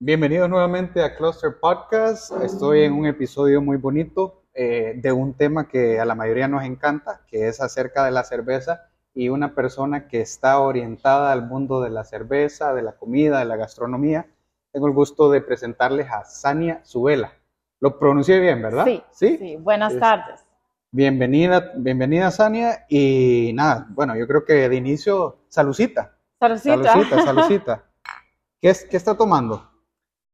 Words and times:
Bienvenidos 0.00 0.48
nuevamente 0.48 1.02
a 1.02 1.16
Cluster 1.16 1.58
Podcast. 1.60 2.30
Estoy 2.42 2.82
en 2.84 2.92
un 2.92 3.06
episodio 3.06 3.60
muy 3.60 3.76
bonito 3.76 4.44
eh, 4.54 4.94
de 4.96 5.10
un 5.12 5.34
tema 5.34 5.68
que 5.68 5.98
a 5.98 6.04
la 6.04 6.14
mayoría 6.14 6.46
nos 6.46 6.62
encanta, 6.64 7.22
que 7.26 7.48
es 7.48 7.60
acerca 7.60 8.04
de 8.04 8.12
la 8.12 8.22
cerveza 8.22 8.88
y 9.12 9.28
una 9.28 9.54
persona 9.54 10.06
que 10.06 10.20
está 10.20 10.60
orientada 10.60 11.32
al 11.32 11.46
mundo 11.46 11.80
de 11.80 11.90
la 11.90 12.04
cerveza, 12.04 12.74
de 12.74 12.82
la 12.82 12.92
comida, 12.92 13.40
de 13.40 13.44
la 13.46 13.56
gastronomía. 13.56 14.26
Tengo 14.72 14.86
el 14.86 14.92
gusto 14.92 15.30
de 15.30 15.40
presentarles 15.40 16.08
a 16.10 16.24
Sania 16.24 16.80
Zubela. 16.84 17.32
Lo 17.80 17.98
pronuncié 17.98 18.38
bien, 18.38 18.62
¿verdad? 18.62 18.84
Sí. 18.84 19.02
Sí. 19.10 19.56
Buenas 19.60 19.94
Es- 19.94 20.00
tardes. 20.00 20.44
Bienvenida, 20.90 21.72
bienvenida 21.76 22.30
Sania. 22.30 22.86
Y 22.88 23.50
nada, 23.54 23.86
bueno, 23.90 24.16
yo 24.16 24.26
creo 24.28 24.44
que 24.44 24.68
de 24.68 24.76
inicio, 24.76 25.38
salucita. 25.48 26.16
Salucita. 26.38 26.82
Salucita, 26.84 27.22
salucita. 27.24 27.84
¿Qué, 28.60 28.70
es, 28.70 28.84
¿Qué 28.84 28.96
está 28.96 29.16
tomando? 29.16 29.67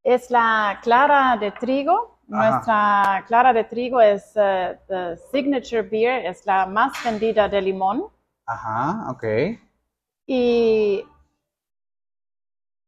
Es 0.05 0.30
la 0.30 0.79
clara 0.82 1.36
de 1.40 1.50
trigo. 1.53 2.18
Ajá. 2.32 2.50
Nuestra 2.50 3.25
clara 3.26 3.53
de 3.53 3.64
trigo 3.64 4.00
es 4.00 4.32
eh, 4.36 4.79
the 4.89 5.17
signature 5.30 5.82
beer, 5.82 6.25
es 6.27 6.44
la 6.46 6.67
más 6.67 6.93
vendida 7.04 7.49
de 7.49 7.61
limón. 7.61 8.07
Ajá, 8.46 9.11
ok. 9.11 9.25
Y 10.27 11.04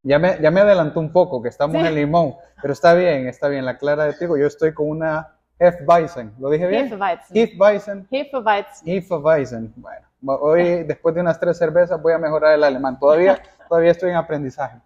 Ya 0.03 0.19
me, 0.21 0.39
ya 0.41 0.51
me 0.53 0.61
adelantó 0.61 1.01
un 1.01 1.13
poco, 1.13 1.43
que 1.43 1.49
estamos 1.49 1.77
Sí. 1.81 1.87
en 1.87 1.95
limón, 1.95 2.35
pero 2.63 2.73
está 2.73 2.95
bien, 2.95 3.27
está 3.27 3.49
bien. 3.49 3.65
La 3.65 3.77
clara 3.77 4.05
de 4.05 4.13
trigo, 4.13 4.37
yo 4.39 4.47
estoy 4.47 4.73
con 4.73 4.89
una 4.89 5.35
Hefeweizen. 5.59 6.33
¿Lo 6.39 6.49
dije 6.51 6.67
bien? 6.69 6.87
Hefeweizen. 6.87 7.37
Hefeweizen. 7.37 8.09
Hefeweizen. 8.11 8.87
Hefeweizen. 8.89 9.75
Bueno, 9.77 10.07
hoy, 10.43 10.85
después 10.85 11.15
de 11.15 11.23
unas 11.23 11.41
tres 11.41 11.59
cervezas, 11.59 12.01
voy 12.01 12.13
a 12.13 12.19
mejorar 12.19 12.55
el 12.55 12.63
alemán. 12.65 12.99
Todavía, 12.99 13.39
todavía 13.69 13.91
estoy 13.91 14.11
en 14.11 14.17
aprendizaje. 14.17 14.79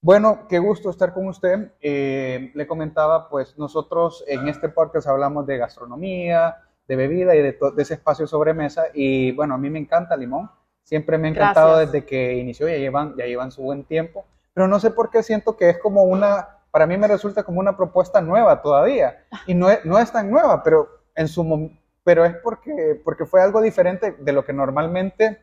Bueno, 0.00 0.46
qué 0.48 0.58
gusto 0.58 0.90
estar 0.90 1.12
con 1.12 1.28
usted. 1.28 1.72
Eh, 1.80 2.52
le 2.54 2.66
comentaba, 2.66 3.28
pues 3.28 3.58
nosotros 3.58 4.24
en 4.28 4.48
este 4.48 4.68
podcast 4.68 5.08
hablamos 5.08 5.46
de 5.46 5.58
gastronomía, 5.58 6.56
de 6.86 6.96
bebida 6.96 7.34
y 7.34 7.42
de, 7.42 7.58
ese 7.78 7.94
espacio 7.94 8.26
sobre 8.26 8.54
mesa. 8.54 8.84
Y 8.94 9.32
bueno, 9.32 9.54
a 9.54 9.58
mí 9.58 9.70
me 9.70 9.78
encanta 9.78 10.16
limón. 10.16 10.50
Siempre 10.82 11.18
me 11.18 11.28
ha 11.28 11.30
encantado 11.32 11.72
Gracias. 11.72 11.92
desde 11.92 12.06
que 12.06 12.34
inició, 12.34 12.68
ya 12.68 12.76
llevan, 12.76 13.16
ya 13.16 13.26
llevan 13.26 13.50
su 13.50 13.62
buen 13.62 13.84
tiempo. 13.84 14.24
Pero 14.54 14.68
no 14.68 14.78
sé 14.78 14.90
por 14.90 15.10
qué 15.10 15.22
siento 15.22 15.56
que 15.56 15.70
es 15.70 15.78
como 15.78 16.04
una, 16.04 16.60
para 16.70 16.86
mí 16.86 16.96
me 16.96 17.08
resulta 17.08 17.42
como 17.42 17.58
una 17.58 17.76
propuesta 17.76 18.20
nueva 18.20 18.62
todavía. 18.62 19.24
Y 19.46 19.54
no 19.54 19.68
es, 19.70 19.84
no 19.84 19.98
es 19.98 20.12
tan 20.12 20.30
nueva, 20.30 20.62
pero 20.62 20.88
en 21.14 21.28
su 21.28 21.70
pero 22.04 22.24
es 22.24 22.36
porque, 22.36 23.00
porque 23.02 23.26
fue 23.26 23.42
algo 23.42 23.60
diferente 23.60 24.12
de 24.12 24.32
lo 24.32 24.44
que 24.44 24.52
normalmente 24.52 25.40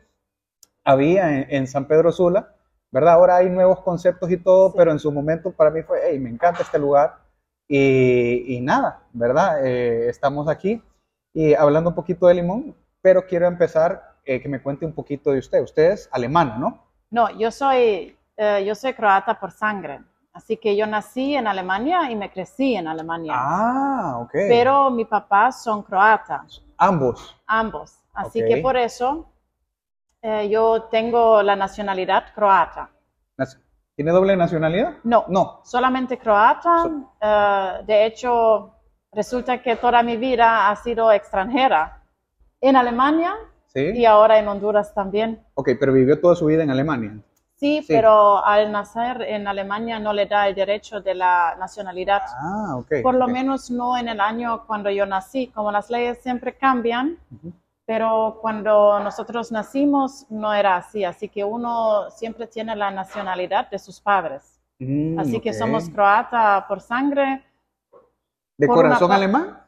había 0.82 1.36
en, 1.36 1.46
en 1.50 1.66
San 1.66 1.86
Pedro 1.86 2.10
Sula, 2.10 2.53
¿verdad? 2.94 3.14
Ahora 3.14 3.36
hay 3.38 3.50
nuevos 3.50 3.80
conceptos 3.80 4.30
y 4.30 4.36
todo, 4.36 4.70
Sí. 4.70 4.74
pero 4.78 4.92
en 4.92 5.00
su 5.00 5.10
momento 5.10 5.50
para 5.50 5.70
mí 5.70 5.82
fue, 5.82 5.98
hey, 6.04 6.18
me 6.20 6.30
encanta 6.30 6.62
este 6.62 6.78
lugar 6.78 7.16
y, 7.66 8.56
y 8.56 8.60
nada, 8.60 9.00
¿verdad? 9.12 9.66
Eh, 9.66 10.08
estamos 10.08 10.48
aquí 10.48 10.80
y 11.32 11.54
hablando 11.54 11.90
un 11.90 11.96
poquito 11.96 12.28
de 12.28 12.34
limón, 12.34 12.76
pero 13.02 13.26
quiero 13.26 13.48
empezar 13.48 14.14
eh, 14.24 14.40
que 14.40 14.48
me 14.48 14.62
cuente 14.62 14.86
un 14.86 14.92
poquito 14.92 15.32
de 15.32 15.40
usted. 15.40 15.60
Usted 15.60 15.90
es 15.90 16.08
alemana, 16.12 16.56
¿no? 16.56 16.84
No, 17.10 17.28
yo 17.36 17.50
soy, 17.50 18.16
eh, 18.36 18.64
yo 18.64 18.76
soy 18.76 18.94
croata 18.94 19.40
por 19.40 19.50
sangre. 19.50 20.00
Así 20.32 20.56
que 20.56 20.76
yo 20.76 20.86
nací 20.86 21.34
en 21.34 21.48
Alemania 21.48 22.10
y 22.12 22.16
me 22.16 22.30
crecí 22.30 22.76
en 22.76 22.86
Alemania. 22.86 23.34
Ah, 23.36 24.18
ok. 24.20 24.32
Pero 24.32 24.90
mis 24.90 25.08
papás 25.08 25.64
son 25.64 25.82
croatas. 25.82 26.62
Ambos. 26.78 27.36
ambos. 27.46 27.98
Así 28.12 28.40
que 28.46 28.58
por 28.58 28.76
eso 28.76 29.26
eh, 30.26 30.48
yo 30.48 30.84
tengo 30.90 31.42
la 31.42 31.54
nacionalidad 31.54 32.24
croata. 32.34 32.88
¿Tiene 33.96 34.10
doble 34.10 34.36
nacionalidad? 34.36 34.94
No, 35.04 35.24
No. 35.28 35.60
solamente 35.64 36.18
croata. 36.18 36.82
So- 36.82 37.12
Eh, 37.20 37.82
de 37.86 38.06
hecho, 38.06 38.72
resulta 39.12 39.62
que 39.62 39.76
toda 39.76 40.02
mi 40.02 40.16
vida 40.16 40.68
ha 40.68 40.74
sido 40.76 41.12
extranjera. 41.12 42.02
En 42.60 42.74
Alemania 42.74 43.36
Sí. 43.66 43.92
y 43.94 44.04
ahora 44.06 44.38
en 44.38 44.48
Honduras 44.48 44.92
también. 44.94 45.44
Ok, 45.54 45.70
pero 45.78 45.92
vivió 45.92 46.18
toda 46.20 46.34
su 46.34 46.46
vida 46.46 46.62
en 46.64 46.70
Alemania. 46.70 47.12
Sí, 47.56 47.82
Sí. 47.82 47.92
pero 47.92 48.44
al 48.44 48.72
nacer 48.72 49.22
en 49.22 49.46
Alemania 49.46 50.00
no 50.00 50.12
le 50.12 50.26
da 50.26 50.48
el 50.48 50.54
derecho 50.56 51.00
de 51.00 51.14
la 51.14 51.54
nacionalidad. 51.58 52.22
Ah, 52.40 52.76
ok. 52.76 52.94
Por 53.02 53.14
lo 53.14 53.26
ok. 53.26 53.30
menos 53.30 53.70
no 53.70 53.96
en 53.96 54.08
el 54.08 54.20
año 54.20 54.64
cuando 54.66 54.90
yo 54.90 55.06
nací, 55.06 55.48
como 55.54 55.70
las 55.70 55.88
leyes 55.90 56.18
siempre 56.22 56.56
cambian, 56.56 57.16
Ujú. 57.30 57.52
Pero 57.86 58.38
cuando 58.40 58.98
nosotros 59.00 59.52
nacimos 59.52 60.26
no 60.30 60.52
era 60.54 60.76
así, 60.76 61.04
así 61.04 61.28
que 61.28 61.44
uno 61.44 62.10
siempre 62.10 62.46
tiene 62.46 62.74
la 62.74 62.90
nacionalidad 62.90 63.68
de 63.70 63.78
sus 63.78 64.00
padres. 64.00 64.60
Mm, 64.78 65.18
Así 65.18 65.40
que 65.40 65.50
ok. 65.50 65.56
somos 65.56 65.88
croata 65.88 66.64
por 66.66 66.80
sangre. 66.80 67.44
¿De 68.56 68.66
por 68.66 68.78
una 68.78 68.84
corazón 68.88 69.08
pa- 69.08 69.14
alemán? 69.16 69.60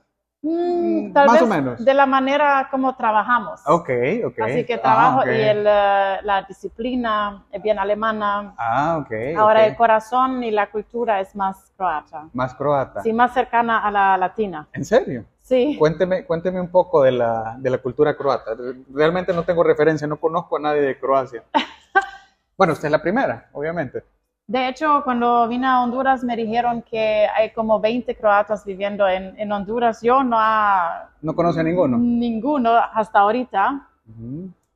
Mm, 0.43 1.09
Mm, 1.09 1.13
tal 1.13 1.27
más 1.27 1.43
o 1.43 1.47
vez 1.47 1.49
menos. 1.57 1.85
de 1.85 1.95
la 1.95 2.07
manera 2.07 2.69
como 2.71 2.95
trabajamos. 2.95 3.61
Ok, 3.67 3.91
ok. 4.27 4.39
Así 4.43 4.65
que 4.65 4.75
Ah, 4.75 4.83
trabajo 4.83 5.21
ok. 5.21 5.27
y 5.27 5.41
el, 5.43 5.67
eh, 5.67 6.19
la 6.23 6.43
disciplina 6.47 7.45
es 7.51 7.63
bien 7.63 7.79
alemana. 7.79 8.55
Ah, 8.57 8.99
ok. 9.01 9.11
Ahora 9.37 9.61
ok. 9.61 9.67
el 9.67 9.77
corazón 9.77 10.43
y 10.45 10.51
la 10.51 10.71
cultura 10.71 11.21
es 11.21 11.35
más 11.35 11.73
croata. 11.77 12.29
Más 12.33 12.55
croata. 12.55 13.03
Sí, 13.03 13.13
más 13.13 13.33
cercana 13.35 13.79
a 13.85 13.91
la 13.91 14.17
latina. 14.17 14.69
¿En 14.73 14.85
serio? 14.85 15.25
Sí. 15.47 15.77
Cuénteme, 15.79 16.25
cuénteme 16.25 16.61
un 16.61 16.71
poco 16.73 17.05
de 17.05 17.13
la, 17.13 17.55
de 17.61 17.71
la 17.71 17.79
cultura 17.79 18.17
croata. 18.17 18.57
Realmente 18.93 19.33
no 19.33 19.45
tengo 19.45 19.63
referencia, 19.63 20.05
no 20.09 20.17
conozco 20.17 20.57
a 20.57 20.61
nadie 20.61 20.81
de 20.81 20.99
Croacia. 20.99 21.45
bueno, 22.59 22.73
usted 22.73 22.87
es 22.87 22.91
la 22.91 23.01
primera, 23.01 23.49
obviamente. 23.53 24.03
De 24.49 24.69
hecho, 24.69 25.03
cuando 25.05 25.47
vine 25.47 25.69
a 25.69 25.83
Honduras 25.83 26.25
me 26.25 26.35
dijeron 26.35 26.83
que 26.83 27.29
hay 27.33 27.53
como 27.53 27.79
20 27.79 28.17
croatas 28.17 28.65
viviendo 28.65 29.07
en, 29.07 29.39
en 29.39 29.53
Honduras. 29.53 30.03
Yo 30.03 30.25
no 30.25 30.37
ha 30.37 31.11
No 31.23 31.33
conoce 31.37 31.61
a 31.61 31.63
ninguno. 31.63 31.97
ninguno 31.97 32.73
hasta 32.75 33.21
ahorita. 33.21 33.89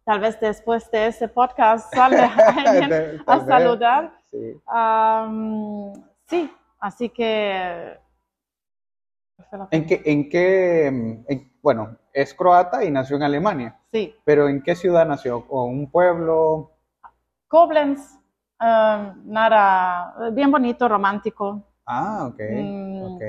Tal 0.04 0.20
vez 0.20 0.38
después 0.38 0.88
de 0.92 1.08
este 1.08 1.26
podcast 1.26 1.92
salga 1.92 2.32
alguien 2.64 3.22
a 3.26 3.44
saludar. 3.44 4.12
Sí, 6.28 6.48
así 6.78 7.08
que... 7.08 7.98
¿En 9.70 9.86
qué, 9.86 10.02
en 10.04 10.28
qué, 10.28 10.86
en- 10.86 11.52
bueno, 11.62 11.96
es 12.12 12.34
croata 12.34 12.84
y 12.84 12.90
nació 12.90 13.16
en 13.16 13.22
Alemania, 13.22 13.78
Sí, 13.92 14.14
pero 14.24 14.48
¿en 14.48 14.62
qué 14.62 14.74
ciudad 14.74 15.06
nació? 15.06 15.44
¿O 15.48 15.64
un 15.64 15.90
pueblo? 15.90 16.72
Koblenz, 17.48 18.00
am, 18.58 19.22
nada, 19.26 20.30
bien 20.32 20.50
bonito, 20.50 20.88
romántico. 20.88 21.62
Ah, 21.86 22.26
ok, 22.28 22.40
Mm. 22.40 23.04
ok. 23.06 23.22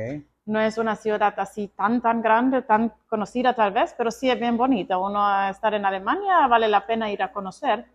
No 0.45 0.59
es 0.59 0.77
una 0.77 0.95
ciudad 0.95 1.33
así 1.37 1.67
tan, 1.69 2.01
tan 2.01 2.21
grande, 2.21 2.61
tan 2.63 2.93
conocida 3.07 3.53
tal 3.53 3.71
vez, 3.71 3.93
pero 3.97 4.11
sí 4.11 4.29
es 4.29 4.39
bien 4.39 4.57
bonita. 4.57 4.97
Uno 4.97 5.21
estar 5.49 5.73
en 5.73 5.85
Alemania 5.85 6.47
vale 6.47 6.67
la 6.67 6.85
pena 6.85 7.11
ir 7.11 7.21
a 7.23 7.31
conocer. 7.31 7.85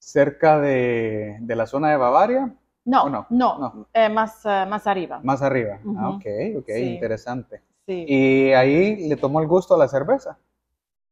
¿Cerca 0.00 0.58
de, 0.60 1.36
de 1.40 1.56
la 1.56 1.66
zona 1.66 1.90
de 1.90 1.96
Bavaria? 1.96 2.54
No, 2.84 3.04
¿O 3.04 3.10
no? 3.10 3.26
no, 3.30 3.58
No. 3.58 3.86
eh, 3.92 4.08
más, 4.08 4.44
eh, 4.44 4.64
más 4.68 4.86
arriba. 4.86 5.20
Más 5.22 5.42
arriba. 5.42 5.78
Ah, 5.98 6.08
Ujú. 6.08 6.16
ok, 6.16 6.24
ok, 6.58 6.66
Sí. 6.68 6.94
interesante. 6.94 7.62
Sí. 7.86 8.04
Y 8.08 8.52
ahí 8.52 9.08
le 9.08 9.16
tomó 9.16 9.40
el 9.40 9.46
gusto 9.48 9.74
a 9.74 9.78
la 9.78 9.88
cerveza. 9.88 10.38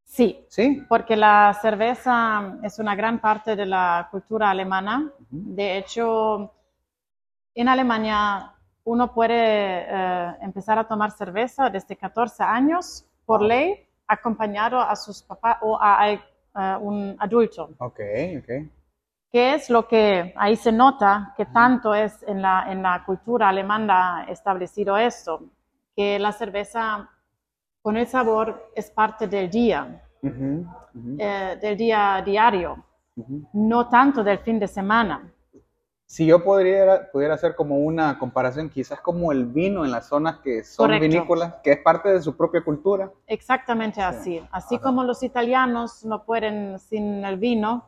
sí, 0.05 0.45
Sí. 0.49 0.83
porque 0.89 1.17
la 1.17 1.53
cerveza 1.61 2.57
es 2.63 2.79
una 2.79 2.95
gran 2.97 3.21
parte 3.21 3.55
de 3.55 3.67
la 3.67 4.09
cultura 4.11 4.49
alemana. 4.51 5.13
De 5.29 5.77
hecho, 5.77 6.51
en 7.55 7.69
Alemania 7.69 8.53
uno 8.85 9.13
puede 9.13 9.35
eh, 9.87 10.35
empezar 10.41 10.79
a 10.79 10.89
tomar 10.89 11.11
cerveza 11.11 11.69
desde 11.69 11.95
14 11.95 12.43
años 12.43 13.05
por 13.27 13.43
ley, 13.43 13.87
acompañado 14.07 14.81
a 14.81 14.97
sus 14.97 15.23
papás 15.23 15.59
o 15.61 15.79
a, 15.79 16.11
eh, 16.11 16.21
un 16.81 17.15
adulto. 17.21 17.69
Ok, 17.79 18.01
ok. 18.39 18.51
¿Qué 19.31 19.55
es 19.55 19.69
lo 19.69 19.87
que 19.87 20.33
ahí 20.37 20.57
se 20.57 20.73
nota 20.73 21.35
que 21.37 21.45
tanto 21.47 21.95
es 21.95 22.23
en 22.27 22.41
la, 22.41 22.65
en 22.73 22.83
la 22.83 23.05
cultura 23.05 23.49
alemana 23.51 24.25
establecido 24.29 24.97
esto? 24.97 25.43
Que 25.95 26.19
la 26.19 26.33
cerveza 26.33 27.11
con 27.83 27.97
el 27.97 28.07
sabor 28.07 28.71
es 28.75 28.91
parte 28.91 29.27
del 29.29 29.51
día, 29.51 30.03
eh, 30.23 31.59
del 31.61 31.77
día 31.77 32.23
diario, 32.25 32.85
no 33.53 33.89
tanto 33.89 34.25
del 34.25 34.39
fin 34.39 34.59
de 34.59 34.67
semana. 34.69 35.31
Si 36.07 36.25
yo 36.25 36.43
podría, 36.43 37.11
pudiera 37.13 37.35
hacer 37.35 37.55
como 37.55 37.77
una 37.81 38.19
comparación, 38.19 38.71
quizás 38.71 38.99
como 39.03 39.31
el 39.31 39.45
vino 39.45 39.85
en 39.85 39.91
las 39.91 40.09
zonas 40.09 40.39
que 40.39 40.65
son 40.65 40.87
Correcto. 40.87 41.03
vinícolas, 41.07 41.55
que 41.63 41.73
es 41.73 41.79
parte 41.83 42.09
de 42.09 42.23
su 42.23 42.35
propia 42.35 42.65
cultura. 42.65 43.11
Exactamente 43.27 43.97
Sí. 44.01 44.07
así. 44.07 44.49
Así 44.51 44.77
Ajá. 44.77 44.85
como 44.85 45.05
los 45.05 45.23
italianos 45.23 46.07
no 46.07 46.25
pueden 46.25 46.79
sin 46.79 47.27
el 47.27 47.37
vino, 47.37 47.85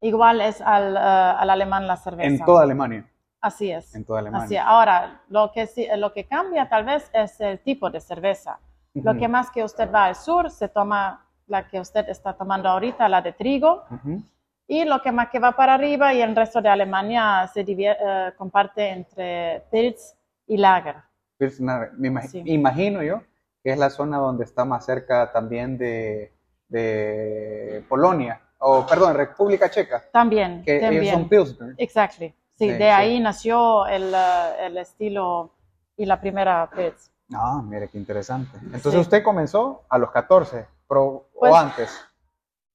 igual 0.00 0.40
es 0.40 0.60
al, 0.60 0.96
eh, 0.96 0.98
al 1.00 1.50
alemán 1.50 1.86
la 1.86 1.96
cerveza. 1.96 2.28
En 2.28 2.44
toda 2.44 2.62
Alemania. 2.62 3.04
Así 3.40 3.70
es. 3.70 3.94
En 3.94 4.04
toda 4.04 4.20
Alemania. 4.20 4.44
Así 4.44 4.56
es. 4.56 4.62
Ahora, 4.64 5.20
lo 5.28 5.50
que, 5.52 5.66
sí- 5.66 5.88
lo 5.96 6.12
que 6.12 6.24
cambia 6.26 6.68
tal 6.68 6.84
vez 6.84 7.10
es 7.12 7.40
el 7.40 7.58
tipo 7.60 7.90
de 7.90 8.00
cerveza. 8.00 8.58
Lo 8.94 9.12
Ujú, 9.12 9.20
que 9.20 9.28
más 9.28 9.50
que 9.50 9.62
usted 9.64 9.90
va 9.92 10.06
al 10.06 10.16
sur, 10.16 10.50
se 10.50 10.68
toma 10.68 11.24
la 11.46 11.66
que 11.68 11.80
usted 11.80 12.08
está 12.08 12.32
tomando 12.34 12.68
ahorita, 12.68 13.08
la 13.08 13.22
de 13.22 13.32
trigo, 13.32 13.84
ujú. 13.90 14.22
Y 14.66 14.84
lo 14.84 15.02
que 15.02 15.10
más 15.10 15.30
que 15.30 15.40
va 15.40 15.50
para 15.52 15.74
arriba 15.74 16.14
y 16.14 16.22
el 16.22 16.36
resto 16.36 16.62
de 16.62 16.68
Alemania 16.68 17.48
se 17.52 17.64
divier- 17.64 17.96
eh, 18.00 18.32
comparte 18.36 18.88
entre 18.90 19.64
Pilz 19.70 20.14
y 20.46 20.56
Lager. 20.56 20.94
Pilsner, 21.38 21.90
me 21.96 22.08
imagi- 22.08 22.28
Sí. 22.28 22.42
imagino 22.46 23.02
yo 23.02 23.20
que 23.64 23.72
es 23.72 23.78
la 23.78 23.90
zona 23.90 24.18
donde 24.18 24.44
está 24.44 24.64
más 24.64 24.84
cerca 24.86 25.32
también 25.32 25.76
de, 25.76 26.32
de 26.68 27.84
Polonia, 27.88 28.40
o 28.62 28.86
perdón, 28.86 29.14
República 29.16 29.68
Checa, 29.70 30.04
También, 30.12 30.62
que 30.64 30.76
ellos 30.76 30.90
también. 30.90 31.14
son 31.14 31.28
Pilsner. 31.28 31.74
Exactly. 31.78 32.28
Sí, 32.58 32.66
Sí, 32.66 32.72
de 32.72 32.76
sí. 32.78 32.82
ahí 32.84 33.18
nació 33.20 33.86
el, 33.86 34.12
eh, 34.14 34.66
el 34.66 34.76
estilo 34.78 35.50
y 35.96 36.04
la 36.06 36.20
primera 36.20 36.68
Pilz. 36.74 37.10
Ah, 37.34 37.60
mire 37.64 37.88
qué 37.88 37.96
interesante. 37.98 38.58
Entonces 38.64 38.92
Sí. 38.94 38.98
usted 39.00 39.22
comenzó 39.22 39.82
a 39.88 39.96
los 39.98 40.10
14, 40.10 40.66
pro- 40.86 41.28
Pues- 41.38 41.52
o 41.52 41.56
antes. 41.56 42.04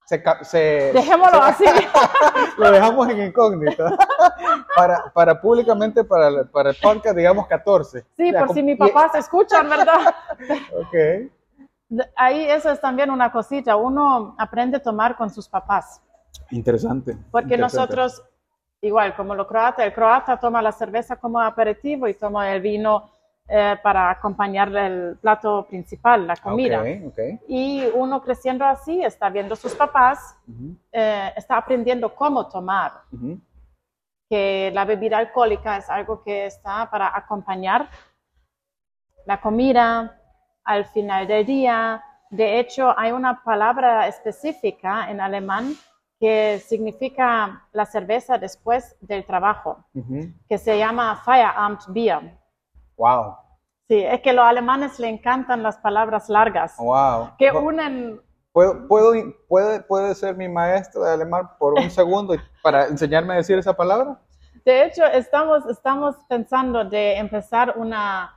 Se, 0.08 0.24
se- 0.44 0.92
Dejémoslo 0.94 1.40
se- 1.40 1.50
así. 1.50 1.66
lo 2.58 2.72
dejamos 2.72 3.10
en 3.10 3.24
incógnito. 3.24 3.86
para, 4.76 5.12
para 5.14 5.40
públicamente, 5.42 6.04
para, 6.04 6.28
el- 6.30 6.48
para 6.50 6.70
el 6.72 6.76
podcast, 6.81 7.16
digamos 7.18 7.48
14. 7.48 8.06
Sí, 8.16 8.31
Ya, 8.31 8.40
por 8.40 8.48
com- 8.50 8.56
si 8.56 8.64
mis 8.64 8.76
y- 8.76 8.78
papás 8.78 9.16
escuchan, 9.16 9.68
¿verdad? 9.70 10.14
Ok. 10.80 11.31
Ahí 12.16 12.44
eso 12.46 12.72
es 12.72 12.82
también 12.82 13.10
una 13.10 13.32
cosita. 13.32 13.76
Uno 13.76 14.36
aprende 14.38 14.78
a 14.78 14.84
tomar 14.84 15.16
con 15.16 15.30
sus 15.30 15.48
papás. 15.48 16.02
Interesante. 16.52 17.18
Porque 17.32 17.54
interesante. 17.56 17.78
nosotros, 17.78 18.24
igual 18.82 19.16
como 19.16 19.36
los 19.36 19.48
croatas, 19.48 19.86
el 19.86 19.94
croata 19.94 20.38
toma 20.40 20.62
la 20.62 20.72
cerveza 20.72 21.16
como 21.16 21.40
aperitivo 21.40 22.08
y 22.08 22.14
toma 22.16 22.52
el 22.52 22.62
vino 22.62 23.10
eh, 23.48 23.78
para 23.84 24.10
acompañar 24.10 24.76
el 24.76 25.18
plato 25.18 25.68
principal, 25.68 26.26
la 26.26 26.36
comida. 26.36 26.82
Ok, 26.82 26.88
ok. 27.10 27.20
Y 27.48 27.86
uno 27.94 28.22
creciendo 28.22 28.66
así 28.66 29.04
está 29.04 29.30
viendo 29.30 29.54
a 29.54 29.58
sus 29.58 29.76
papás, 29.76 30.36
Ujú, 30.48 30.76
eh, 30.92 31.31
está 31.36 31.58
aprendiendo 31.58 32.16
cómo 32.16 32.48
tomar, 32.48 32.92
ujú. 33.12 33.40
que 34.28 34.72
la 34.74 34.84
bebida 34.84 35.20
alcohólica 35.20 35.78
es 35.78 35.88
algo 35.92 36.24
que 36.24 36.48
está 36.48 36.90
para 36.90 37.16
acompañar 37.16 37.88
la 39.28 39.40
comida 39.40 40.20
al 40.66 40.86
final 40.86 41.28
del 41.28 41.46
día. 41.46 42.04
De 42.30 42.60
hecho, 42.60 42.94
hay 42.98 43.12
una 43.12 43.42
palabra 43.44 44.08
específica 44.08 45.10
en 45.10 45.22
alemán 45.22 45.74
que 46.20 46.60
significa 46.66 47.68
la 47.72 47.86
cerveza 47.86 48.38
después 48.38 48.96
del 49.02 49.26
trabajo, 49.26 49.86
Ujú. 49.94 50.32
que 50.50 50.58
se 50.58 50.78
llama 50.78 51.16
Feierabendbier. 51.24 52.38
Wow, 52.98 53.36
Sí, 53.88 54.04
es 54.04 54.20
que 54.22 54.34
los 54.34 54.44
alemanes 54.44 54.98
le 55.00 55.08
encantan 55.10 55.62
las 55.62 55.78
palabras 55.78 56.28
largas, 56.28 56.76
wow. 56.78 57.30
que 57.38 57.52
unen 57.52 58.20
¿Puedo, 58.52 58.88
puedo, 58.88 59.12
puede, 59.48 59.82
puede 59.82 60.16
ser 60.16 60.36
mi 60.36 60.48
maestro 60.48 61.04
de 61.04 61.12
alemán 61.12 61.52
por 61.60 61.74
un 61.74 61.92
segundo 61.92 62.36
para 62.64 62.86
enseñarme 62.88 63.34
a 63.34 63.38
decir 63.38 63.60
esa 63.60 63.76
palabra? 63.76 64.18
De 64.64 64.86
hecho, 64.86 65.04
estamos, 65.06 65.66
estamos 65.68 66.16
pensando 66.30 66.86
de 66.86 67.18
empezar 67.18 67.74
una 67.78 68.35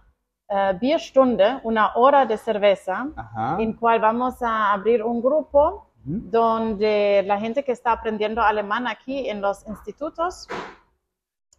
eh, 0.48 0.76
Bierstunde, 0.80 1.60
una 1.64 1.92
hora 1.96 2.24
de 2.26 2.36
cerveza, 2.38 3.06
Ajá. 3.16 3.56
en 3.60 3.72
cual 3.74 4.00
vamos 4.00 4.42
a 4.42 4.72
abrir 4.72 5.02
un 5.02 5.20
grupo 5.20 5.86
donde 6.04 7.22
la 7.26 7.38
gente 7.38 7.62
que 7.64 7.72
está 7.72 7.92
aprendiendo 7.92 8.40
alemán 8.42 8.86
aquí 8.86 9.28
en 9.28 9.40
los 9.42 9.66
institutos 9.68 10.48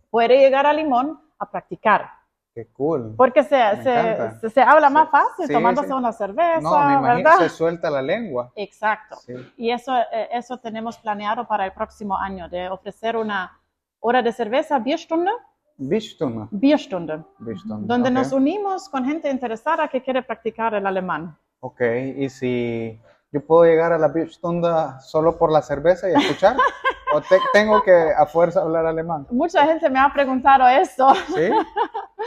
puede 0.10 0.38
llegar 0.40 0.66
a 0.66 0.74
Limón 0.74 1.20
a 1.38 1.50
practicar. 1.50 2.10
Qué 2.56 2.68
cool. 2.74 3.14
Porque 3.16 3.44
se, 3.44 3.58
se, 3.84 4.40
se- 4.42 4.50
se 4.50 4.62
habla 4.62 4.90
más 4.90 5.10
fácil 5.12 5.46
sí, 5.46 5.54
tomándose 5.54 5.88
sí. 5.90 5.94
una 5.94 6.12
cerveza, 6.12 6.62
No, 6.62 6.80
me 6.80 6.94
imagino, 6.94 7.30
¿verdad? 7.30 7.38
se 7.38 7.50
suelta 7.50 7.90
la 7.92 8.02
lengua. 8.02 8.52
Exacto. 8.56 9.18
Sí. 9.18 9.34
Y 9.58 9.70
eso, 9.72 9.96
eh, 9.96 10.30
eso 10.32 10.58
tenemos 10.58 10.98
planeado 10.98 11.46
para 11.48 11.66
el 11.66 11.72
próximo 11.74 12.18
año, 12.18 12.50
de 12.50 12.70
ofrecer 12.70 13.16
una 13.18 13.56
hora 14.00 14.22
de 14.24 14.32
cerveza, 14.32 14.80
Bierstunde, 14.80 15.32
Bistuna. 15.82 16.48
Bierstunde, 16.52 17.24
Bistuna, 17.40 17.80
donde 17.84 18.12
nos 18.12 18.34
unimos 18.34 18.90
con 18.90 19.06
gente 19.06 19.30
interesada 19.32 19.88
que 19.88 20.02
quiere 20.04 20.22
practicar 20.22 20.74
el 20.74 20.86
alemán. 20.86 21.38
Ok, 21.62 21.82
y 22.18 22.30
si 22.30 23.00
yo 23.32 23.46
puedo 23.46 23.64
llegar 23.64 23.94
a 23.94 23.98
la 23.98 24.10
Bistunda 24.10 25.00
solo 25.00 25.38
por 25.38 25.52
la 25.52 25.62
cerveza 25.62 26.10
y 26.10 26.14
escuchar, 26.14 26.58
o 27.14 27.22
te- 27.22 27.40
tengo 27.54 27.82
que 27.82 27.94
a 28.16 28.26
fuerza 28.26 28.62
hablar 28.62 28.86
alemán. 28.86 29.26
Mucha 29.32 29.66
gente 29.66 29.90
me 29.90 30.00
ha 30.00 30.12
preguntado 30.14 30.68
eso. 30.68 31.14
¿Sí? 31.34 31.50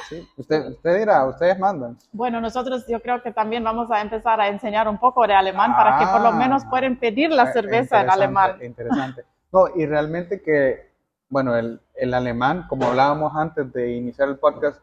Sí. 0.09 0.29
Usted, 0.39 0.69
usted 0.69 0.99
dirá, 1.01 1.27
ustedes 1.27 1.59
mandan. 1.59 1.99
Bueno, 2.13 2.41
nosotros 2.41 2.87
yo 2.89 3.01
creo 3.03 3.23
que 3.23 3.33
también 3.33 3.63
vamos 3.63 3.91
a 3.91 4.01
empezar 4.01 4.41
a 4.41 4.49
enseñar 4.49 4.89
un 4.89 4.97
poco 4.99 5.27
de 5.27 5.35
alemán 5.35 5.77
para 5.77 5.99
que 5.99 6.07
por 6.07 6.23
lo 6.23 6.29
Ah. 6.29 6.33
menos 6.33 6.65
puedan 6.65 6.97
pedir 6.97 7.31
la 7.31 7.51
Eh, 7.51 7.53
cerveza 7.53 8.01
en 8.01 8.11
alemán. 8.11 8.57
Interesante. 8.63 9.25
No, 9.53 9.67
y 9.77 9.85
realmente 9.85 10.41
que, 10.43 10.92
bueno, 11.33 11.57
el, 11.57 11.81
el 11.95 12.13
alemán, 12.13 12.67
como 12.69 12.85
hablábamos 12.87 13.35
antes 13.35 13.73
de 13.73 13.93
iniciar 13.93 14.29
el 14.29 14.37
podcast, 14.37 14.83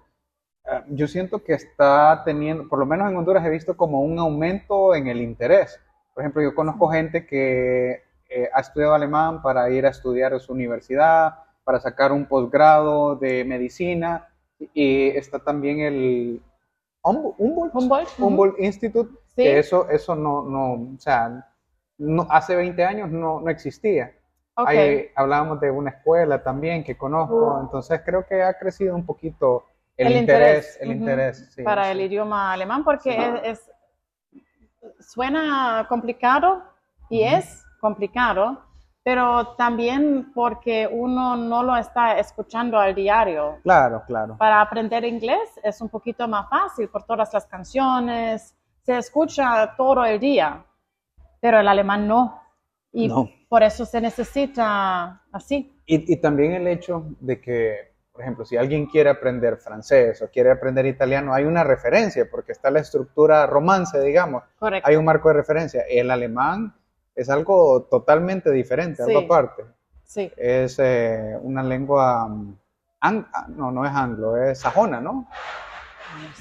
eh, 0.66 0.82
yo 0.88 1.08
siento 1.08 1.44
que 1.44 1.54
está 1.54 2.24
teniendo, 2.26 2.68
por 2.68 2.80
lo 2.80 2.88
menos 2.88 3.08
en 3.08 3.18
Honduras 3.18 3.46
he 3.46 3.52
visto 3.52 3.78
como 3.78 4.02
un 4.02 4.18
aumento 4.18 4.96
en 4.96 5.06
el 5.06 5.22
interés. 5.22 5.80
Por 6.12 6.24
ejemplo, 6.24 6.42
yo 6.42 6.56
conozco 6.56 6.88
gente 6.90 7.28
que 7.28 8.02
eh, 8.30 8.50
ha 8.52 8.62
estudiado 8.62 8.96
alemán 8.96 9.44
para 9.44 9.70
ir 9.70 9.86
a 9.86 9.90
estudiar 9.90 10.34
a 10.34 10.40
su 10.40 10.52
universidad, 10.52 11.36
para 11.64 11.80
sacar 11.80 12.12
un 12.12 12.26
posgrado 12.26 13.16
de 13.16 13.46
medicina, 13.46 14.28
y 14.74 15.10
está 15.10 15.38
también 15.38 15.82
el 15.82 16.42
Humboldt, 17.04 18.60
Institute, 18.60 19.12
Sí. 19.36 19.44
que 19.44 19.60
eso, 19.60 19.88
eso 19.88 20.16
no, 20.16 20.42
no, 20.42 20.74
o 20.74 20.98
sea, 20.98 21.48
no, 22.00 22.26
hace 22.32 22.56
20 22.56 22.84
años 22.84 23.12
no, 23.12 23.40
no 23.40 23.50
existía. 23.52 24.16
Ok. 24.62 24.68
Ahí 24.68 25.10
hablábamos 25.16 25.60
de 25.62 25.72
una 25.72 25.92
escuela 25.92 26.44
también 26.44 26.84
que 26.84 26.98
conozco, 26.98 27.60
entonces 27.62 28.02
creo 28.06 28.26
que 28.28 28.44
ha 28.44 28.54
crecido 28.58 28.94
un 28.96 29.06
poquito 29.06 29.66
el, 29.96 30.08
El 30.08 30.18
interés, 30.18 30.78
interés, 30.78 30.78
el 30.82 30.90
ujú, 30.90 30.98
interés 31.00 31.52
sí, 31.54 31.64
para 31.64 31.86
sí. 31.86 31.92
el 31.92 32.02
idioma 32.02 32.52
alemán 32.54 32.84
porque 32.84 33.12
Sí. 33.12 33.18
es, 33.44 33.60
es- 33.60 33.72
suena 35.00 35.86
complicado 35.88 36.64
y 37.10 37.24
es 37.24 37.66
complicado, 37.80 38.62
pero 39.04 39.56
también 39.56 40.32
porque 40.34 40.88
uno 40.92 41.36
no 41.38 41.64
lo 41.64 41.76
está 41.76 42.18
escuchando 42.20 42.78
al 42.78 42.94
diario. 42.94 43.58
Claro, 43.64 44.04
claro. 44.06 44.38
Para 44.38 44.62
aprender 44.62 45.04
inglés 45.06 45.60
es 45.64 45.82
un 45.82 45.90
poquito 45.90 46.28
más 46.28 46.50
fácil 46.50 46.90
por 46.90 47.04
todas 47.04 47.34
las 47.34 47.46
canciones, 47.46 48.56
se 48.82 48.98
escucha 48.98 49.74
todo 49.76 50.04
el 50.06 50.20
día, 50.20 50.64
pero 51.40 51.60
el 51.60 51.68
alemán 51.68 52.08
no. 52.08 52.42
Y 52.92 53.08
No. 53.08 53.30
Por 53.50 53.64
eso 53.64 53.86
se 53.86 54.00
necesita 54.00 55.24
así. 55.32 55.76
Y, 55.86 56.14
y 56.14 56.18
también 56.18 56.54
el 56.54 56.68
hecho 56.68 57.08
de 57.20 57.42
que, 57.42 57.94
por 58.14 58.22
ejemplo, 58.22 58.46
si 58.46 58.56
alguien 58.58 58.86
quiere 58.86 59.10
aprender 59.10 59.58
francés 59.58 60.22
o 60.22 60.30
quiere 60.30 60.52
aprender 60.52 60.86
italiano, 60.86 61.34
hay 61.34 61.46
una 61.46 61.64
referencia, 61.64 62.30
porque 62.30 62.52
está 62.52 62.70
la 62.70 62.80
estructura 62.80 63.46
romance, 63.48 64.00
digamos, 64.02 64.44
Correcto. 64.60 64.88
hay 64.88 64.96
un 64.96 65.06
marco 65.06 65.30
de 65.30 65.34
referencia. 65.34 65.82
El 65.90 66.12
alemán 66.12 66.76
es 67.16 67.30
algo 67.30 67.84
totalmente 67.90 68.52
diferente, 68.52 69.02
algo 69.04 69.20
Sí. 69.20 69.26
aparte. 69.26 69.64
Sí, 70.04 70.32
Es 70.38 70.80
eh, 70.80 71.38
una 71.42 71.62
lengua, 71.64 72.28
mm, 72.28 72.58
ah, 73.02 73.48
no, 73.50 73.72
no 73.72 73.86
es 73.86 73.92
anglo, 73.92 74.38
es 74.38 74.60
sajona, 74.60 75.02
¿no? 75.02 75.28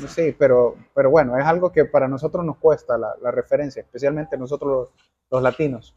Sí, 0.08 0.34
pero, 0.38 0.76
pero 0.94 1.10
bueno, 1.10 1.36
es 1.36 1.44
algo 1.44 1.70
que 1.70 1.84
para 1.84 2.08
nosotros 2.08 2.44
nos 2.44 2.56
cuesta 2.56 2.96
la, 2.96 3.14
la 3.20 3.30
referencia, 3.30 3.82
especialmente 3.82 4.38
nosotros 4.38 4.70
los, 4.70 4.92
los 5.30 5.42
latinos. 5.42 5.94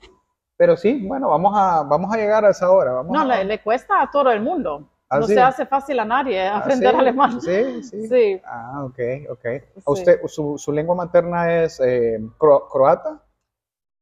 Pero 0.62 0.78
sí, 0.78 1.08
bueno, 1.08 1.28
vamos 1.32 1.54
a, 1.58 1.82
vamos 1.82 2.14
a 2.14 2.18
llegar 2.18 2.46
a 2.46 2.52
esa 2.52 2.70
hora. 2.72 2.92
Vamos 2.92 3.12
no, 3.18 3.22
a- 3.22 3.38
le, 3.38 3.46
le 3.46 3.62
cuesta 3.64 4.00
a 4.00 4.12
todo 4.12 4.30
el 4.30 4.42
mundo. 4.42 4.88
¿Ah, 5.10 5.20
no 5.20 5.26
sí? 5.26 5.34
se 5.34 5.42
hace 5.42 5.66
fácil 5.66 6.00
a 6.00 6.06
nadie 6.06 6.40
Ah, 6.48 6.58
aprender 6.60 6.92
sí, 6.92 7.00
alemán. 7.00 7.42
Sí, 7.42 7.82
sí. 7.82 8.08
Sí. 8.08 8.42
Ah, 8.46 8.84
ok, 8.86 9.00
ok. 9.32 9.46
¿A 9.88 9.92
usted, 9.92 10.20
su, 10.28 10.60
su 10.60 10.72
lengua 10.72 10.94
materna 10.94 11.64
es 11.64 11.80
eh, 11.80 12.20
cro- 12.38 12.70
croata 12.70 13.24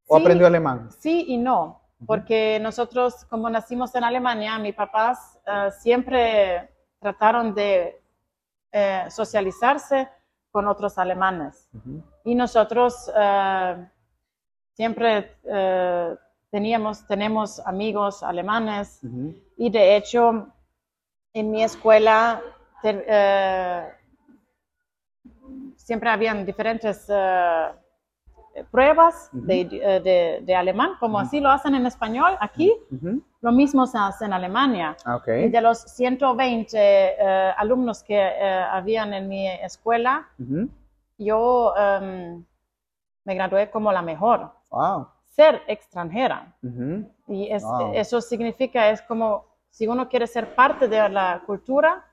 o 0.10 0.18
aprendió 0.18 0.48
alemán? 0.48 0.92
Sí 0.92 1.28
y 1.30 1.38
no, 1.38 1.80
porque 2.06 2.60
nosotros, 2.62 3.24
como 3.30 3.50
nacimos 3.50 3.96
en 3.96 4.04
Alemania, 4.04 4.60
mis 4.60 4.76
papás 4.76 5.40
eh, 5.48 5.70
siempre 5.80 6.70
trataron 7.00 7.54
de 7.56 8.02
eh, 8.74 9.06
socializarse 9.10 10.10
con 10.52 10.68
otros 10.68 10.98
alemanes. 10.98 11.70
Y 12.26 12.36
nosotros 12.36 13.10
siempre 14.74 15.38
teníamos, 16.52 17.06
tenemos 17.08 17.60
amigos 17.66 18.24
alemanes 18.24 19.02
y 19.58 19.70
de 19.70 19.96
hecho 19.96 20.48
en 21.34 21.52
mi 21.52 21.64
escuela 21.64 22.42
te- 22.82 23.06
eh, 23.08 23.84
siempre 25.76 26.10
habían 26.10 26.46
diferentes 26.46 27.06
eh, 27.10 27.68
pruebas 28.72 29.30
de, 29.32 29.62
eh, 29.62 30.00
de- 30.02 30.40
de 30.44 30.56
alemán, 30.56 30.92
como 31.00 31.20
así 31.20 31.40
lo 31.40 31.50
hacen 31.50 31.76
en 31.76 31.86
español. 31.86 32.36
Aquí 32.40 32.74
lo 33.42 33.52
mismo 33.52 33.86
se 33.88 33.98
hace 33.98 34.26
en 34.26 34.34
Alemania. 34.34 34.98
Ah. 35.06 35.16
Y 35.46 35.50
de 35.50 35.62
los 35.62 35.80
120 35.80 36.78
eh, 36.78 37.54
alumnos 37.58 38.04
que 38.04 38.18
eh, 38.18 38.64
habían 38.72 39.14
en 39.14 39.30
mi 39.30 39.48
escuela, 39.48 40.28
yo 41.18 41.74
em, 41.78 42.44
me 43.26 43.36
gradué 43.36 43.70
como 43.70 43.92
la 43.92 44.02
mejor. 44.02 44.52
Wow. 44.72 45.08
Ser 45.40 45.62
extranjera. 45.68 46.54
Y 47.28 47.50
es- 47.50 47.64
Wow. 47.64 47.94
eso 47.94 48.20
significa, 48.20 48.90
es 48.90 49.02
como, 49.04 49.46
si 49.70 49.88
uno 49.88 50.10
quiere 50.10 50.28
ser 50.28 50.54
parte 50.54 50.90
de 50.90 51.08
la 51.08 51.42
cultura, 51.46 52.06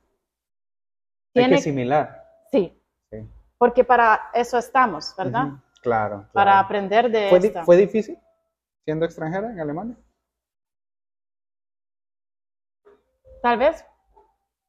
Hay 1.34 1.42
tiene 1.42 1.48
que 1.48 1.54
asimilar. 1.56 2.24
sí, 2.52 2.80
Sí. 3.10 3.28
porque 3.58 3.82
para 3.82 4.30
eso 4.32 4.56
estamos, 4.58 5.12
¿verdad? 5.18 5.48
Claro, 5.82 6.28
Para 6.32 6.60
aprender 6.60 7.10
de 7.10 7.28
¿Fue, 7.28 7.40
di-. 7.40 7.52
¿Fue 7.64 7.76
difícil 7.76 8.16
siendo 8.84 9.04
extranjera 9.04 9.50
en 9.50 9.58
Alemania? 9.60 9.96
Tal 13.42 13.58
vez 13.58 13.84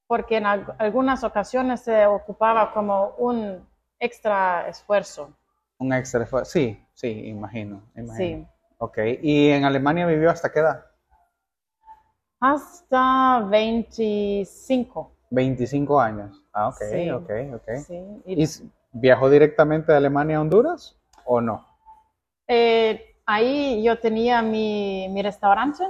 porque 0.07 0.37
en 0.37 0.47
al- 0.47 0.75
algunas 0.79 1.23
ocasiones 1.23 1.81
se 1.81 2.07
ocupaba 2.07 2.73
como 2.73 3.09
un 3.19 3.67
extra 3.99 4.67
esfuerzo. 4.67 5.31
Un 5.79 5.93
extra 5.93 6.23
esfuerzo. 6.23 6.51
Sí, 6.51 6.83
sí, 6.93 7.27
imagino, 7.27 7.81
imagino. 7.95 8.45
Sí. 8.45 8.47
Ok, 8.79 8.97
¿y 9.21 9.49
en 9.49 9.65
Alemania 9.65 10.05
vivió 10.05 10.29
hasta 10.29 10.51
qué 10.51 10.59
edad? 10.59 10.85
Hasta 12.39 13.45
25. 13.49 15.11
25 15.31 15.99
años. 15.99 16.43
Ah, 16.53 16.69
ok, 16.69 16.81
Sí. 16.91 17.09
ok, 17.09 17.29
ok. 17.55 17.69
Sí. 17.85 18.21
¿Y 18.25 18.45
viajó 18.91 19.29
directamente 19.29 19.91
de 19.91 19.97
Alemania 19.97 20.37
a 20.37 20.41
Honduras 20.41 20.95
o 21.25 21.41
no? 21.41 21.65
eh, 22.49 23.15
ahí 23.25 23.83
yo 23.83 23.99
tenía 23.99 24.41
mi, 24.41 25.09
mi 25.09 25.21
restaurante 25.21 25.83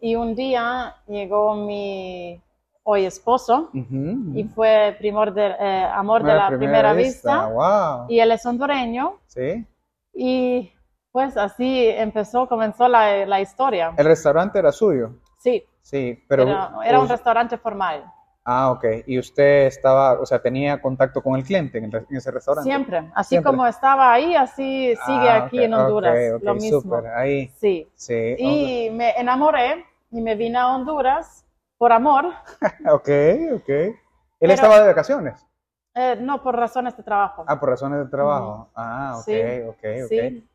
y 0.00 0.14
un 0.14 0.34
día 0.36 0.94
llegó 1.08 1.56
mi 1.56 2.40
hoy 2.82 3.04
esposo 3.04 3.70
ujú. 3.74 4.32
y 4.34 4.44
fue 4.44 4.96
primor 4.98 5.32
de, 5.34 5.46
eh, 5.46 5.84
amor 5.94 6.22
de 6.22 6.34
la 6.34 6.48
primera, 6.48 6.92
vista. 6.92 7.46
Wow. 7.46 8.06
y 8.08 8.18
él 8.20 8.32
es 8.32 8.44
hondureño 8.46 9.18
Sí. 9.26 9.66
y 10.14 10.72
pues 11.12 11.36
así 11.36 11.88
empezó, 11.88 12.48
comenzó 12.48 12.88
la, 12.88 13.26
la 13.26 13.40
historia. 13.40 13.92
El 13.96 14.06
restaurante 14.06 14.58
era 14.58 14.70
suyo. 14.72 15.10
Sí, 15.38 15.64
Sí, 15.82 16.22
pero 16.28 16.42
era, 16.44 16.70
era 16.84 17.00
un 17.00 17.08
restaurante 17.08 17.56
formal. 17.58 18.04
Ah, 18.44 18.70
ok. 18.70 18.84
Y 19.06 19.18
usted 19.18 19.66
estaba, 19.66 20.20
o 20.20 20.26
sea, 20.26 20.40
tenía 20.40 20.80
contacto 20.80 21.20
con 21.22 21.36
el 21.36 21.42
cliente 21.44 21.78
en, 21.78 21.84
el 21.84 22.06
en 22.08 22.16
ese 22.16 22.30
restaurante. 22.30 22.68
Siempre, 22.68 23.10
así 23.14 23.30
Siempre. 23.30 23.50
como 23.50 23.66
estaba 23.66 24.12
ahí, 24.12 24.34
así 24.36 24.94
sigue 25.06 25.28
Ah, 25.30 25.44
aquí 25.44 25.58
ok, 25.58 25.64
en 25.64 25.74
Honduras, 25.74 26.16
ok, 26.32 26.36
ok, 26.36 26.42
lo 26.44 26.54
mismo. 26.54 26.80
súper, 26.80 27.06
Ahí, 27.08 27.48
Sí. 27.56 27.88
sí. 27.94 28.34
Y 28.38 28.90
me 28.92 29.10
enamoré 29.18 29.84
y 30.12 30.20
me 30.20 30.36
vine 30.36 30.58
a 30.58 30.68
Honduras 30.68 31.44
por 31.80 31.92
amor, 31.92 32.26
Ok, 32.92 33.08
ok. 33.54 33.68
Él 33.70 33.94
Pero- 34.38 34.52
estaba 34.52 34.80
de 34.80 34.86
vacaciones. 34.88 35.46
eh, 35.94 36.14
no 36.20 36.42
por 36.42 36.54
razones 36.54 36.94
de 36.94 37.02
trabajo. 37.02 37.44
Ah, 37.48 37.58
por 37.58 37.70
razones 37.70 38.00
de 38.00 38.10
trabajo. 38.10 38.68
Ah, 38.74 39.14
ok, 39.16 39.24
Sí, 39.24 39.32
ok, 39.66 39.84
ok. 40.04 40.08
Sí, 40.08 40.48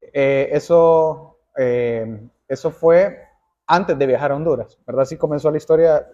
Eh, 0.00 0.48
eso, 0.52 1.36
eh, 1.56 2.26
eso 2.48 2.70
fue 2.70 3.28
antes 3.66 3.98
de 3.98 4.06
viajar 4.06 4.32
a 4.32 4.36
Honduras, 4.36 4.78
¿verdad? 4.86 5.02
Así 5.02 5.18
comenzó 5.18 5.50
la 5.50 5.58
historia 5.58 6.06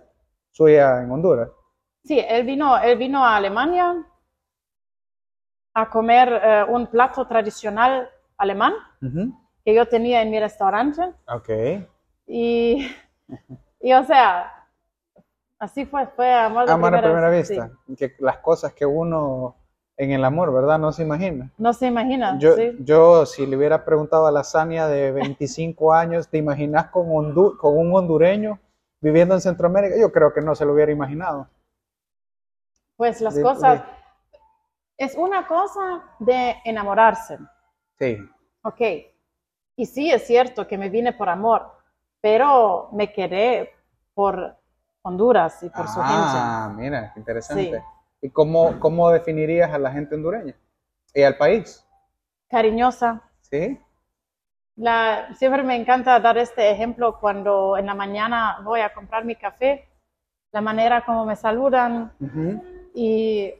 suya 0.50 1.00
en 1.03 1.12
Honduras. 1.12 1.49
sí, 2.03 2.19
él 2.19 2.45
vino, 2.45 2.76
él 2.79 2.99
vino 2.99 3.25
a 3.25 3.37
Alemania 3.37 4.05
a 5.75 5.88
comer 5.91 6.67
un 6.69 6.88
plato 6.88 7.25
tradicional 7.29 8.11
alemán 8.37 8.75
que 9.64 9.75
yo 9.75 9.87
tenía 9.87 10.23
en 10.23 10.31
mi 10.33 10.41
restaurante 10.41 11.03
Ok. 11.29 11.49
y, 12.26 12.88
y 13.85 13.93
o 13.93 14.03
sea, 14.05 14.67
así 15.59 15.85
fue, 15.85 16.07
fue 16.09 16.33
amor 16.33 16.67
de 16.67 16.73
Amar 16.73 16.95
a 16.95 17.03
primera 17.03 17.31
sí. 17.45 17.53
vista. 17.55 17.71
Que 17.99 18.14
las 18.19 18.38
cosas 18.38 18.73
que 18.73 18.87
uno 18.87 19.57
en 19.97 20.11
el 20.11 20.25
amor, 20.25 20.53
¿verdad? 20.53 20.79
No 20.79 20.91
se 20.91 21.03
imagina. 21.03 21.53
No 21.59 21.73
se 21.75 21.87
imagina, 21.87 22.38
Yo, 22.38 22.57
sí. 22.57 22.76
yo, 22.81 23.26
si 23.26 23.47
le 23.47 23.57
hubiera 23.57 23.85
preguntado 23.85 24.26
a 24.26 24.33
la 24.33 24.43
Sania 24.43 24.87
de 24.88 25.12
25 25.12 25.93
años, 25.93 26.29
¿te 26.29 26.38
imaginas 26.38 26.87
con, 26.91 27.09
hondu- 27.09 27.57
con 27.59 27.76
un 27.76 27.95
hondureño 27.95 28.59
viviendo 29.00 29.35
en 29.35 29.41
Centroamérica? 29.43 29.97
Yo 30.00 30.11
creo 30.11 30.33
que 30.33 30.41
no 30.41 30.55
se 30.55 30.64
lo 30.64 30.73
hubiera 30.73 30.91
imaginado. 30.91 31.49
Pues 32.97 33.21
las 33.21 33.35
De- 33.35 33.43
cosas, 33.43 33.83
es 34.97 35.14
una 35.14 35.47
cosa 35.47 36.03
de 36.21 36.57
enamorarse, 36.64 37.38
Sí, 37.99 38.17
ok. 38.62 38.81
Y 39.76 39.87
sí 39.87 40.11
es 40.11 40.26
cierto 40.26 40.67
que 40.67 40.79
me 40.79 40.88
vine 40.88 41.12
por 41.12 41.29
amor, 41.29 41.71
pero 42.25 42.88
me 42.93 43.12
quedé 43.12 43.71
por 44.14 44.57
Honduras 45.02 45.62
y 45.62 45.69
por 45.69 45.87
su 45.87 46.00
gente. 46.00 46.09
Ah, 46.09 46.73
mira, 46.75 47.12
qué 47.12 47.21
interesante. 47.21 47.71
Sí. 47.71 47.85
¿Y 48.23 48.31
cómo, 48.31 48.81
cómo 48.81 49.11
definirías 49.11 49.71
a 49.75 49.78
la 49.78 49.93
gente 49.93 50.14
hondureña? 50.14 50.57
¿Y 51.12 51.23
al 51.23 51.37
país? 51.37 51.87
Cariñosa. 52.49 53.21
¿Sí? 53.43 53.78
La, 54.76 55.35
siempre 55.35 55.62
me 55.64 55.76
encanta 55.76 56.19
dar 56.19 56.38
este 56.38 56.71
ejemplo 56.71 57.21
cuando 57.21 57.76
en 57.76 57.85
la 57.85 57.95
mañana 57.95 58.59
voy 58.64 58.81
a 58.81 58.95
comprar 58.95 59.26
mi 59.26 59.37
café, 59.37 59.87
la 60.50 60.62
manera 60.62 61.04
como 61.04 61.26
me 61.26 61.37
saludan 61.37 62.11
y 62.95 63.52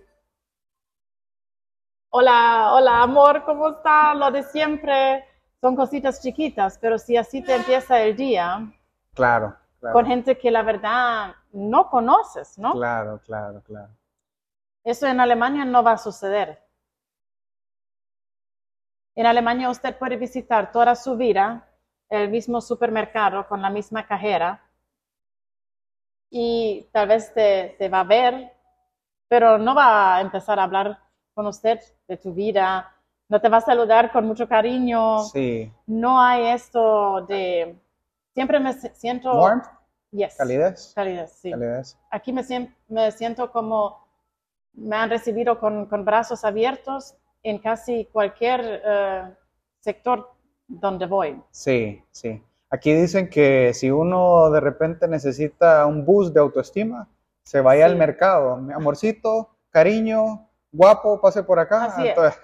hola, 2.09 2.73
hola 2.73 3.03
amor, 3.03 3.45
¿cómo 3.45 3.69
está? 3.69 4.15
Lo 4.15 4.31
de 4.31 4.43
siempre. 4.43 5.34
Son 5.65 5.77
cositas 5.77 6.21
chiquitas, 6.21 6.77
pero 6.77 6.99
si 6.99 7.17
así 7.17 7.41
te 7.41 7.55
empieza 7.55 7.99
el 8.03 8.15
día 8.15 8.71
Claro, 9.15 9.57
claro. 9.81 9.95
con 9.95 10.05
gente 10.05 10.37
que 10.37 10.51
la 10.51 10.63
verdad 10.63 11.37
no 11.53 11.89
conoces, 11.89 12.59
¿no? 12.59 12.73
Claro, 12.73 13.19
claro, 13.25 13.63
claro. 13.63 13.89
Eso 14.85 15.07
en 15.07 15.21
Alemania 15.21 15.65
no 15.65 15.83
va 15.83 15.93
a 15.93 15.97
suceder. 15.97 16.63
En 19.15 19.25
Alemania 19.25 19.71
usted 19.71 19.97
puede 19.97 20.19
visitar 20.19 20.71
toda 20.71 20.95
su 20.95 21.17
vida 21.17 21.67
el 22.11 22.29
mismo 22.29 22.61
supermercado 22.61 23.49
con 23.49 23.63
la 23.63 23.71
misma 23.71 24.07
cajera 24.07 24.71
y 26.29 26.91
tal 26.93 27.09
vez 27.09 27.33
te, 27.33 27.75
te 27.79 27.89
va 27.89 28.01
a 28.01 28.05
ver, 28.05 28.53
pero 29.29 29.57
no 29.57 29.75
va 29.75 30.17
a 30.17 30.21
empezar 30.21 30.59
a 30.59 30.65
hablar 30.65 30.99
con 31.33 31.47
usted 31.47 31.81
de 32.07 32.19
tu 32.19 32.35
vida, 32.35 32.94
no 33.29 33.41
te 33.41 33.49
va 33.49 33.59
a 33.59 33.61
saludar 33.63 34.13
con 34.13 34.27
mucho 34.27 34.49
cariño, 34.49 35.21
Sí. 35.25 35.73
no 35.87 36.21
hay 36.21 36.47
esto 36.49 37.25
de... 37.27 37.77
Siempre 38.35 38.59
me 38.61 38.73
si- 38.75 38.91
siento... 38.95 39.33
Warmth, 39.35 39.67
Yes. 40.11 40.37
calidez. 40.37 40.93
Calidez, 40.95 41.33
sí 41.33 41.51
Calidez. 41.51 41.99
aquí 42.11 42.33
me, 42.33 42.45
sien- 42.45 42.73
me 42.89 43.11
siento 43.11 43.51
como 43.51 44.05
me 44.75 44.95
han 44.97 45.11
recibido 45.11 45.59
con, 45.59 45.87
con 45.87 46.05
brazos 46.05 46.45
abiertos 46.45 47.17
en 47.43 47.59
casi 47.59 48.07
cualquier 48.07 48.83
eh, 48.85 49.35
sector 49.81 50.31
donde 50.69 51.07
voy. 51.07 51.41
Sí, 51.51 52.03
sí. 52.13 52.43
Aquí 52.71 52.93
dicen 52.93 53.29
que 53.29 53.73
si 53.75 53.91
uno 53.91 54.51
de 54.51 54.61
repente 54.61 55.07
necesita 55.09 55.85
un 55.87 56.05
boost 56.05 56.33
de 56.35 56.41
autoestima, 56.41 57.09
se 57.43 57.61
vaya 57.61 57.87
Sí. 57.87 57.93
al 57.93 57.99
mercado. 57.99 58.57
Mi 58.57 58.73
amorcito, 58.73 59.51
cariño, 59.71 60.49
guapo, 60.75 61.21
pase 61.21 61.43
por 61.43 61.59
acá. 61.59 61.85
Así 61.85 62.03
es. 62.09 62.11
Entonces, 62.11 62.41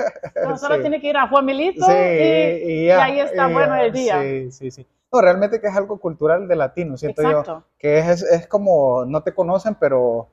No, 0.49 0.57
solo 0.59 0.77
sí. 0.77 0.81
tiene 0.83 1.01
que 1.01 1.09
ir 1.09 1.17
a 1.17 1.29
Juan 1.29 1.45
Milito 1.45 1.85
Sí, 1.85 1.93
y, 1.93 2.73
y, 2.73 2.87
ya, 2.87 3.05
ahí 3.05 3.21
está 3.21 3.51
y 3.51 3.53
bueno 3.53 3.77
ya. 3.77 3.83
el 3.85 3.93
día. 3.93 4.21
Sí, 4.23 4.51
sí, 4.53 4.71
sí. 4.71 4.87
No, 5.13 5.21
realmente 5.21 5.61
que 5.61 5.67
es 5.67 5.77
algo 5.77 5.99
cultural 5.99 6.47
de 6.47 6.55
latino, 6.57 6.97
siento 6.97 7.23
yo. 7.23 7.29
Exacto. 7.31 7.65
Que 7.77 7.99
es, 7.99 8.23
es 8.23 8.47
como, 8.47 9.05
no 9.05 9.23
te 9.23 9.35
conocen, 9.35 9.75
pero 9.75 10.29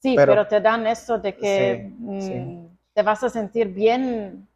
Sí, 0.00 0.14
Pero- 0.14 0.30
pero, 0.32 0.46
te 0.46 0.60
dan 0.60 0.86
eso 0.86 1.18
de 1.18 1.34
que 1.34 1.90
mm, 1.98 2.66
te 2.94 3.02
vas 3.02 3.24
a 3.24 3.28
sentir 3.28 3.66
bien 3.68 4.46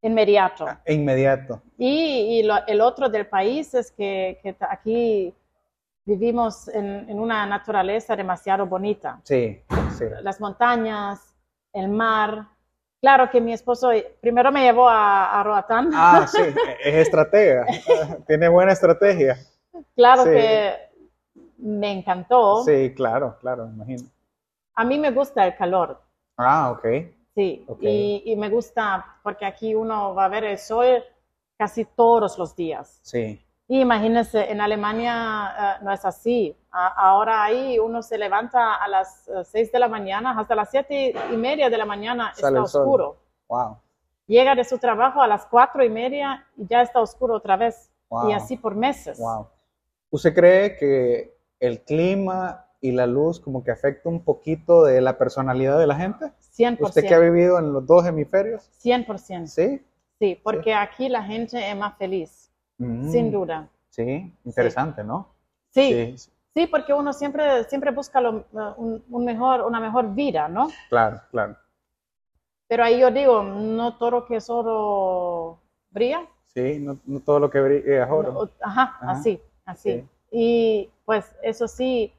inmediato. 0.00 0.66
inmediato. 0.86 1.60
Y, 1.76 2.38
y 2.38 2.42
lo- 2.44 2.66
el 2.66 2.80
otro 2.80 3.10
del 3.10 3.26
país 3.26 3.74
es 3.74 3.90
que, 3.92 4.38
que 4.42 4.56
aquí 4.70 5.34
vivimos 6.06 6.68
en, 6.68 7.10
en 7.10 7.20
una 7.20 7.44
naturaleza 7.46 8.16
demasiado 8.16 8.64
bonita. 8.66 9.20
Sí, 9.24 9.60
sí. 9.98 10.04
las 10.22 10.40
montañas, 10.40 11.29
el 11.72 11.88
mar. 11.88 12.48
Claro 13.00 13.30
que 13.30 13.40
mi 13.40 13.52
esposo 13.52 13.90
primero 14.20 14.52
me 14.52 14.62
llevó 14.62 14.88
a, 14.88 15.40
a 15.40 15.42
Roatán. 15.42 15.90
Ah, 15.94 16.26
sí, 16.28 16.42
es 16.84 16.94
estratega. 16.94 17.66
Tiene 18.26 18.48
buena 18.48 18.72
estrategia. 18.72 19.38
claro 19.94 20.24
sí. 20.24 20.30
que 20.30 20.74
me 21.58 21.92
encantó. 21.92 22.62
Sí, 22.64 22.92
claro, 22.94 23.36
claro, 23.40 23.66
me 23.68 23.74
imagino. 23.74 24.08
A 24.74 24.84
mí 24.84 24.98
me 24.98 25.10
gusta 25.10 25.46
el 25.46 25.56
calor, 25.56 26.00
Ah, 26.36 26.70
ok. 26.72 26.84
sí. 27.34 27.64
Ok. 27.68 27.82
Y, 27.82 28.22
y 28.26 28.36
me 28.36 28.48
gusta 28.48 29.16
porque 29.22 29.44
aquí 29.46 29.74
uno 29.74 30.14
va 30.14 30.24
a 30.26 30.28
ver 30.28 30.44
el 30.44 30.58
sol 30.58 31.02
casi 31.58 31.84
todos 31.84 32.38
los 32.38 32.54
días. 32.56 33.00
Sí, 33.02 33.40
Y 33.68 33.80
imagínense, 33.80 34.50
en 34.50 34.60
Alemania 34.60 35.76
eh, 35.80 35.84
no 35.84 35.92
es 35.92 36.04
así. 36.04 36.56
Ahora 36.72 37.42
ahí 37.44 37.78
uno 37.78 38.02
se 38.02 38.16
levanta 38.16 38.76
a 38.76 38.86
las 38.88 39.28
eh, 39.28 39.44
6 39.44 39.72
de 39.72 39.78
la 39.78 39.88
mañana, 39.88 40.38
hasta 40.38 40.54
las 40.54 40.70
siete 40.70 41.12
y 41.32 41.36
media 41.36 41.68
de 41.68 41.76
la 41.76 41.84
mañana 41.84 42.32
Sale 42.34 42.60
está 42.60 42.78
oscuro. 42.78 43.16
wow. 43.48 43.76
llega 44.26 44.54
de 44.54 44.62
su 44.64 44.78
trabajo 44.78 45.20
a 45.20 45.26
las 45.26 45.46
cuatro 45.46 45.82
y 45.84 45.88
media 45.90 46.46
y 46.56 46.66
ya 46.66 46.82
está 46.82 47.00
oscuro 47.00 47.34
otra 47.34 47.56
vez. 47.56 47.90
Wow. 48.08 48.30
Y 48.30 48.32
así 48.32 48.56
por 48.56 48.74
meses. 48.76 49.18
Wow. 49.18 49.48
¿Usted 50.10 50.34
cree 50.34 50.76
que 50.76 51.36
el 51.58 51.80
clima 51.82 52.66
y 52.80 52.92
la 52.92 53.06
luz 53.06 53.40
como 53.40 53.62
que 53.64 53.70
afecta 53.72 54.08
un 54.08 54.22
poquito 54.24 54.84
de 54.84 55.00
la 55.00 55.18
personalidad 55.18 55.78
de 55.78 55.86
la 55.86 55.96
gente? 55.96 56.32
100%. 56.56 56.78
¿Usted 56.80 57.02
que 57.06 57.14
ha 57.14 57.18
vivido 57.18 57.58
en 57.58 57.72
los 57.72 57.84
dos 57.86 58.06
hemisferios? 58.06 58.70
100%. 58.82 59.46
Sí. 59.46 59.84
Sí, 60.20 60.38
porque 60.42 60.74
aquí 60.74 61.08
la 61.08 61.22
gente 61.22 61.68
es 61.68 61.76
más 61.76 61.96
feliz, 61.96 62.50
Mm, 62.78 63.10
sin 63.10 63.30
duda. 63.30 63.68
Sí, 63.90 64.32
interesante, 64.44 65.02
¿no? 65.04 65.28
Sí, 65.70 66.16
sí, 66.16 66.30
porque 66.70 66.92
uno 66.92 67.12
siempre, 67.12 67.64
siempre 67.64 67.90
busca 67.92 68.20
lo, 68.20 68.44
un, 68.76 69.04
un 69.08 69.24
mejor, 69.24 69.62
una 69.62 69.80
mejor 69.80 70.14
vida, 70.14 70.48
¿no? 70.48 70.68
Claro, 70.88 71.20
claro. 71.30 71.56
Pero 72.68 72.84
ahí 72.84 73.00
yo 73.00 73.10
digo, 73.10 73.42
no 73.42 73.96
todo 73.96 74.10
lo 74.10 74.26
que 74.26 74.36
es 74.36 74.48
oro 74.50 75.58
brilla. 75.90 76.26
Sí, 76.46 76.78
no, 76.80 76.98
no 77.04 77.20
todo 77.20 77.38
lo 77.40 77.50
que 77.50 77.60
brilla 77.60 78.04
es 78.04 78.10
oro. 78.10 78.32
No, 78.32 78.50
ajá, 78.60 78.96
Ajá. 79.00 79.10
así, 79.12 79.40
así. 79.64 79.92
Sí. 79.92 80.08
Y 80.32 80.90
pues 81.04 81.34
eso 81.42 81.66
sí, 81.68 82.12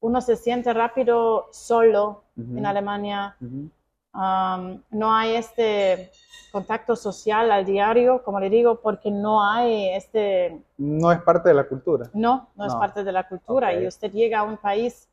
uno 0.00 0.20
se 0.20 0.36
siente 0.36 0.72
rápido 0.72 1.48
solo 1.52 2.24
en 2.36 2.64
Alemania. 2.64 3.36
ujú. 3.40 3.70
No 4.12 5.14
hay 5.14 5.36
este 5.36 6.10
contacto 6.52 6.96
social 6.96 7.50
al 7.52 7.64
diario, 7.64 8.22
como 8.24 8.40
le 8.40 8.50
digo, 8.50 8.80
porque 8.80 9.10
no 9.10 9.42
hay 9.44 9.90
este, 9.90 10.60
No 10.78 11.12
es 11.12 11.20
parte 11.22 11.48
de 11.48 11.54
la 11.54 11.64
cultura. 11.64 12.10
no, 12.12 12.48
no, 12.56 12.66
es 12.66 12.74
parte 12.74 13.04
de 13.04 13.12
la 13.12 13.28
cultura. 13.28 13.72
Y 13.72 13.86
usted 13.86 14.10
llega 14.10 14.40
a 14.40 14.42
un 14.42 14.56
país, 14.56 15.08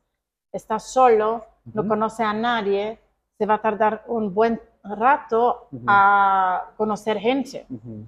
está 0.52 0.78
solo, 0.78 1.44
no 1.72 1.86
conoce 1.86 2.24
a 2.24 2.32
nadie, 2.32 2.98
se 3.36 3.46
va 3.46 3.54
a 3.54 3.62
tardar 3.62 4.02
un 4.08 4.34
buen 4.34 4.60
rato 4.82 5.68
a 5.86 6.70
conocer 6.76 7.18
gente. 7.18 7.66
Ujú. 7.70 8.04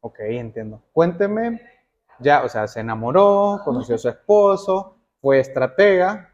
Ok, 0.00 0.18
entiendo. 0.20 0.82
Cuénteme, 0.92 1.60
ya, 2.18 2.42
o 2.44 2.48
sea, 2.48 2.66
se 2.66 2.80
enamoró, 2.80 3.60
conoció 3.64 3.94
a 3.94 3.98
su 3.98 4.08
esposo, 4.10 4.96
fue 5.20 5.38
estratega, 5.40 6.31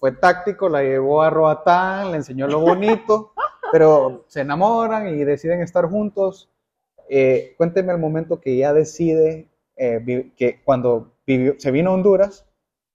fue 0.00 0.12
táctico, 0.12 0.68
la 0.68 0.82
llevó 0.82 1.22
a 1.22 1.30
Roatán, 1.30 2.10
le 2.10 2.16
enseñó 2.16 2.48
lo 2.48 2.58
bonito, 2.60 3.34
pero 3.72 4.24
se 4.26 4.40
enamoran 4.40 5.06
y 5.08 5.24
deciden 5.24 5.60
estar 5.60 5.86
juntos. 5.88 6.50
Eh, 7.08 7.54
cuénteme 7.58 7.92
el 7.92 7.98
momento 7.98 8.40
que 8.40 8.56
ya 8.56 8.72
decide 8.72 9.48
eh, 9.76 10.32
que 10.36 10.60
cuando 10.64 11.12
vivió, 11.26 11.54
se 11.58 11.70
vino 11.70 11.90
a 11.90 11.94
Honduras, 11.94 12.46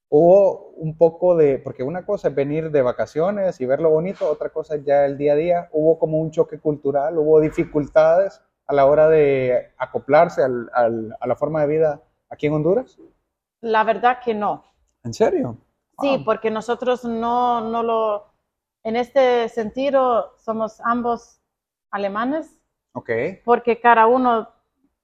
hubo 0.10 0.70
un 0.78 0.98
poco 0.98 1.36
de, 1.36 1.60
porque 1.60 1.84
una 1.84 2.06
cosa 2.06 2.30
es 2.30 2.36
venir 2.36 2.72
de 2.72 2.82
vacaciones 2.82 3.62
y 3.62 3.66
ver 3.66 3.82
lo 3.82 3.90
bonito, 3.92 4.30
otra 4.30 4.50
cosa 4.50 4.76
es 4.76 4.84
ya 4.84 5.06
el 5.06 5.18
día 5.18 5.34
a 5.34 5.36
día, 5.36 5.70
hubo 5.74 6.00
como 6.00 6.20
un 6.20 6.32
choque 6.32 6.60
cultural, 6.60 7.18
hubo 7.18 7.40
dificultades 7.40 8.42
a 8.68 8.74
la 8.74 8.86
hora 8.88 9.08
de 9.10 9.72
acoplarse 9.78 10.42
al- 10.44 10.70
al- 10.74 11.16
a 11.20 11.28
la 11.28 11.36
forma 11.36 11.62
de 11.62 11.68
vida 11.68 12.02
aquí 12.30 12.48
en 12.48 12.54
Honduras. 12.54 12.98
La 13.62 13.84
verdad 13.84 14.18
que 14.24 14.34
no. 14.34 14.64
¿En 15.04 15.14
serio? 15.14 15.58
Sí, 16.02 16.18
Wow. 16.18 16.26
porque 16.26 16.52
nosotros 16.52 17.04
no, 17.06 17.62
no 17.62 17.84
lo, 17.84 18.26
en 18.84 18.96
este 18.96 19.48
sentido, 19.50 20.34
somos 20.38 20.80
ambos 20.82 21.40
alemanes, 21.92 22.60
Ok. 22.94 23.10
porque 23.44 23.80
cada 23.80 24.08
uno 24.08 24.50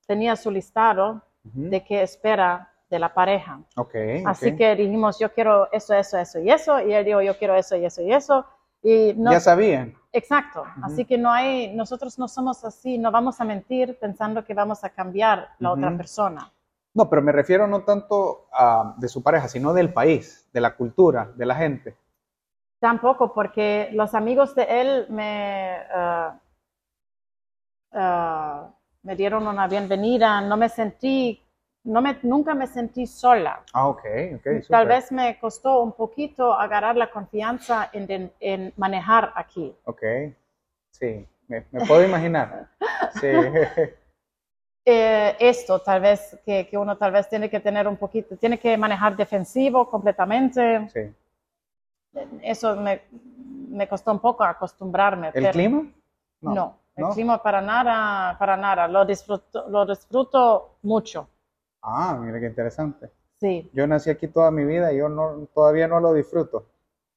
tenía 0.06 0.36
su 0.36 0.52
listado 0.52 1.22
de 1.44 1.84
qué 1.84 2.02
espera 2.04 2.72
de 2.90 3.00
la 3.00 3.14
pareja. 3.14 3.62
Ok, 3.78 3.96
Así 4.26 4.56
que 4.56 4.76
dijimos, 4.76 5.18
yo 5.18 5.32
quiero 5.34 5.72
eso, 5.72 5.94
eso, 5.94 6.18
eso 6.18 6.40
y 6.40 6.52
eso, 6.52 6.82
y 6.82 6.94
él 6.94 7.06
dijo, 7.06 7.22
yo 7.22 7.38
quiero 7.38 7.56
eso 7.56 7.76
y 7.78 7.86
eso 7.86 8.02
y 8.02 8.12
eso. 8.14 8.46
Y 8.84 9.14
no, 9.16 9.32
Ya 9.32 9.40
sabían. 9.40 9.96
exacto. 10.12 10.66
Así 10.84 11.06
que 11.06 11.18
no 11.18 11.32
hay, 11.32 11.74
nosotros 11.74 12.20
no 12.20 12.28
somos 12.28 12.66
así, 12.66 12.98
no 12.98 13.12
vamos 13.12 13.40
a 13.40 13.46
mentir 13.46 13.98
pensando 13.98 14.44
que 14.44 14.54
vamos 14.54 14.84
a 14.84 14.90
cambiar 14.90 15.50
la 15.60 15.72
otra 15.72 15.96
persona. 15.96 16.52
No, 16.94 17.10
pero 17.10 17.22
me 17.22 17.32
refiero 17.32 17.68
no 17.68 17.84
tanto 17.84 18.48
a, 18.52 18.96
de 18.98 19.08
su 19.08 19.24
pareja, 19.24 19.48
sino 19.48 19.74
del 19.74 19.94
país, 19.94 20.48
de 20.54 20.62
la 20.62 20.76
cultura, 20.76 21.32
de 21.36 21.46
la 21.46 21.56
gente. 21.56 21.96
Tampoco, 22.80 23.34
porque 23.34 23.90
los 23.94 24.14
amigos 24.16 24.56
de 24.56 24.64
él 24.82 25.06
me, 25.10 25.78
me 29.04 29.16
dieron 29.16 29.48
una 29.48 29.68
bienvenida, 29.68 30.42
no 30.42 30.58
me 30.58 30.70
sentí, 30.70 31.42
no 31.84 32.02
me, 32.02 32.18
nunca 32.24 32.54
me 32.54 32.68
sentí 32.68 33.06
sola. 33.08 33.64
Ah, 33.74 33.88
ok, 33.88 34.04
ok. 34.36 34.48
Tal 34.70 34.88
vez 34.88 35.12
me 35.12 35.40
costó 35.40 35.82
un 35.82 35.94
poquito 35.94 36.54
agarrar 36.54 36.98
la 36.98 37.10
confianza 37.10 37.90
en, 37.94 38.10
en- 38.12 38.32
en 38.40 38.74
manejar 38.78 39.32
aquí. 39.36 39.74
Ok, 39.86 40.02
sí, 40.92 41.28
me, 41.48 41.66
me 41.72 41.82
puedo 41.82 42.04
imaginar. 42.04 42.68
Sí, 43.14 43.28
Eh, 44.84 45.36
esto 45.40 45.80
tal 45.80 46.02
vez 46.02 46.40
que, 46.44 46.68
que 46.68 46.78
uno 46.78 46.98
tal 46.98 47.12
vez 47.12 47.30
tiene 47.30 47.50
que 47.50 47.60
tener 47.60 47.88
un 47.88 47.98
poquito, 47.98 48.36
tiene 48.38 48.60
que 48.60 48.76
manejar 48.78 49.16
defensivo 49.16 49.90
completamente. 49.90 50.90
sí. 50.90 51.14
Eso 52.42 52.76
me, 52.76 53.04
me 53.70 53.88
costó 53.88 54.12
un 54.12 54.20
poco 54.20 54.44
acostumbrarme. 54.44 55.28
¿El 55.28 55.34
pero- 55.34 55.52
clima? 55.52 55.86
No, 56.42 56.78
el 56.96 57.04
¿no? 57.04 57.10
clima 57.12 57.42
para 57.42 57.62
nada, 57.62 58.38
para 58.38 58.58
nada. 58.58 58.88
Lo 58.88 59.06
disfruto, 59.06 59.70
lo 59.70 59.86
disfruto 59.86 60.78
mucho. 60.82 61.30
Ah, 61.84 62.18
mira 62.20 62.40
qué 62.40 62.48
interesante. 62.48 63.12
Sí, 63.40 63.70
Yo 63.74 63.88
nací 63.88 64.10
aquí 64.10 64.28
toda 64.28 64.52
mi 64.52 64.66
vida 64.66 64.92
y 64.92 64.98
yo 64.98 65.08
no, 65.10 65.48
todavía 65.54 65.88
no 65.88 66.00
lo 66.00 66.14
disfruto. 66.14 66.66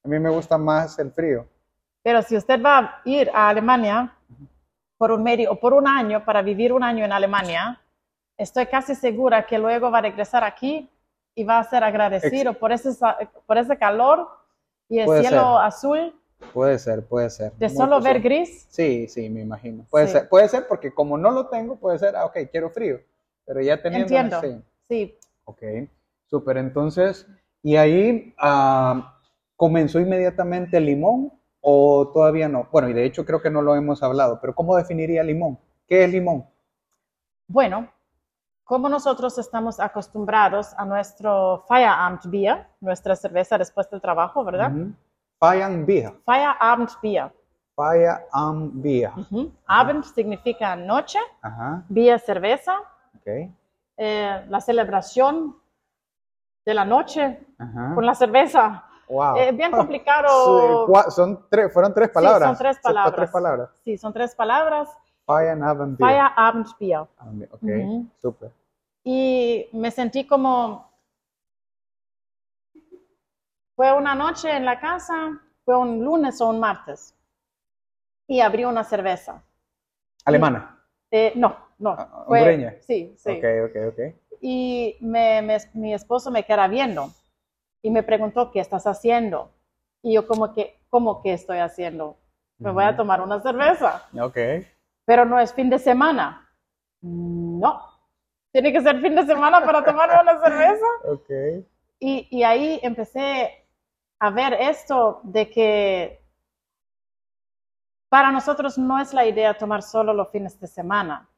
A 0.03 0.07
mí 0.07 0.19
me 0.19 0.29
gusta 0.29 0.57
más 0.57 0.97
el 0.99 1.11
frío. 1.11 1.47
pero 2.03 2.21
si 2.21 2.37
usted 2.37 2.61
va 2.63 2.77
a 2.79 3.01
ir 3.05 3.29
a 3.33 3.49
Alemania 3.49 4.14
por 4.97 5.11
un 5.11 5.23
medio 5.23 5.51
o 5.51 5.59
por 5.59 5.73
un 5.73 5.87
año 5.87 6.23
para 6.25 6.41
vivir 6.41 6.71
un 6.73 6.83
año 6.83 7.03
en 7.05 7.11
Alemania, 7.11 7.81
estoy 8.37 8.65
casi 8.67 8.95
segura 8.95 9.45
que 9.45 9.57
luego 9.57 9.91
va 9.91 9.99
a 9.99 10.01
regresar 10.01 10.43
aquí 10.43 10.89
y 11.35 11.43
va 11.43 11.59
a 11.59 11.63
ser 11.63 11.83
agradecido 11.83 12.53
por 12.53 12.71
ese, 12.71 12.89
por 13.45 13.57
ese 13.57 13.77
calor 13.77 14.27
y 14.87 14.99
el 14.99 15.05
Puede 15.05 15.21
cielo 15.21 15.57
ser. 15.57 15.65
azul 15.67 16.21
Puede 16.53 16.77
ser, 16.79 17.05
puede 17.05 17.29
ser. 17.29 17.53
de 17.53 17.67
Muy 17.67 17.75
solo 17.77 18.01
ver 18.01 18.21
gris. 18.21 18.67
Sí, 18.69 19.07
sí, 19.07 19.29
me 19.29 19.41
imagino. 19.41 19.85
Puede 19.89 20.07
Sí. 20.07 20.13
ser, 20.13 20.29
puede 20.29 20.47
ser 20.49 20.67
porque 20.67 20.93
como 20.93 21.17
no 21.17 21.31
lo 21.31 21.47
tengo, 21.47 21.77
puede 21.77 21.97
ser, 21.97 22.15
ah, 22.15 22.25
ok, 22.25 22.37
quiero 22.51 22.69
frío. 22.69 22.99
Pero 23.45 23.61
ya 23.61 23.81
teniendo, 23.81 24.15
Entiendo. 24.15 24.41
sí. 24.41 24.61
Sí, 24.87 25.17
Ok, 25.45 25.61
súper. 26.25 26.57
Entonces, 26.57 27.27
¿y 27.63 27.75
ahí 27.77 28.33
ah, 28.37 29.17
comenzó 29.55 29.99
inmediatamente 29.99 30.77
el 30.77 30.85
limón 30.85 31.31
o 31.67 32.07
todavía 32.13 32.47
no? 32.47 32.67
Bueno, 32.71 32.87
y 32.89 32.93
de 32.93 33.05
hecho 33.05 33.25
creo 33.25 33.41
que 33.41 33.49
no 33.49 33.63
lo 33.63 33.75
hemos 33.75 34.03
hablado, 34.03 34.37
pero 34.39 34.53
¿cómo 34.53 34.75
definiría 34.77 35.23
limón? 35.23 35.57
¿Qué 35.87 36.03
es 36.03 36.11
limón? 36.11 36.45
Bueno, 37.47 37.89
como 38.63 38.87
nosotros 38.87 39.37
estamos 39.39 39.79
acostumbrados 39.79 40.75
a 40.77 40.85
nuestro 40.85 41.65
Feierabendbier, 41.67 42.67
nuestra 42.81 43.15
cerveza 43.15 43.57
después 43.57 43.89
del 43.89 43.99
trabajo, 43.99 44.43
¿verdad? 44.45 44.71
Ujú. 44.71 44.93
Feierabendbier. 45.39 46.13
Feierabendbier. 46.23 47.33
Feierabendbier. 47.75 49.11
Ujú. 49.17 49.51
Abend 49.65 50.03
significa 50.03 50.75
noche, 50.75 51.17
Ajá, 51.41 51.83
Bier 51.89 52.19
cerveza, 52.19 52.73
ok. 53.17 53.49
eh, 53.97 54.45
la 54.47 54.61
celebración 54.61 55.55
de 56.63 56.73
la 56.75 56.85
noche 56.85 57.39
con 57.95 58.05
la 58.05 58.13
cerveza. 58.13 58.83
Wow. 59.07 59.37
Eh, 59.37 59.51
bien 59.51 59.69
Ah, 59.73 59.77
complicado. 59.77 60.87
sí, 60.87 61.11
son 61.11 61.45
tres, 61.49 61.71
fueron 61.73 61.93
tres 61.93 62.09
palabras. 62.09 62.49
son 62.49 62.57
tres 62.57 62.75
Son 62.77 62.81
palabras. 62.83 63.15
tres 63.15 63.29
palabras. 63.31 63.69
Sí, 63.83 63.97
son 63.97 64.13
tres 64.13 64.35
palabras. 64.35 64.89
Feierabendbier. 65.25 66.09
Feierabendbier. 66.09 66.99
Ok, 67.51 67.61
Ujú. 67.63 68.07
súper. 68.21 68.51
Y 69.03 69.67
me 69.73 69.91
sentí 69.91 70.25
como... 70.25 70.91
Fue 73.75 73.91
una 73.91 74.15
noche 74.15 74.55
en 74.55 74.63
la 74.65 74.79
casa, 74.79 75.39
fue 75.65 75.77
un 75.77 76.03
lunes 76.03 76.39
o 76.39 76.47
un 76.49 76.59
martes. 76.59 77.13
Y 78.27 78.39
abrí 78.39 78.63
una 78.65 78.83
cerveza. 78.83 79.43
Alemana. 80.23 80.79
Eh, 81.11 81.33
no, 81.35 81.55
no. 81.79 81.91
Ah, 81.97 82.23
fue- 82.27 82.39
hondureña. 82.39 82.75
Sí, 82.81 83.13
sí. 83.17 83.29
Ok, 83.31 83.43
ok, 83.69 83.93
ok. 83.93 84.15
Y 84.41 84.97
me- 85.01 85.41
me- 85.41 85.57
mi 85.73 85.93
esposo 85.93 86.31
me 86.31 86.43
queda 86.45 86.67
viendo 86.67 87.09
y 87.85 87.91
me 87.91 88.01
preguntó, 88.01 88.49
¿qué 88.51 88.59
estás 88.61 88.87
haciendo? 88.87 89.51
Y 90.01 90.15
yo 90.15 90.25
como 90.27 90.53
que, 90.55 90.81
¿cómo 90.89 91.21
que 91.21 91.33
estoy 91.33 91.59
haciendo? 91.59 92.17
Me 92.57 92.71
voy 92.71 92.83
a 92.83 92.97
tomar 92.97 93.21
una 93.21 93.39
cerveza, 93.41 94.07
Ok. 94.19 94.37
pero 95.05 95.23
no 95.23 95.39
es 95.39 95.53
fin 95.53 95.69
de 95.69 95.77
semana. 95.77 96.49
No, 97.01 97.79
tiene 98.51 98.73
que 98.73 98.81
ser 98.81 98.99
fin 99.01 99.13
de 99.15 99.23
semana 99.27 99.63
para 99.63 99.83
tomar 99.85 100.09
una 100.19 100.41
cerveza. 100.41 100.85
Ok. 101.03 101.29
Y, 101.99 102.27
y 102.31 102.41
ahí 102.41 102.79
empecé 102.81 103.67
a 104.19 104.31
ver 104.31 104.53
esto 104.53 105.19
de 105.21 105.47
que 105.51 106.25
para 108.09 108.31
nosotros 108.31 108.79
no 108.79 108.99
es 108.99 109.13
la 109.13 109.27
idea 109.27 109.55
tomar 109.55 109.83
solo 109.83 110.11
los 110.11 110.31
fines 110.31 110.59
de 110.59 110.65
semana. 110.65 111.29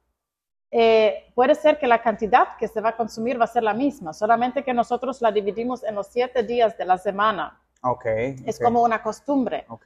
Eh, 0.69 1.31
puede 1.33 1.55
ser 1.55 1.79
que 1.79 1.87
la 1.87 2.01
cantidad 2.01 2.57
que 2.57 2.67
se 2.67 2.81
va 2.81 2.89
a 2.89 2.97
consumir 2.97 3.39
va 3.39 3.45
a 3.45 3.47
ser 3.47 3.63
la 3.63 3.73
misma, 3.73 4.13
solamente 4.13 4.63
que 4.63 4.73
nosotros 4.73 5.21
la 5.21 5.31
dividimos 5.31 5.83
en 5.83 5.95
los 5.95 6.07
siete 6.07 6.43
días 6.43 6.77
de 6.77 6.85
la 6.85 6.97
semana. 6.97 7.61
Ok. 7.83 8.05
Es 8.45 8.57
ok, 8.57 8.63
como 8.65 8.83
una 8.83 9.01
costumbre 9.01 9.65
Ok. 9.69 9.85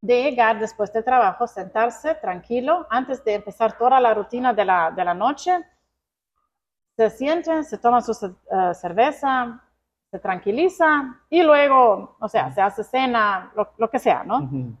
de 0.00 0.22
llegar 0.22 0.58
después 0.58 0.92
del 0.92 1.04
trabajo, 1.04 1.46
sentarse 1.46 2.16
tranquilo, 2.16 2.86
antes 2.90 3.22
de 3.24 3.34
empezar 3.34 3.78
toda 3.78 4.00
la 4.00 4.14
rutina 4.14 4.52
de 4.52 4.64
la, 4.64 4.90
de 4.90 5.04
la 5.04 5.14
noche, 5.14 5.64
se 6.96 7.10
sienten, 7.10 7.62
se 7.62 7.78
toman 7.78 8.02
su 8.02 8.12
eh, 8.12 8.74
cerveza, 8.74 9.62
se 10.10 10.18
tranquiliza 10.18 11.22
y 11.30 11.42
luego, 11.44 12.16
o 12.18 12.28
sea, 12.28 12.50
se 12.50 12.60
hace 12.60 12.82
cena, 12.82 13.52
lo, 13.54 13.74
lo 13.76 13.88
que 13.88 14.00
sea, 14.00 14.24
¿no? 14.24 14.38
Ujú. 14.38 14.74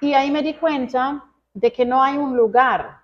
Y 0.00 0.14
ahí 0.14 0.30
me 0.30 0.42
di 0.42 0.54
cuenta 0.54 1.24
de 1.52 1.72
que 1.72 1.84
no 1.84 2.02
hay 2.02 2.16
un 2.16 2.36
lugar 2.36 2.97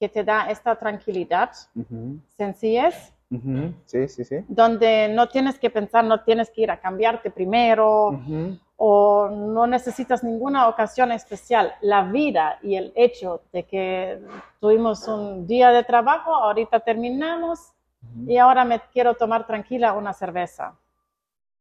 que 0.00 0.08
te 0.08 0.24
da 0.24 0.50
esta 0.50 0.74
tranquilidad, 0.76 1.50
Ujú, 1.76 2.18
sencillez, 2.36 3.12
ujú, 3.30 3.74
Sí, 3.84 4.08
sí, 4.08 4.24
sí. 4.24 4.36
donde 4.48 5.08
no 5.08 5.28
tienes 5.28 5.58
que 5.58 5.68
pensar, 5.68 6.02
no 6.04 6.22
tienes 6.24 6.48
que 6.50 6.62
ir 6.62 6.70
a 6.70 6.80
cambiarte 6.80 7.30
primero 7.30 8.08
Ujú, 8.08 8.58
o 8.76 9.28
no 9.28 9.66
necesitas 9.66 10.24
ninguna 10.24 10.68
ocasión 10.68 11.12
especial. 11.12 11.74
La 11.82 12.02
vida 12.04 12.58
y 12.62 12.76
el 12.76 12.92
hecho 12.96 13.42
de 13.52 13.64
que 13.64 14.18
tuvimos 14.58 15.06
un 15.06 15.46
día 15.46 15.68
de 15.70 15.84
trabajo, 15.84 16.34
ahorita 16.34 16.80
terminamos 16.80 17.72
y 18.26 18.38
ahora 18.38 18.64
me 18.64 18.80
quiero 18.92 19.14
tomar 19.14 19.46
tranquila 19.46 19.92
una 19.92 20.14
cerveza. 20.14 20.74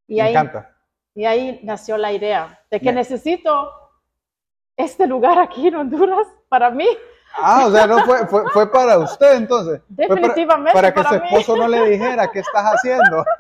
Y 0.08 0.16
Me 0.16 0.22
ahí, 0.22 0.30
encanta. 0.32 0.76
y 1.14 1.26
ahí 1.26 1.60
nació 1.64 1.98
la 1.98 2.14
idea 2.14 2.58
de 2.72 2.80
que 2.80 2.86
Me- 2.94 3.00
necesito 3.00 3.70
este 4.78 5.06
lugar 5.08 5.38
aquí 5.40 5.68
en 5.68 5.76
Honduras 5.76 6.26
para 6.48 6.70
mí. 6.72 6.88
Ah, 7.36 7.66
o 7.68 7.72
sea, 7.72 7.88
no 7.88 8.00
fue, 8.06 8.28
fue, 8.28 8.44
fue 8.52 8.72
para 8.72 8.98
usted 8.98 9.36
entonces. 9.38 9.82
Fue 9.96 10.08
para- 10.08 10.16
Definitivamente 10.22 10.74
Para, 10.74 10.94
que 10.94 11.02
para 11.02 11.10
su 11.10 11.16
mí. 11.16 11.22
esposo 11.28 11.56
no 11.58 11.68
le 11.68 11.90
dijera 11.90 12.30
qué 12.32 12.40
estás 12.40 12.64
haciendo. 12.74 13.26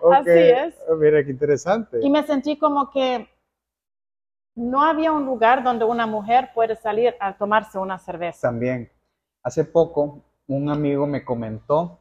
Ok, 0.00 0.14
Así 0.14 0.30
es. 0.30 0.74
Mira, 0.96 1.24
qué 1.24 1.30
interesante. 1.32 1.98
Y 2.00 2.08
me 2.08 2.22
sentí 2.24 2.56
como 2.56 2.88
que 2.92 3.28
no 4.54 4.82
había 4.82 5.10
un 5.12 5.26
lugar 5.26 5.64
donde 5.64 5.84
una 5.84 6.06
mujer 6.06 6.50
puede 6.54 6.76
salir 6.76 7.14
a 7.20 7.36
tomarse 7.36 7.76
una 7.78 7.98
cerveza. 7.98 8.46
También, 8.48 8.90
hace 9.42 9.64
poco, 9.64 10.22
un 10.46 10.70
amigo 10.70 11.06
me 11.06 11.24
comentó, 11.24 11.98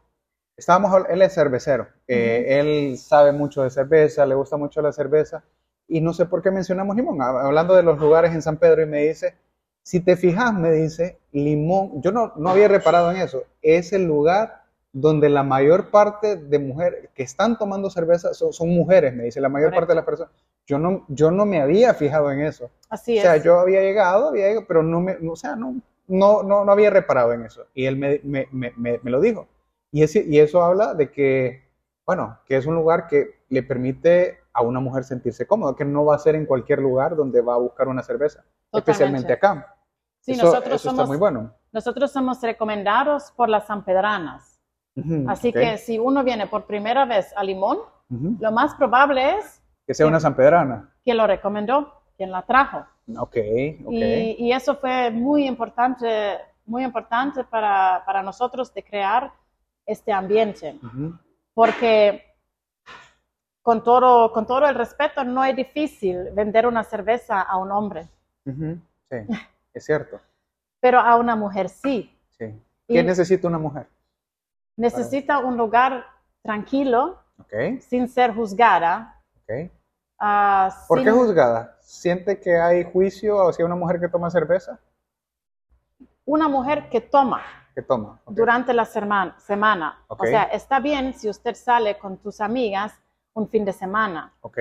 estábamos, 0.56 0.94
él 1.10 1.22
es 1.24 1.34
cervecero, 1.34 1.88
eh, 2.08 2.60
él 2.60 2.98
sabe 3.00 3.32
mucho 3.32 3.64
de 3.64 3.72
cerveza, 3.72 4.26
le 4.26 4.36
gusta 4.36 4.58
mucho 4.58 4.82
la 4.82 4.92
cerveza, 4.92 5.44
y 5.88 6.00
no 6.02 6.14
sé 6.14 6.26
por 6.28 6.42
qué 6.44 6.52
mencionamos 6.52 6.96
Limón, 6.96 7.18
hab- 7.18 7.44
hablando 7.46 7.74
de 7.76 7.84
los 7.84 7.98
lugares 8.00 8.32
en 8.34 8.42
San 8.44 8.58
Pedro, 8.58 8.84
y 8.84 8.86
me 8.86 9.00
dice, 9.06 9.36
si 9.86 10.00
te 10.00 10.16
fijas, 10.18 10.52
me 10.54 10.72
dice, 10.72 11.20
Limón, 11.32 12.02
yo 12.02 12.12
no, 12.12 12.34
no 12.38 12.50
había 12.50 12.68
reparado 12.68 13.12
en 13.12 13.18
eso, 13.18 13.44
es 13.62 13.94
el 13.94 14.06
lugar 14.06 14.64
donde 14.92 15.30
la 15.30 15.44
mayor 15.44 15.92
parte 15.92 16.38
de 16.38 16.58
mujeres 16.60 17.10
que 17.14 17.24
están 17.24 17.58
tomando 17.58 17.90
cerveza 17.90 18.34
son, 18.34 18.52
son 18.54 18.70
mujeres, 18.70 19.14
me 19.14 19.26
dice, 19.26 19.42
la 19.42 19.50
mayor 19.50 19.70
Correcto. 19.70 19.82
parte 19.82 19.92
de 19.92 19.96
las 19.98 20.06
personas. 20.06 20.34
Yo 20.66 20.80
no, 20.80 21.06
yo 21.10 21.30
no 21.32 21.46
me 21.46 21.62
había 21.62 21.94
fijado 21.94 22.32
en 22.32 22.42
eso. 22.42 22.72
Así 22.90 23.18
O 23.18 23.22
sea, 23.22 23.36
es. 23.36 23.44
yo 23.44 23.60
había 23.60 23.82
llegado, 23.82 24.30
había 24.30 24.48
llegado, 24.48 24.66
pero 24.68 24.82
no 24.84 25.02
me, 25.02 25.18
no, 25.20 25.34
o 25.34 25.36
sea, 25.36 25.56
no, 25.56 25.76
no, 26.08 26.44
no, 26.44 26.66
no 26.66 26.72
había 26.72 26.90
reparado 26.90 27.34
en 27.34 27.44
eso. 27.44 27.66
Y 27.74 27.86
él 27.86 27.98
me, 27.98 28.20
me, 28.24 28.48
me, 28.52 28.74
me- 28.78 29.00
me 29.04 29.12
lo 29.12 29.22
dijo. 29.22 29.48
Y, 29.92 30.04
ese, 30.04 30.24
y 30.28 30.40
eso 30.40 30.64
habla 30.64 30.94
de 30.96 31.12
que, 31.12 31.64
bueno, 32.06 32.40
que 32.48 32.58
es 32.58 32.66
un 32.66 32.76
lugar 32.76 33.08
que 33.08 33.36
le 33.50 33.64
permite 33.64 34.40
a 34.54 34.62
una 34.64 34.80
mujer 34.80 35.04
sentirse 35.04 35.46
cómoda, 35.46 35.76
que 35.76 35.86
no 35.86 36.06
va 36.06 36.16
a 36.16 36.20
ser 36.20 36.36
en 36.36 36.46
cualquier 36.46 36.80
lugar 36.80 37.16
donde 37.16 37.42
va 37.42 37.56
a 37.56 37.60
buscar 37.60 37.88
una 37.88 38.04
cerveza, 38.04 38.44
Totalmente. 38.72 38.80
especialmente 38.92 39.34
acá. 39.34 39.75
Sí, 40.26 40.32
eso 40.32 40.46
nosotros 40.46 40.76
eso 40.82 40.90
está 40.90 41.02
somos- 41.04 41.08
muy 41.08 41.18
bueno. 41.18 41.54
Nosotros 41.72 42.12
somos 42.12 42.42
recomendados 42.42 43.32
por 43.36 43.48
las 43.50 43.68
sanpedranas. 43.68 44.60
Así 45.28 45.52
que 45.52 45.78
si 45.78 46.00
uno 46.00 46.24
viene 46.24 46.48
por 46.48 46.66
primera 46.66 47.04
vez 47.06 47.34
a 47.36 47.44
Limón, 47.44 47.80
lo 48.40 48.52
más 48.52 48.74
probable 48.76 49.38
es 49.40 49.62
Que 49.86 49.94
sea 49.94 50.08
una 50.08 50.20
sanpedrana. 50.20 50.90
quien 51.04 51.18
lo 51.18 51.28
recomendó, 51.28 52.02
quien 52.18 52.32
la 52.32 52.42
trajo. 52.44 52.86
Ok, 53.18 53.36
ok. 53.86 53.92
Y, 53.92 54.36
y 54.40 54.52
eso 54.54 54.76
fue 54.78 55.12
muy 55.12 55.46
importante, 55.48 56.40
muy 56.66 56.84
importante 56.84 57.44
para, 57.44 58.02
para 58.06 58.24
nosotros 58.24 58.74
de 58.74 58.84
crear 58.84 59.32
este 59.86 60.12
ambiente. 60.14 60.80
Porque 61.54 62.24
con 63.62 63.84
todo, 63.84 64.32
con 64.32 64.46
todo 64.48 64.66
el 64.68 64.76
respeto, 64.76 65.24
no 65.24 65.44
es 65.44 65.56
difícil 65.56 66.30
vender 66.34 66.66
una 66.68 66.84
cerveza 66.84 67.42
a 67.42 67.58
un 67.58 67.72
hombre, 67.72 68.08
Sí, 68.46 69.18
es 69.76 69.86
cierto. 69.86 70.20
pero 70.80 71.00
a 71.00 71.16
una 71.18 71.36
mujer 71.36 71.70
sí. 71.70 72.16
Sí. 72.38 72.46
Y- 72.88 72.94
¿Qué 72.94 73.04
necesita 73.04 73.48
una 73.48 73.58
mujer? 73.58 73.88
Necesita 74.78 75.40
un 75.40 75.58
lugar 75.58 76.06
tranquilo, 76.44 77.20
Ok, 77.40 77.82
sin 77.82 78.08
ser 78.08 78.34
juzgada. 78.36 79.22
ah, 80.20 80.70
¿Por 80.88 81.00
sin- 81.00 81.06
qué 81.06 81.12
juzgada? 81.12 81.78
¿Siente 81.82 82.40
que 82.40 82.58
hay 82.58 82.84
juicio 82.92 83.48
hacia 83.48 83.66
una 83.66 83.76
mujer 83.76 84.00
que 84.00 84.08
toma 84.10 84.30
cerveza? 84.30 84.80
Una 86.26 86.48
mujer 86.48 86.90
que 86.90 87.02
toma 87.02 87.42
Que 87.74 87.82
toma. 87.82 88.20
durante 88.28 88.74
la 88.74 88.86
serma- 88.86 89.38
semana. 89.40 90.04
O 90.08 90.24
sea, 90.26 90.44
está 90.44 90.80
bien 90.80 91.14
si 91.14 91.30
usted 91.30 91.56
sale 91.56 91.98
con 91.98 92.18
tus 92.18 92.42
amigas 92.42 92.94
un 93.34 93.48
fin 93.50 93.66
de 93.66 93.74
semana, 93.74 94.34
Ok. 94.42 94.58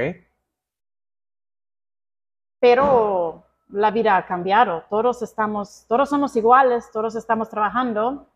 pero 2.60 3.44
la 3.68 3.90
vida 3.90 4.16
ha 4.16 4.26
cambiado. 4.26 4.84
Todos 4.88 5.22
estamos, 5.22 5.84
todos 5.88 6.08
somos 6.08 6.36
iguales, 6.36 6.90
todos 6.92 7.14
estamos 7.16 7.48
trabajando 7.48 8.26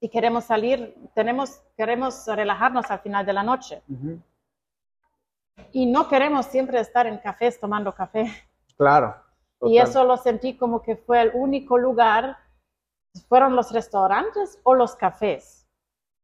y 0.00 0.08
queremos 0.08 0.44
salir, 0.44 0.94
tenemos, 1.14 1.62
queremos 1.76 2.26
relajarnos 2.26 2.90
al 2.90 3.00
final 3.00 3.24
de 3.24 3.32
la 3.32 3.42
noche. 3.42 3.82
Y 5.72 5.86
no 5.86 6.08
queremos 6.08 6.46
siempre 6.46 6.80
estar 6.80 7.06
en 7.06 7.18
cafés 7.18 7.58
tomando 7.58 7.94
café. 7.94 8.30
Claro. 8.76 9.16
Y 9.62 9.78
eso 9.78 10.04
lo 10.04 10.16
sentí 10.16 10.56
como 10.56 10.82
que 10.82 10.96
fue 10.96 11.22
el 11.22 11.30
único 11.34 11.78
lugar, 11.78 12.36
fueron 13.28 13.56
los 13.56 13.72
restaurantes 13.72 14.60
o 14.64 14.74
los 14.74 14.94
cafés. 14.96 15.66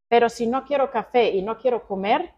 Pero 0.09 0.29
si 0.29 0.47
no 0.47 0.65
quiero 0.65 0.91
café 0.91 1.31
y 1.31 1.41
no 1.41 1.57
quiero 1.57 1.87
comer, 1.87 2.35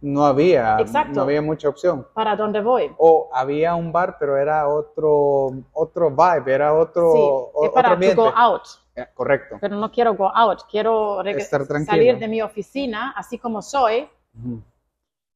No 0.00 0.24
había, 0.26 0.76
Exacto. 0.80 1.12
no 1.14 1.22
había 1.22 1.40
mucha 1.42 1.68
opción. 1.68 2.06
¿para 2.14 2.36
dónde 2.36 2.60
voy? 2.60 2.90
O 2.98 3.30
había 3.32 3.74
un 3.74 3.92
bar, 3.92 4.16
pero 4.18 4.36
era 4.36 4.68
otro, 4.68 5.50
otro 5.72 6.10
vibe, 6.10 6.52
era 6.54 6.74
otro, 6.74 7.12
sí, 7.12 7.18
o- 7.20 7.50
es 7.64 7.68
otro 7.70 7.72
para 7.74 7.88
to 7.88 7.94
ambiente. 7.94 8.16
go 8.20 8.32
out, 8.34 8.62
Eh, 8.96 9.06
Correcto. 9.14 9.58
pero 9.60 9.76
no 9.76 9.90
quiero 9.90 10.14
go 10.14 10.30
out, 10.34 10.60
quiero 10.70 11.20
Estar 11.22 11.64
salir 11.84 12.18
de 12.18 12.28
mi 12.28 12.40
oficina, 12.42 13.12
así 13.16 13.38
como 13.38 13.60
soy. 13.62 14.08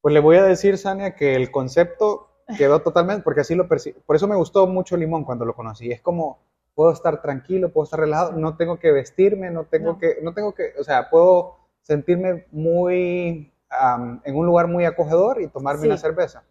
Pues 0.01 0.13
le 0.13 0.19
voy 0.19 0.37
a 0.37 0.43
decir, 0.43 0.77
Sania, 0.77 1.15
que 1.15 1.35
el 1.35 1.51
concepto 1.51 2.29
quedó 2.57 2.79
totalmente, 2.83 3.23
porque 3.23 3.41
así 3.41 3.55
lo 3.55 3.67
percibo. 3.67 3.99
Por 4.05 4.15
eso 4.15 4.27
me 4.27 4.35
gustó 4.35 4.65
mucho 4.67 4.95
Limón 4.95 5.23
cuando 5.25 5.45
lo 5.45 5.53
conocí. 5.55 5.91
Es 5.91 6.01
como, 6.01 6.39
puedo 6.73 6.91
estar 6.91 7.21
tranquilo, 7.21 7.69
puedo 7.69 7.83
estar 7.83 7.99
relajado, 7.99 8.31
no 8.33 8.55
tengo 8.55 8.79
que 8.79 8.91
vestirme, 8.91 9.51
no 9.51 9.65
tengo 9.65 9.93
No. 9.93 9.97
que, 9.99 10.19
no 10.21 10.33
tengo 10.33 10.53
que, 10.53 10.73
o 10.79 10.83
sea, 10.83 11.09
puedo 11.09 11.57
sentirme 11.81 12.45
muy, 12.51 13.51
am, 13.69 14.21
en 14.23 14.35
un 14.35 14.45
lugar 14.45 14.67
muy 14.67 14.85
acogedor 14.85 15.41
y 15.41 15.47
tomarme 15.47 15.81
Sí. 15.83 15.87
una 15.87 15.97
cerveza. 15.97 16.43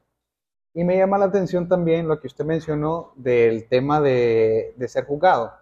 Y 0.74 0.85
me 0.85 0.96
llama 0.96 1.18
la 1.18 1.24
atención 1.26 1.68
también 1.68 2.07
lo 2.09 2.20
que 2.20 2.26
usted 2.28 2.44
mencionó 2.44 3.12
del 3.16 3.68
tema 3.68 4.00
de, 4.00 4.74
de 4.76 4.88
ser 4.88 5.04
juzgado, 5.07 5.52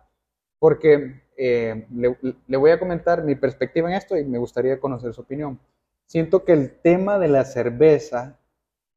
porque 0.58 1.22
eh, 1.36 1.86
le, 1.92 2.16
le 2.46 2.56
voy 2.56 2.70
a 2.70 2.78
comentar 2.78 3.22
mi 3.22 3.34
perspectiva 3.34 3.88
en 3.88 3.96
esto 3.96 4.16
y 4.16 4.24
me 4.24 4.38
gustaría 4.38 4.80
conocer 4.80 5.12
su 5.14 5.20
opinión. 5.22 5.58
Siento 6.06 6.44
que 6.44 6.52
el 6.52 6.80
tema 6.80 7.18
de 7.18 7.28
la 7.28 7.44
cerveza 7.44 8.38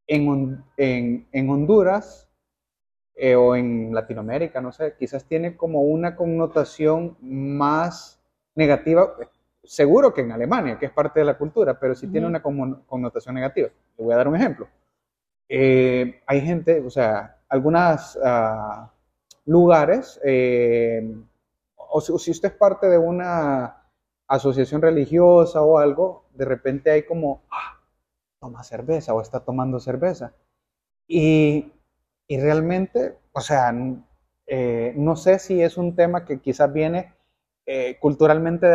en, 0.08 0.63
en, 0.78 1.28
en 1.32 1.50
Honduras 1.50 2.28
eh, 3.15 3.36
o 3.36 3.56
en 3.56 3.93
Latinoamérica, 3.93 4.62
no 4.62 4.72
sé, 4.72 4.95
quizás 4.98 5.26
tiene 5.26 5.56
como 5.58 5.82
una 5.84 6.15
connotación 6.15 7.17
más 7.22 8.19
negativa, 8.56 9.13
seguro 9.63 10.13
que 10.13 10.22
en 10.22 10.32
Alemania, 10.32 10.78
que 10.80 10.88
es 10.88 10.91
parte 10.91 11.19
de 11.19 11.26
la 11.26 11.38
cultura, 11.38 11.80
pero 11.80 11.95
sí 11.95 12.08
tiene 12.08 12.28
Ujú. 12.28 12.32
una 12.32 12.43
conmo- 12.43 12.86
connotación 12.88 13.36
negativa. 13.36 13.69
Le 13.98 14.04
voy 14.04 14.13
a 14.13 14.17
dar 14.17 14.28
un 14.28 14.36
ejemplo. 14.36 14.67
Eh, 15.50 16.22
hay 16.28 16.41
gente, 16.41 16.82
o 16.82 16.89
sea, 16.89 17.38
algunos 17.50 18.17
lugares, 19.45 20.19
eh, 20.24 21.15
o 21.76 22.02
si, 22.02 22.17
si 22.19 22.32
usted 22.32 22.50
es 22.50 22.56
parte 22.56 22.88
de 22.88 22.98
una 22.98 23.84
asociación 24.28 24.82
religiosa 24.82 25.62
o 25.62 25.78
algo, 25.80 26.26
de 26.34 26.45
repente 26.45 26.91
hay 26.91 27.04
como, 27.04 27.41
ah, 27.52 27.80
toma 28.39 28.63
cerveza 28.63 29.13
o 29.13 29.22
está 29.22 29.39
tomando 29.41 29.80
cerveza. 29.80 30.34
Y, 31.08 31.74
y 32.28 32.39
realmente, 32.39 33.17
o 33.34 33.41
sea, 33.41 33.74
eh, 34.48 34.93
no 34.95 35.15
sé 35.15 35.39
si 35.39 35.62
es 35.62 35.78
un 35.78 35.95
tema 35.95 36.26
que 36.26 36.39
quizás 36.39 36.72
viene 36.72 37.13
eh, 37.71 37.97
culturalmente 37.99 38.67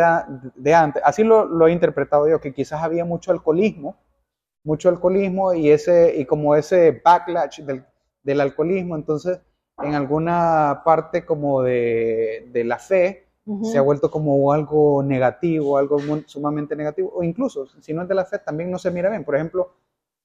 de, 0.55 0.73
antes. 0.73 1.01
Así 1.05 1.23
lo, 1.23 1.45
lo 1.45 1.67
he 1.67 1.71
interpretado 1.73 2.29
yo, 2.29 2.39
que 2.39 2.53
quizás 2.53 2.81
había 2.83 3.05
mucho 3.05 3.31
alcoholismo, 3.31 3.97
mucho 4.63 4.89
alcoholismo 4.89 5.53
y, 5.53 5.69
ese, 5.71 6.15
y 6.17 6.25
como 6.25 6.55
ese 6.55 7.01
backlash 7.03 7.61
del, 7.61 7.85
del 8.23 8.41
alcoholismo, 8.41 8.95
entonces 8.95 9.39
en 9.81 9.93
alguna 9.93 10.81
parte 10.85 11.25
como 11.25 11.61
de, 11.61 12.49
de 12.51 12.63
la 12.63 12.79
fe, 12.79 13.27
se 13.61 13.77
ha 13.77 13.81
vuelto 13.81 14.11
como 14.11 14.51
algo 14.53 15.03
negativo, 15.03 15.77
algo 15.77 15.97
sumamente 16.27 16.75
negativo, 16.75 17.11
o 17.15 17.23
incluso, 17.23 17.67
si 17.81 17.93
no 17.93 18.03
es 18.03 18.07
de 18.07 18.15
la 18.15 18.25
fe, 18.25 18.39
también 18.39 18.71
no 18.71 18.77
se 18.77 18.91
mira 18.91 19.09
bien. 19.09 19.23
Por 19.25 19.35
ejemplo, 19.35 19.73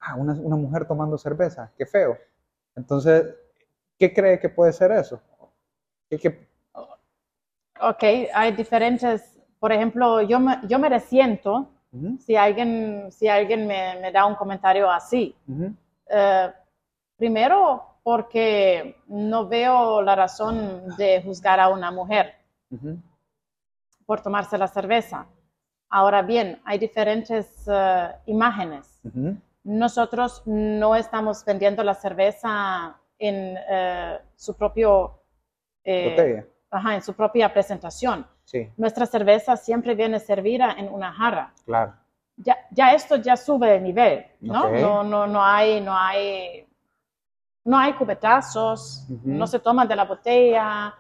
ah, 0.01 0.15
una, 0.17 0.35
una 0.35 0.57
mujer 0.57 0.87
tomando 0.87 1.19
cerveza, 1.19 1.73
qué 1.77 1.87
feo. 1.87 2.19
Entonces, 2.77 3.35
¿qué 3.99 4.13
cree 4.15 4.39
que 4.39 4.49
puede 4.51 4.73
ser 4.73 4.93
eso? 4.93 5.21
¿Qué- 6.11 6.19
qué- 6.19 6.50
Ok, 7.83 8.03
hay 8.35 8.53
diferentes, 8.53 9.39
por 9.59 9.73
ejemplo, 9.73 10.21
yo 10.23 10.39
me, 10.41 10.59
yo 10.69 10.79
me 10.79 10.89
resiento 10.89 11.71
si 12.19 12.37
alguien, 12.37 13.11
si 13.11 13.27
alguien 13.29 13.67
me, 13.67 13.97
me 14.01 14.13
da 14.13 14.25
un 14.27 14.35
comentario 14.37 14.91
así. 14.91 15.35
Eh, 16.09 16.53
primero, 17.17 17.85
porque 18.03 18.97
no 19.09 19.49
veo 19.49 20.03
la 20.03 20.15
razón 20.15 20.97
de 20.97 21.23
juzgar 21.23 21.61
a 21.61 21.69
una 21.69 21.91
mujer. 21.91 22.35
por 24.07 24.21
tomarse 24.21 24.59
la 24.59 24.67
cerveza. 24.67 25.27
Ahora 25.89 26.23
bien, 26.23 26.61
hay 26.65 26.79
diferentes 26.79 27.65
eh, 27.71 28.09
imágenes. 28.27 29.01
Nosotros 29.63 30.43
no 30.47 30.97
estamos 30.97 31.45
vendiendo 31.45 31.85
la 31.85 31.95
cerveza 31.95 32.97
en 33.19 33.57
eh, 33.69 34.19
su 34.35 34.57
propio 34.57 35.23
eh. 35.85 36.45
Ajá, 36.71 36.95
en 36.95 37.03
su 37.03 37.15
propia 37.15 37.53
presentación. 37.53 38.27
Sí, 38.45 38.69
Nuestra 38.77 39.07
cerveza 39.07 39.57
siempre 39.57 39.95
viene 39.95 40.19
servida 40.21 40.73
en 40.77 40.93
una 40.93 41.13
jarra. 41.13 41.53
claro. 41.65 41.95
Ya, 42.43 42.57
ya 42.71 42.95
esto 42.95 43.17
ya 43.17 43.37
sube 43.37 43.69
de 43.69 43.81
nivel, 43.81 44.25
¿no? 44.41 44.65
Ok. 44.69 44.73
No, 44.81 45.03
no, 45.05 45.27
no 45.27 45.45
hay, 45.45 45.79
no 45.83 45.95
hay, 45.95 46.67
no 47.65 47.77
hay 47.79 47.93
cubetazos, 47.93 49.05
Ujú. 49.11 49.21
no 49.29 49.47
se 49.47 49.59
toman 49.59 49.87
de 49.87 49.95
la 49.95 50.07
botella. 50.07 50.95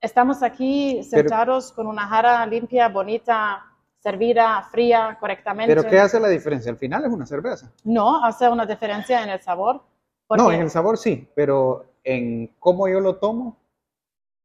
Estamos 0.00 0.44
aquí 0.44 1.00
Pero- 1.10 1.22
sentados 1.28 1.72
con 1.72 1.88
una 1.88 2.06
jarra 2.06 2.46
limpia, 2.46 2.88
bonita, 2.88 3.64
servida, 3.98 4.62
fría, 4.70 5.16
correctamente. 5.18 5.74
Pero 5.74 5.88
¿qué 5.88 5.98
hace 5.98 6.20
la 6.20 6.28
diferencia? 6.28 6.70
Al 6.70 6.78
final 6.78 7.04
es 7.04 7.10
una 7.10 7.26
cerveza. 7.26 7.72
No, 7.82 8.24
hace 8.24 8.48
una 8.48 8.64
diferencia 8.64 9.24
en 9.24 9.30
el 9.30 9.40
sabor. 9.40 9.74
No, 9.76 9.82
porque- 10.28 10.54
en 10.54 10.60
el 10.62 10.70
sabor 10.70 10.98
sí, 10.98 11.28
pero 11.34 11.86
en 12.04 12.54
cómo 12.60 12.86
yo 12.86 13.00
lo 13.00 13.16
tomo, 13.16 13.56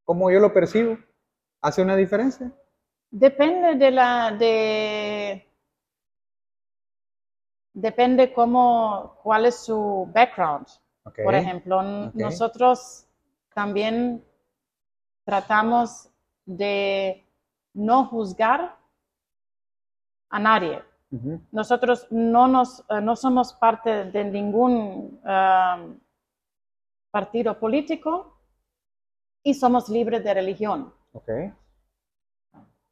cómo 0.05 0.31
yo 0.31 0.39
lo 0.39 0.53
percibo, 0.53 0.97
¿hace 1.61 1.81
una 1.81 1.95
diferencia? 1.95 2.51
Depende 3.09 3.75
de 3.75 3.91
la, 3.91 4.31
de, 4.31 5.47
depende 7.73 8.33
cómo, 8.33 9.17
cuál 9.23 9.45
es 9.45 9.55
su 9.55 10.09
background. 10.13 10.67
Por 11.23 11.33
ejemplo, 11.33 11.81
nosotros 12.13 13.07
también 13.53 14.23
tratamos 15.25 16.09
de 16.45 17.25
no 17.73 18.05
juzgar 18.05 18.77
a 20.29 20.39
nadie. 20.39 20.81
Nosotros 21.51 22.07
no, 22.09 22.47
nos, 22.47 22.85
eh, 22.89 23.01
no 23.01 23.17
somos 23.17 23.53
parte 23.53 24.05
de 24.05 24.23
ningún 24.23 25.19
um, 25.25 25.99
partido 27.11 27.59
político 27.59 28.37
y 29.43 29.53
somos 29.53 29.89
libres 29.89 30.23
de 30.23 30.33
religión. 30.33 30.93
Ok. 31.13 31.29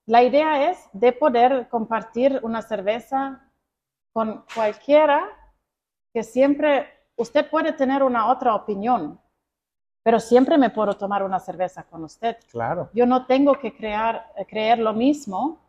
La 0.05 0.23
idea 0.23 0.71
es 0.71 0.89
de 0.93 1.11
poder 1.13 1.69
compartir 1.69 2.39
una 2.41 2.61
cerveza 2.61 3.47
con 4.11 4.43
cualquiera 4.55 5.23
que 6.13 6.23
siempre, 6.23 6.87
usted 7.15 7.47
puede 7.49 7.73
tener 7.73 8.01
una 8.01 8.27
otra 8.31 8.55
opinión, 8.55 9.19
pero 10.03 10.19
siempre 10.19 10.57
me 10.57 10.71
puedo 10.71 10.97
tomar 10.97 11.21
una 11.23 11.39
cerveza 11.39 11.83
con 11.83 12.03
usted. 12.03 12.37
Claro. 12.49 12.89
Yo 12.93 13.05
no 13.05 13.27
tengo 13.27 13.53
que 13.59 13.75
crear, 13.75 14.31
eh, 14.35 14.45
creer 14.47 14.79
lo 14.79 14.93
mismo, 14.93 15.59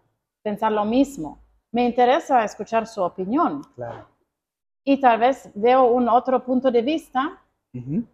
pensar 0.42 0.72
lo 0.72 0.86
mismo. 0.86 1.42
Me 1.72 1.84
interesa 1.84 2.42
escuchar 2.42 2.86
su 2.86 3.02
opinión 3.02 3.62
Claro. 3.74 4.06
y 4.84 4.98
tal 4.98 5.20
vez 5.20 5.50
veo 5.54 5.84
un 5.84 6.08
otro 6.08 6.42
punto 6.42 6.70
de 6.70 6.80
vista 6.80 7.42
Ujú. 7.74 8.04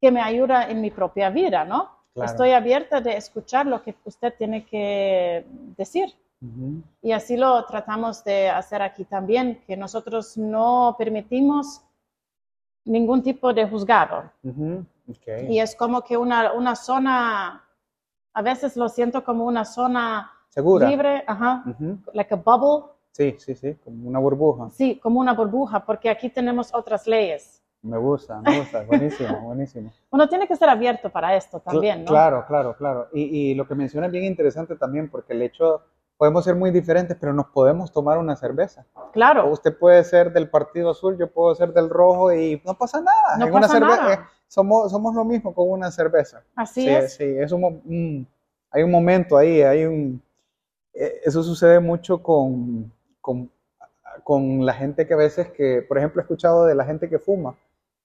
que 0.00 0.10
me 0.10 0.22
ayuda 0.22 0.68
en 0.70 0.80
mi 0.80 0.90
propia 0.90 1.28
vida, 1.28 1.64
¿no? 1.66 1.97
Claro. 2.18 2.32
Estoy 2.32 2.50
abierta 2.50 3.00
de 3.00 3.16
escuchar 3.16 3.64
lo 3.66 3.80
que 3.80 3.94
usted 4.04 4.34
tiene 4.36 4.64
que 4.66 5.46
decir. 5.76 6.12
Ujú. 6.42 6.82
Y 7.00 7.12
así 7.12 7.36
lo 7.36 7.64
tratamos 7.64 8.24
de 8.24 8.48
hacer 8.48 8.82
aquí 8.82 9.04
también, 9.04 9.62
que 9.66 9.76
nosotros 9.76 10.36
no 10.36 10.96
permitimos 10.98 11.80
ningún 12.84 13.22
tipo 13.22 13.52
de 13.54 13.68
juzgado. 13.68 14.30
Ujú. 14.42 14.84
Ok. 15.08 15.48
Y 15.48 15.60
es 15.60 15.76
como 15.76 16.02
que 16.02 16.16
una, 16.16 16.52
una 16.52 16.74
zona, 16.74 17.64
a 18.34 18.42
veces 18.42 18.76
lo 18.76 18.88
siento 18.88 19.22
como 19.22 19.44
una 19.44 19.64
zona 19.64 20.30
¿Segura? 20.48 20.88
libre, 20.88 21.22
ajá, 21.26 21.62
Ujú. 21.66 21.98
like 22.14 22.34
a 22.34 22.36
bubble, 22.36 22.92
Sí, 23.12 23.34
sí, 23.38 23.54
sí, 23.54 23.74
como 23.84 24.08
una 24.08 24.18
burbuja. 24.18 24.70
sí, 24.70 24.96
como 25.00 25.20
una 25.20 25.34
burbuja, 25.34 25.84
porque 25.84 26.08
aquí 26.10 26.30
tenemos 26.30 26.72
otras 26.74 27.06
leyes. 27.06 27.57
Me 27.82 27.96
gusta, 27.98 28.40
me 28.40 28.58
gusta. 28.58 28.82
Buenísimo, 28.82 29.40
buenísimo. 29.44 29.90
Uno 30.10 30.28
tiene 30.28 30.46
que 30.48 30.56
ser 30.56 30.68
abierto 30.68 31.10
para 31.10 31.36
esto 31.36 31.60
también, 31.60 32.00
¿no? 32.04 32.10
Claro, 32.10 32.44
claro, 32.46 32.76
claro. 32.76 33.08
Y, 33.12 33.22
y 33.50 33.54
lo 33.54 33.66
que 33.68 33.74
menciona 33.74 34.06
es 34.06 34.12
bien 34.12 34.24
interesante 34.24 34.76
también, 34.76 35.08
porque 35.10 35.32
el 35.32 35.42
hecho, 35.42 35.82
podemos 36.16 36.44
ser 36.44 36.56
muy 36.56 36.70
diferentes, 36.70 37.16
pero 37.20 37.32
nos 37.32 37.46
podemos 37.46 37.92
tomar 37.92 38.18
una 38.18 38.34
cerveza. 38.34 38.84
Claro, 39.12 39.48
Usted 39.50 39.76
puede 39.78 40.02
ser 40.04 40.32
del 40.32 40.50
partido 40.50 40.90
azul, 40.90 41.16
yo 41.16 41.30
puedo 41.30 41.54
ser 41.54 41.72
del 41.72 41.88
rojo 41.88 42.32
y 42.32 42.60
no 42.64 42.74
pasa 42.76 43.00
nada. 43.00 43.36
No 43.38 43.46
En 43.46 43.52
pasa 43.52 43.78
nada. 43.78 44.14
eh, 44.14 44.18
somos, 44.48 44.90
somos 44.90 45.14
lo 45.14 45.24
mismo 45.24 45.54
con 45.54 45.70
una 45.70 45.90
cerveza. 45.90 46.42
así 46.56 46.82
sí, 46.82 46.90
es. 46.90 47.14
sí, 47.14 47.24
es 47.38 47.52
un, 47.52 47.62
un- 47.64 48.26
hay 48.70 48.82
un 48.82 48.90
momento 48.90 49.36
ahí, 49.36 49.62
hay 49.62 49.84
un, 49.86 50.20
eh, 50.94 51.20
eso 51.24 51.42
sucede 51.42 51.78
mucho 51.80 52.22
con, 52.22 52.92
con, 53.20 53.50
con 54.24 54.66
la 54.66 54.72
gente 54.74 55.06
que 55.06 55.14
a 55.14 55.18
veces 55.18 55.48
que, 55.52 55.82
por 55.86 55.96
ejemplo, 55.98 56.20
he 56.20 56.24
escuchado 56.24 56.66
de 56.66 56.74
la 56.74 56.84
gente 56.84 57.08
que 57.08 57.18
fuma, 57.18 57.54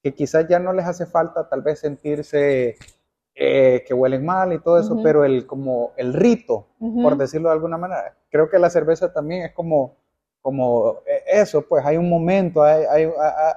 que 0.04 0.14
quizás 0.14 0.46
ya 0.50 0.60
no 0.60 0.74
les 0.74 0.86
hace 0.86 1.06
falta 1.06 1.48
tal 1.48 1.62
vez 1.62 1.80
sentirse 1.80 2.76
eh, 3.36 3.84
que 3.88 3.94
huelen 3.94 4.26
mal 4.26 4.52
y 4.54 4.60
todo 4.60 4.78
eso, 4.80 5.00
pero 5.02 5.24
el, 5.24 5.48
como 5.48 5.94
el 5.96 6.14
rito, 6.14 6.68
por 7.02 7.18
decirlo 7.18 7.48
de 7.50 7.54
alguna 7.54 7.78
manera, 7.78 8.16
creo 8.30 8.50
que 8.50 8.60
la 8.60 8.70
cerveza 8.70 9.12
también 9.14 9.44
es 9.44 9.54
como, 9.54 9.96
como 10.42 10.98
eh, 11.08 11.24
eso, 11.28 11.62
pues 11.68 11.86
hay 11.86 11.96
un 11.98 12.10
momento, 12.10 12.62
hay, 12.62 12.84
hay, 12.84 13.10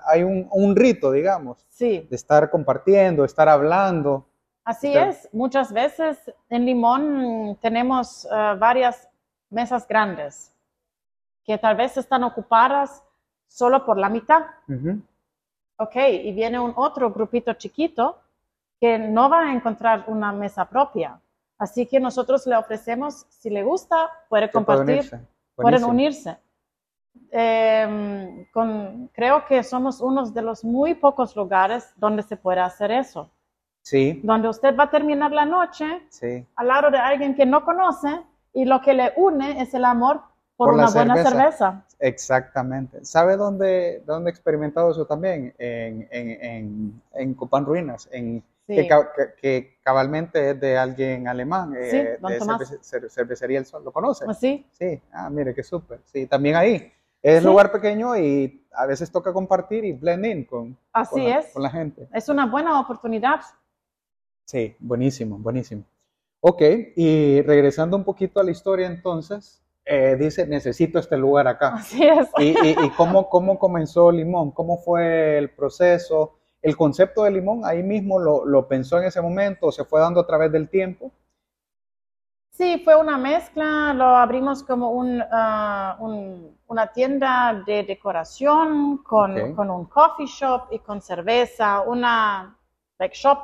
hay- 0.07 0.23
un, 0.23 0.49
un 0.53 0.77
rito, 0.77 1.11
digamos, 1.11 1.67
Sí, 1.69 2.07
de 2.09 2.17
estar 2.17 2.49
compartiendo, 2.49 3.25
estar 3.25 3.49
hablando. 3.49 4.25
así 4.65 4.89
Usted- 4.89 5.09
es. 5.09 5.29
Muchas 5.33 5.73
veces 5.73 6.17
en 6.49 6.65
Limón 6.65 7.59
tenemos 7.61 8.25
eh, 8.25 8.55
varias 8.59 9.09
mesas 9.51 9.87
grandes 9.87 10.55
que 11.45 11.59
tal 11.59 11.77
vez 11.77 11.97
están 11.97 12.23
ocupadas 12.25 13.03
solo 13.49 13.85
por 13.85 13.99
la 13.99 14.09
mitad. 14.09 14.43
Ok, 15.79 15.97
y 15.97 16.33
viene 16.33 16.59
un 16.59 16.73
otro 16.77 17.11
grupito 17.11 17.53
chiquito 17.55 18.19
que 18.81 18.99
no 18.99 19.29
va 19.29 19.49
a 19.49 19.53
encontrar 19.53 20.05
una 20.07 20.33
mesa 20.33 20.65
propia. 20.65 21.21
Así 21.59 21.87
que 21.87 22.01
nosotros 22.01 22.47
le 22.47 22.57
ofrecemos, 22.57 23.27
si 23.31 23.51
le 23.51 23.63
gusta, 23.63 24.11
puede 24.29 24.51
compartir, 24.51 24.97
unirse. 24.97 25.21
pueden 25.55 25.85
unirse. 25.85 26.39
Em, 27.31 28.47
con, 28.53 29.09
creo 29.15 29.47
que 29.47 29.63
somos 29.63 30.01
uno 30.01 30.31
de 30.31 30.43
los 30.43 30.65
muy 30.65 30.95
pocos 30.95 31.35
lugares 31.35 31.93
donde 31.97 32.23
se 32.23 32.37
puede 32.37 32.61
hacer 32.61 32.91
eso. 32.91 33.31
Sí, 33.83 34.21
Donde 34.25 34.49
usted 34.49 34.77
va 34.77 34.85
a 34.85 34.91
terminar 34.91 35.31
la 35.31 35.45
noche 35.45 36.03
sí. 36.09 36.45
al 36.57 36.67
lado 36.67 36.91
de 36.91 36.99
alguien 36.99 37.37
que 37.37 37.47
no 37.47 37.65
conoce 37.65 38.21
y 38.53 38.65
lo 38.65 38.81
que 38.81 38.95
le 38.95 39.13
une 39.17 39.63
es 39.63 39.75
el 39.75 39.85
amor 39.85 40.23
por, 40.57 40.69
Por 40.69 40.77
la 40.77 40.85
una 40.85 40.93
buena 40.93 41.15
cerveza. 41.17 41.31
cerveza. 41.31 41.85
Exactamente. 41.99 43.05
¿Sabe 43.05 43.37
dónde, 43.37 44.03
dónde 44.07 44.31
he 44.31 44.33
experimentado 44.33 44.91
eso 44.91 45.07
también? 45.07 45.55
En, 45.59 46.09
en, 46.11 46.31
en, 46.45 47.03
en 47.15 47.35
Copán 47.35 47.65
Ruinas, 47.67 48.09
en, 48.13 48.43
Sí. 48.69 48.75
que, 48.75 48.89
que- 48.89 49.35
que 49.41 49.79
cabalmente 49.85 50.51
es 50.51 50.61
de 50.61 50.77
alguien 50.77 51.29
alemán, 51.29 51.71
Sí, 51.89 51.99
eh, 51.99 52.19
de 52.21 53.09
Cervecería 53.11 53.61
El 53.61 53.65
Sol. 53.65 53.85
¿Lo 53.85 53.93
conoce? 53.93 54.25
¿Así? 54.27 54.67
Sí, 54.73 55.01
ah, 55.13 55.31
mire, 55.31 55.55
qué 55.55 55.63
súper. 55.63 56.01
Sí, 56.07 56.27
también 56.27 56.57
ahí. 56.57 56.93
Es 57.23 57.43
Sí. 57.43 57.47
lugar 57.47 57.71
pequeño 57.71 58.17
y 58.17 58.67
a 58.73 58.87
veces 58.87 59.13
toca 59.13 59.33
compartir 59.33 59.85
y 59.85 59.93
blend 59.93 60.27
in 60.27 60.45
con, 60.47 60.77
Así 60.93 61.11
con, 61.13 61.25
la, 61.29 61.39
es. 61.39 61.53
con 61.53 61.63
la 61.63 61.71
gente. 61.71 62.09
Es 62.13 62.29
una 62.29 62.47
buena 62.47 62.81
oportunidad. 62.81 63.41
Sí, 64.47 64.75
buenísimo, 64.81 65.39
buenísimo. 65.39 65.85
Ok, 66.41 66.63
y 66.97 67.43
regresando 67.43 67.97
un 67.97 68.03
poquito 68.03 68.41
a 68.41 68.43
la 68.45 68.51
historia 68.51 68.89
entonces, 68.89 69.63
eh, 69.87 70.17
dice, 70.19 70.47
necesito 70.47 70.99
este 70.99 71.17
lugar 71.17 71.47
acá. 71.49 71.75
Así 71.75 72.05
es. 72.05 72.29
¿Y, 72.39 72.49
y, 72.67 72.77
y 72.85 72.91
cómo, 72.97 73.29
cómo 73.31 73.59
comenzó 73.59 74.11
Limón? 74.13 74.51
¿Cómo 74.51 74.79
fue 74.79 75.39
el 75.39 75.51
proceso? 75.51 76.35
¿El 76.61 76.77
concepto 76.77 77.23
de 77.23 77.31
Limón 77.31 77.65
ahí 77.65 77.83
mismo 77.83 78.19
lo, 78.19 78.45
lo 78.45 78.67
pensó 78.69 78.99
en 78.99 79.05
ese 79.05 79.23
momento 79.23 79.67
o 79.69 79.73
se 79.73 79.85
fue 79.85 80.01
dando 80.01 80.21
a 80.21 80.27
través 80.27 80.51
del 80.53 80.69
tiempo? 80.69 81.13
Sí, 82.51 82.81
fue 82.85 82.97
una 82.99 83.19
mezcla, 83.19 83.93
lo 83.93 84.05
abrimos 84.17 84.63
como 84.65 84.91
un, 84.93 85.23
ah, 85.31 85.97
un- 86.01 86.57
una 86.69 86.87
tienda 86.91 87.63
de 87.67 87.83
decoración 87.85 88.99
con, 89.05 89.39
Ok. 89.39 89.55
con 89.55 89.71
un 89.71 89.85
coffee 89.85 90.27
shop 90.27 90.69
y 90.71 90.79
con 90.79 91.03
cerveza, 91.03 91.83
una 91.83 92.57
like 92.99 93.15
shop, 93.15 93.39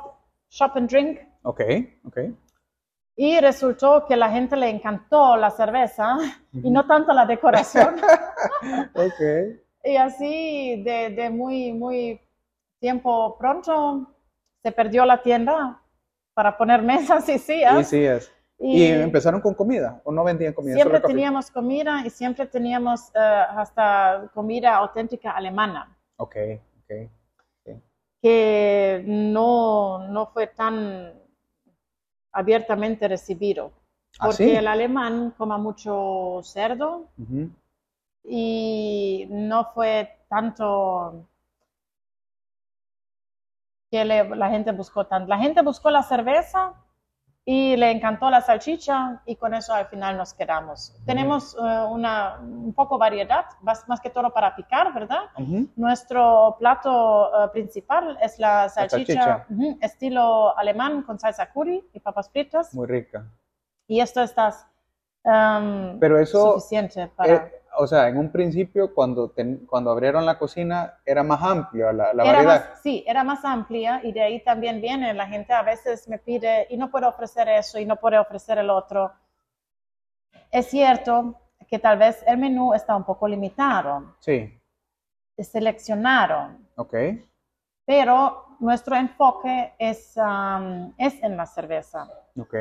shop 0.49 0.71
and 0.75 0.89
drink. 0.89 1.19
Ok, 1.43 1.61
ok. 2.05 2.17
Y 3.15 3.39
resultó 3.39 4.05
que 4.07 4.15
la 4.15 4.29
gente 4.31 4.55
le 4.55 4.69
encantó 4.69 5.35
la 5.37 5.51
cerveza 5.51 6.17
y 6.51 6.69
no 6.71 6.85
tanto 6.87 7.13
la 7.13 7.25
decoración. 7.25 7.95
Ok. 8.95 9.59
y 9.83 9.95
así 9.97 10.81
de, 10.83 11.09
de 11.09 11.29
muy, 11.29 11.73
muy 11.73 12.19
tiempo 12.79 13.37
pronto 13.37 14.07
se 14.63 14.71
perdió 14.71 15.05
la 15.05 15.21
tienda 15.21 15.81
para 16.33 16.57
poner 16.57 16.81
mesas 16.81 17.27
y 17.29 17.33
Y 17.33 17.39
sillas. 17.39 17.87
sí 17.87 18.03
es. 18.03 18.31
Y- 18.59 18.83
¿Y 18.83 18.87
empezaron 18.91 19.41
con 19.41 19.53
comida 19.55 20.01
o 20.05 20.11
no 20.11 20.23
vendían 20.23 20.53
comida? 20.53 20.75
Siempre 20.75 21.01
teníamos 21.01 21.51
comida 21.51 22.01
y 22.05 22.09
siempre 22.09 22.47
teníamos 22.47 23.09
eh, 23.13 23.19
hasta 23.19 24.29
comida 24.33 24.75
auténtica 24.75 25.31
alemana, 25.31 25.95
Ok, 26.17 26.35
ok. 26.83 27.09
que 28.21 29.03
no, 29.05 30.07
no 30.07 30.27
fue 30.27 30.47
tan 30.47 31.13
abiertamente 32.33 33.07
recibido. 33.07 33.71
¿Ah, 34.19 34.27
porque 34.27 34.45
sí? 34.45 34.51
el 34.51 34.67
alemán 34.67 35.33
coma 35.37 35.57
mucho 35.57 36.39
cerdo 36.43 37.07
y 38.23 39.25
no 39.29 39.65
fue 39.73 40.09
tanto 40.29 41.27
que 43.89 44.03
le- 44.05 44.35
la 44.35 44.49
gente 44.49 44.71
buscó 44.71 45.05
tanto. 45.05 45.27
La 45.29 45.37
gente 45.37 45.61
buscó 45.61 45.89
la 45.91 46.03
cerveza 46.03 46.73
y 47.45 47.75
le 47.75 47.91
encantó 47.91 48.29
la 48.29 48.41
salchicha 48.41 49.21
y 49.25 49.35
con 49.35 49.53
eso 49.53 49.73
al 49.73 49.87
final 49.87 50.15
nos 50.15 50.33
quedamos. 50.33 50.95
Tenemos 51.05 51.55
eh, 51.55 51.59
una 51.89 52.39
un 52.39 52.73
poco 52.73 52.97
variedad, 52.97 53.45
más, 53.61 53.87
más 53.89 53.99
que 53.99 54.09
todo 54.09 54.31
para 54.31 54.55
picar, 54.55 54.93
¿verdad? 54.93 55.23
Ujú. 55.37 55.67
Nuestro 55.75 56.55
plato 56.57 57.31
eh, 57.43 57.49
principal 57.49 58.17
es 58.21 58.39
la 58.39 58.69
salchicha, 58.69 59.13
salchicha. 59.13 59.45
ujú, 59.49 59.77
estilo 59.81 60.57
alemán 60.57 61.03
con 61.03 61.19
salsa 61.19 61.51
curry 61.51 61.85
y 61.91 61.99
papas 61.99 62.29
fritas. 62.29 62.73
Muy 62.73 62.87
rica. 62.87 63.25
Y 63.87 63.99
esto 63.99 64.21
está 64.21 64.53
um, 65.23 65.99
Pero 65.99 66.17
eso, 66.19 66.53
suficiente 66.53 67.07
para... 67.07 67.33
Eh, 67.33 67.62
o 67.77 67.87
sea, 67.87 68.07
en 68.07 68.17
un 68.17 68.31
principio, 68.31 68.93
cuando, 68.93 69.29
ten- 69.31 69.65
cuando 69.65 69.91
abrieron 69.91 70.25
la 70.25 70.37
cocina, 70.37 70.99
era 71.05 71.23
más 71.23 71.41
amplia 71.43 71.91
la, 71.93 72.13
la 72.13 72.23
Era 72.23 72.33
variedad. 72.33 72.69
más- 72.69 72.81
sí, 72.81 73.03
era 73.07 73.23
más 73.23 73.43
amplia 73.45 74.01
y 74.03 74.11
de 74.11 74.21
ahí 74.21 74.43
también 74.43 74.81
viene, 74.81 75.13
la 75.13 75.27
gente 75.27 75.53
a 75.53 75.63
veces 75.63 76.07
me 76.07 76.17
pide 76.19 76.67
y 76.69 76.77
no 76.77 76.89
puedo 76.91 77.07
ofrecer 77.07 77.47
eso 77.49 77.79
y 77.79 77.85
no 77.85 77.95
puedo 77.97 78.21
ofrecer 78.21 78.57
el 78.57 78.69
otro. 78.69 79.11
Es 80.51 80.67
cierto 80.67 81.39
que 81.67 81.79
tal 81.79 81.97
vez 81.97 82.23
el 82.27 82.37
menú 82.37 82.73
está 82.73 82.95
un 82.95 83.03
poco 83.03 83.27
limitado, 83.27 84.15
Sí, 84.19 84.59
seleccionaron, 85.37 86.67
ok. 86.75 86.93
pero 87.85 88.45
nuestro 88.59 88.95
enfoque 88.95 89.73
es, 89.79 90.13
um, 90.15 90.93
es 90.97 91.21
en 91.23 91.35
la 91.35 91.45
cerveza. 91.45 92.07
Ok. 92.39 92.55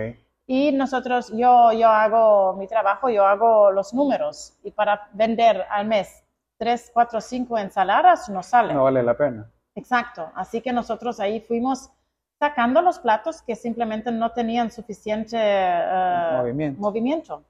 Y 0.52 0.70
nosotros, 0.72 1.32
yo, 1.34 1.72
yo 1.72 1.88
hago 1.88 2.52
mi 2.54 2.66
trabajo, 2.66 3.08
yo 3.08 3.24
hago 3.26 3.70
los 3.70 3.94
números 3.94 4.52
y 4.62 4.70
para 4.70 5.08
vender 5.14 5.64
al 5.70 5.86
mes 5.86 6.22
3, 6.58 6.90
4, 6.92 7.20
5 7.22 7.58
ensaladas 7.58 8.28
no 8.28 8.42
sale. 8.42 8.74
No 8.74 8.84
vale 8.84 9.02
la 9.02 9.16
pena. 9.16 9.50
Exacto. 9.74 10.30
Así 10.34 10.60
que 10.60 10.70
nosotros 10.72 11.18
ahí 11.20 11.40
fuimos 11.40 11.90
sacando 12.38 12.82
los 12.82 12.98
platos 12.98 13.40
que 13.40 13.54
simplemente 13.56 14.12
no 14.12 14.32
tenían 14.32 14.70
suficiente 14.70 15.36
eh, 15.40 16.38
Movimiento. 16.80 17.44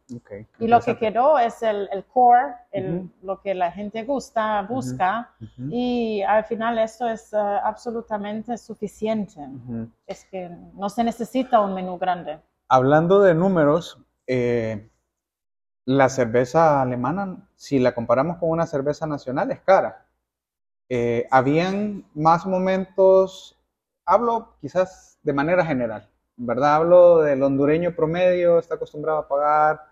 Y 0.60 0.68
lo 0.68 0.76
que 0.80 0.96
quedó 0.98 1.38
es 1.38 1.60
el, 1.62 1.88
el 1.90 2.04
core, 2.04 2.54
el- 2.70 3.10
lo 3.22 3.40
que 3.40 3.54
la 3.54 3.72
gente 3.72 4.04
gusta, 4.04 4.62
busca. 4.62 5.30
Y 5.72 6.22
al 6.22 6.44
final 6.44 6.78
esto 6.78 7.08
es 7.08 7.32
eh, 7.32 7.36
absolutamente 7.38 8.56
suficiente. 8.58 9.40
Es 10.06 10.24
que 10.30 10.48
no 10.74 10.88
se 10.88 11.02
necesita 11.02 11.60
un 11.60 11.74
menú 11.74 11.98
grande. 11.98 12.38
Hablando 12.74 13.20
de 13.20 13.34
números, 13.34 13.98
eh, 14.26 14.88
la 15.84 16.08
cerveza 16.08 16.80
alemana, 16.80 17.46
si 17.54 17.78
la 17.78 17.94
comparamos 17.94 18.38
con 18.38 18.48
una 18.48 18.66
cerveza 18.66 19.06
nacional, 19.06 19.50
es 19.50 19.60
cara. 19.60 20.06
Eh, 20.88 21.28
habían 21.30 22.06
más 22.14 22.46
momentos, 22.46 23.60
hablo 24.06 24.56
quizás 24.62 25.18
de 25.22 25.34
manera 25.34 25.66
general, 25.66 26.08
¿verdad? 26.38 26.76
Hablo 26.76 27.18
del 27.18 27.42
hondureño 27.42 27.94
promedio, 27.94 28.58
está 28.58 28.76
acostumbrado 28.76 29.18
a 29.18 29.28
pagar 29.28 29.82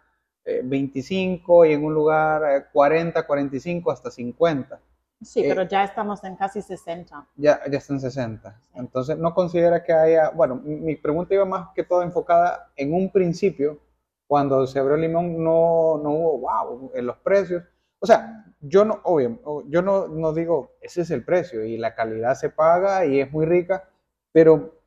eh, 0.47 0.63
25 0.65 1.67
y 1.67 1.75
en 1.75 1.85
un 1.85 1.93
lugar 1.93 2.43
eh, 2.51 2.65
40, 2.73 3.27
45 3.27 3.91
hasta 3.91 4.11
50. 4.11 4.81
Sí, 5.23 5.45
Eh, 5.45 5.49
pero 5.49 5.63
ya 5.65 5.85
estamos 5.85 6.25
en 6.25 6.37
casi 6.37 6.63
60. 6.63 7.27
Ya, 7.37 7.61
ya 7.71 7.79
está 7.79 7.93
en 7.93 8.01
60. 8.01 8.61
Entonces, 8.75 9.19
no 9.19 9.35
considera 9.35 9.83
que 9.83 9.93
haya, 9.93 10.31
bueno, 10.31 10.57
mi 10.57 10.97
pregunta 10.97 11.35
iba 11.35 11.45
más 11.45 11.69
que 11.75 11.85
todo 11.85 12.03
enfocada 12.03 12.71
en 12.77 12.95
un 12.95 13.11
principio, 13.11 13.79
cuando 14.27 14.67
se 14.67 14.79
abrió 14.79 14.97
Limón 14.97 15.43
no, 15.43 15.99
no 16.03 16.11
hubo, 16.11 16.39
wow, 16.39 16.93
en 16.95 17.07
los 17.07 17.17
precios. 17.19 17.65
O 17.99 18.07
sea, 18.07 18.45
yo 18.61 18.85
no, 18.85 19.01
obvio, 19.03 19.65
yo 19.67 19.83
no, 19.83 20.07
no 20.07 20.33
digo, 20.33 20.73
ese 20.81 21.03
es 21.03 21.11
el 21.11 21.25
precio 21.25 21.65
y 21.65 21.77
la 21.77 21.95
calidad 21.95 22.35
se 22.35 22.49
paga 22.49 23.05
y 23.05 23.21
es 23.21 23.33
muy 23.33 23.45
rica, 23.45 23.89
pero, 24.33 24.79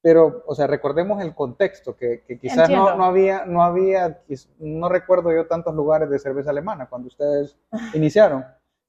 pero 0.00 0.44
o 0.46 0.54
sea, 0.54 0.68
recordemos 0.68 1.20
el 1.20 1.34
contexto, 1.34 1.96
que, 1.96 2.22
que 2.26 2.38
quizás 2.38 2.70
no, 2.70 2.96
no 2.96 3.04
había, 3.04 3.44
no 3.44 3.62
había, 3.62 4.22
no 4.58 4.88
recuerdo 4.88 5.32
yo 5.32 5.46
tantos 5.46 5.74
lugares 5.74 6.08
de 6.08 6.18
cerveza 6.18 6.50
alemana 6.50 6.86
cuando 6.88 7.08
ustedes 7.08 7.58
iniciaron. 7.94 8.44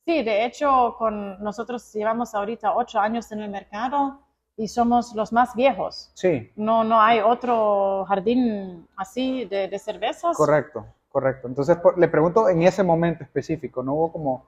Sí, 0.06 0.22
de 0.24 0.46
hecho, 0.46 0.96
con 0.98 1.42
nosotros 1.42 1.92
llevamos 1.94 2.36
ahorita 2.36 2.76
ocho 2.76 3.00
años 3.00 3.32
en 3.32 3.42
el 3.42 3.50
mercado 3.50 4.20
y 4.58 4.68
somos 4.68 5.14
los 5.16 5.32
más 5.32 5.56
viejos. 5.56 6.12
Sí. 6.14 6.52
No, 6.58 6.84
no 6.84 7.00
hay 7.00 7.20
otro 7.20 8.06
jardín 8.06 8.88
así 8.98 9.46
de, 9.46 9.68
de 9.70 9.80
cervezas. 9.80 10.36
Correcto, 10.36 10.86
correcto. 11.10 11.48
Entonces 11.48 11.78
por- 11.78 11.98
le 11.98 12.08
pregunto 12.10 12.50
en 12.50 12.64
ese 12.64 12.84
momento 12.84 13.24
específico, 13.24 13.82
¿no 13.82 13.94
hubo 13.94 14.12
como... 14.12 14.46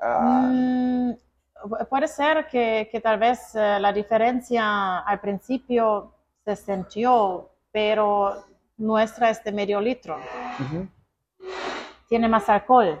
ah, 0.00 0.48
Mm, 0.50 1.12
pu- 1.64 1.88
puede 1.88 2.08
ser 2.08 2.46
que, 2.48 2.88
que 2.90 3.00
tal 3.00 3.18
vez 3.20 3.54
eh, 3.54 3.78
la 3.80 3.92
diferencia 3.92 4.98
al 4.98 5.20
principio 5.20 6.12
se 6.44 6.56
sintió, 6.56 7.48
pero 7.70 8.34
nuestra 8.78 9.30
es 9.30 9.42
de 9.44 9.52
medio 9.52 9.80
litro. 9.80 10.16
Tiene 12.08 12.28
más 12.28 12.48
alcohol. 12.48 13.00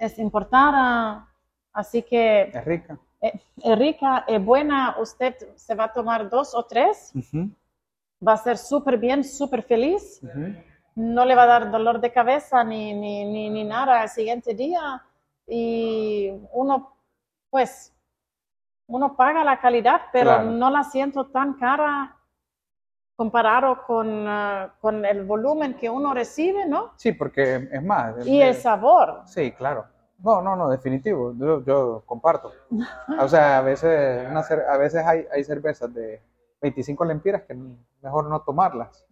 Es 0.00 0.18
importada, 0.18 1.28
así 1.74 2.02
que 2.02 2.50
es 2.54 2.64
rica. 2.64 2.98
eh, 3.20 3.38
es 3.62 3.78
rica, 3.78 4.24
es 4.26 4.42
buena. 4.42 4.96
Usted 4.98 5.36
se 5.56 5.74
va 5.74 5.84
a 5.84 5.92
tomar 5.92 6.30
dos 6.30 6.54
o 6.54 6.64
tres, 6.64 7.12
va 8.26 8.32
a 8.32 8.36
ser 8.38 8.56
súper 8.56 8.96
bien, 8.96 9.22
súper 9.22 9.62
feliz. 9.62 10.20
no 10.96 11.24
le 11.24 11.34
va 11.34 11.42
a 11.44 11.46
dar 11.46 11.70
dolor 11.70 12.00
de 12.00 12.10
cabeza 12.12 12.64
ni, 12.64 12.92
ni, 12.94 13.24
ni, 13.24 13.48
ni 13.50 13.62
nada 13.64 14.00
al 14.00 14.08
siguiente 14.08 14.54
día. 14.54 15.02
Y 15.46 16.30
uno, 16.52 16.96
pues, 17.50 17.94
uno 18.88 19.14
paga 19.16 19.44
la 19.44 19.60
calidad, 19.60 20.00
pero 20.12 20.30
Claro. 20.30 20.50
no 20.50 20.70
la 20.70 20.82
siento 20.84 21.26
tan 21.26 21.54
cara 21.54 22.16
comparado 23.16 23.82
con, 23.86 24.26
eh, 24.28 24.68
con 24.80 25.04
el 25.04 25.24
volumen 25.24 25.74
que 25.74 25.88
uno 25.90 26.14
recibe, 26.14 26.66
¿no? 26.66 26.92
Sí, 26.96 27.12
porque 27.12 27.68
es 27.70 27.82
más. 27.82 28.26
Y 28.26 28.38
de- 28.38 28.48
el 28.48 28.54
sabor. 28.54 29.22
Sí, 29.26 29.52
claro. 29.52 29.86
No, 30.22 30.42
no, 30.42 30.54
no, 30.56 30.68
definitivo. 30.68 31.32
Yo, 31.36 31.64
yo 31.64 32.02
comparto. 32.06 32.52
O 33.18 33.28
sea, 33.28 33.58
a 33.58 33.62
veces, 33.62 34.26
una 34.30 34.40
a 34.40 34.76
veces 34.76 35.04
hay, 35.06 35.26
hay 35.32 35.44
cervezas 35.44 35.92
de 35.92 36.20
25 36.60 37.04
lempiras 37.04 37.42
que 37.42 37.56
mejor 38.02 38.28
no 38.28 38.40
tomarlas. 38.42 39.04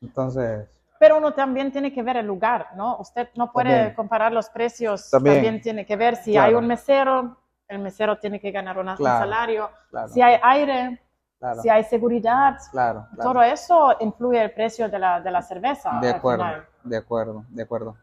Entonces, 0.00 0.68
Pero 0.98 1.18
uno 1.18 1.32
también 1.34 1.70
tiene 1.72 1.92
que 1.92 2.02
ver 2.02 2.16
el 2.16 2.26
lugar, 2.26 2.68
¿no? 2.76 2.96
Usted 2.98 3.28
no 3.36 3.52
puede 3.52 3.70
También. 3.74 3.94
comparar 3.94 4.32
los 4.32 4.48
precios, 4.50 5.10
También. 5.10 5.36
también, 5.36 5.60
tiene 5.60 5.84
que 5.86 5.96
ver 5.96 6.16
si 6.16 6.32
Claro. 6.32 6.48
hay 6.48 6.54
un 6.54 6.66
mesero, 6.66 7.36
el 7.68 7.78
mesero 7.80 8.18
tiene 8.18 8.40
que 8.40 8.50
ganar 8.50 8.78
una- 8.78 8.96
Claro. 8.96 9.14
un 9.16 9.20
salario, 9.30 9.70
claro, 9.90 10.08
si 10.08 10.22
hay 10.22 10.38
aire, 10.42 11.00
claro, 11.38 11.60
si 11.62 11.68
hay 11.68 11.84
seguridad, 11.84 12.56
claro. 12.70 13.06
Todo 13.20 13.42
eso 13.42 13.96
influye 14.00 14.42
el 14.42 14.52
precio 14.52 14.88
de 14.88 14.98
la, 14.98 15.20
de 15.20 15.30
la 15.30 15.42
cerveza. 15.42 15.98
De 16.00 16.10
acuerdo, 16.10 16.44
de 16.84 16.96
acuerdo, 16.96 17.44
de 17.48 17.62
acuerdo. 17.62 17.96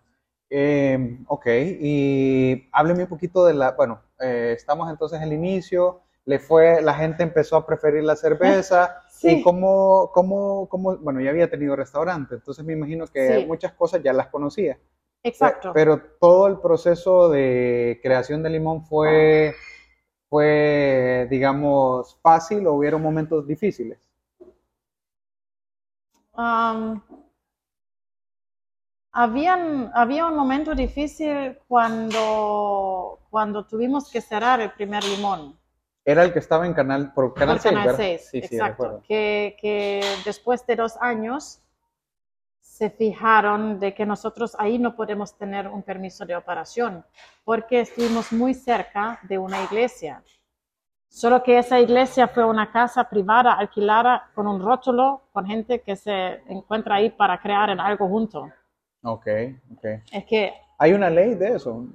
Eh, 0.50 1.20
ok, 1.28 1.46
y 1.80 2.70
hábleme 2.72 3.04
un 3.04 3.10
poquito 3.10 3.46
de 3.46 3.54
la, 3.54 3.72
bueno, 3.72 4.02
eh, 4.20 4.54
estamos 4.58 4.90
entonces 4.90 5.18
en 5.22 5.28
el 5.28 5.34
inicio, 5.34 6.02
le 6.26 6.40
fue, 6.40 6.82
la 6.82 6.94
gente 6.96 7.22
empezó 7.24 7.56
a 7.56 7.66
preferir 7.66 8.04
la 8.04 8.16
cerveza, 8.16 9.04
Sí. 9.10 9.40
y 9.40 9.44
cómo, 9.44 10.12
cómo, 10.14 10.68
cómo, 10.70 10.98
bueno, 10.98 11.20
ya 11.22 11.30
había 11.32 11.50
tenido 11.50 11.76
restaurante, 11.76 12.36
entonces 12.36 12.64
me 12.66 12.74
imagino 12.74 13.06
que 13.08 13.42
Sí. 13.42 13.46
muchas 13.46 13.74
cosas 13.74 14.02
ya 14.02 14.14
las 14.14 14.28
conocía. 14.28 14.80
Exacto. 15.24 15.72
Pero 15.74 16.02
todo 16.22 16.48
el 16.48 16.60
proceso 16.60 17.30
de 17.30 18.00
creación 18.02 18.42
de 18.42 18.50
limón 18.50 18.86
fue, 18.86 19.54
fue, 20.30 21.28
digamos, 21.30 22.18
fácil 22.24 22.66
o 22.68 22.74
hubieron 22.74 23.02
momentos 23.02 23.46
difíciles. 23.46 24.00
Um, 26.38 27.02
habían, 29.12 29.92
había 29.94 30.26
un 30.26 30.36
momento 30.36 30.76
difícil 30.76 31.58
cuando, 31.68 33.20
cuando 33.30 33.66
tuvimos 33.66 34.12
que 34.12 34.22
cerrar 34.22 34.62
el 34.62 34.72
primer 34.72 35.04
limón. 35.04 35.58
Era 36.06 36.24
el 36.24 36.34
que 36.34 36.40
estaba 36.40 36.66
en 36.66 36.74
Canal, 36.74 37.14
por 37.14 37.34
Canal 37.34 37.56
por 37.56 37.62
6, 37.62 37.72
Canal 37.72 37.86
¿verdad? 37.88 37.98
6, 38.00 38.22
Sí, 38.32 38.42
sí, 38.42 38.56
exacto. 38.56 38.84
recuerdo. 38.84 39.04
que, 39.08 39.58
que 39.60 40.02
después 40.26 40.66
de 40.66 40.76
dos 40.76 40.98
años 41.02 41.62
se 42.62 42.90
fijaron 42.90 43.80
de 43.80 43.94
que 43.94 44.06
nosotros 44.06 44.56
ahí 44.58 44.80
no 44.80 44.96
podemos 44.96 45.38
tener 45.38 45.68
un 45.68 45.84
permiso 45.84 46.26
de 46.26 46.36
operación 46.36 47.06
porque 47.44 47.82
estuvimos 47.82 48.32
muy 48.32 48.54
cerca 48.54 49.20
de 49.24 49.38
una 49.38 49.62
iglesia. 49.64 50.24
Solo 51.10 51.44
que 51.44 51.58
esa 51.58 51.80
iglesia 51.80 52.28
fue 52.28 52.46
una 52.46 52.72
casa 52.72 53.10
privada 53.10 53.54
alquilada 53.54 54.30
con 54.34 54.48
un 54.48 54.62
rótulo 54.62 55.24
con 55.34 55.46
gente 55.46 55.82
que 55.82 55.96
se 55.96 56.42
encuentra 56.48 56.96
ahí 56.96 57.10
para 57.10 57.42
crear 57.42 57.70
en 57.72 57.80
algo 57.80 58.08
junto. 58.08 58.50
Ok, 59.04 59.28
ok. 59.76 59.86
Es 60.12 60.26
que 60.26 60.54
¿Hay 60.78 60.94
una 60.94 61.10
ley 61.10 61.36
de 61.36 61.56
eso? 61.56 61.86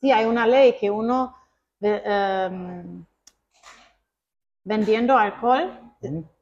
Sí, 0.00 0.12
hay 0.12 0.26
una 0.26 0.46
ley 0.46 0.76
que 0.78 0.90
uno 0.90 1.34
de- 1.80 2.02
em, 2.04 3.04
vendiendo 4.64 5.16
alcohol 5.16 5.70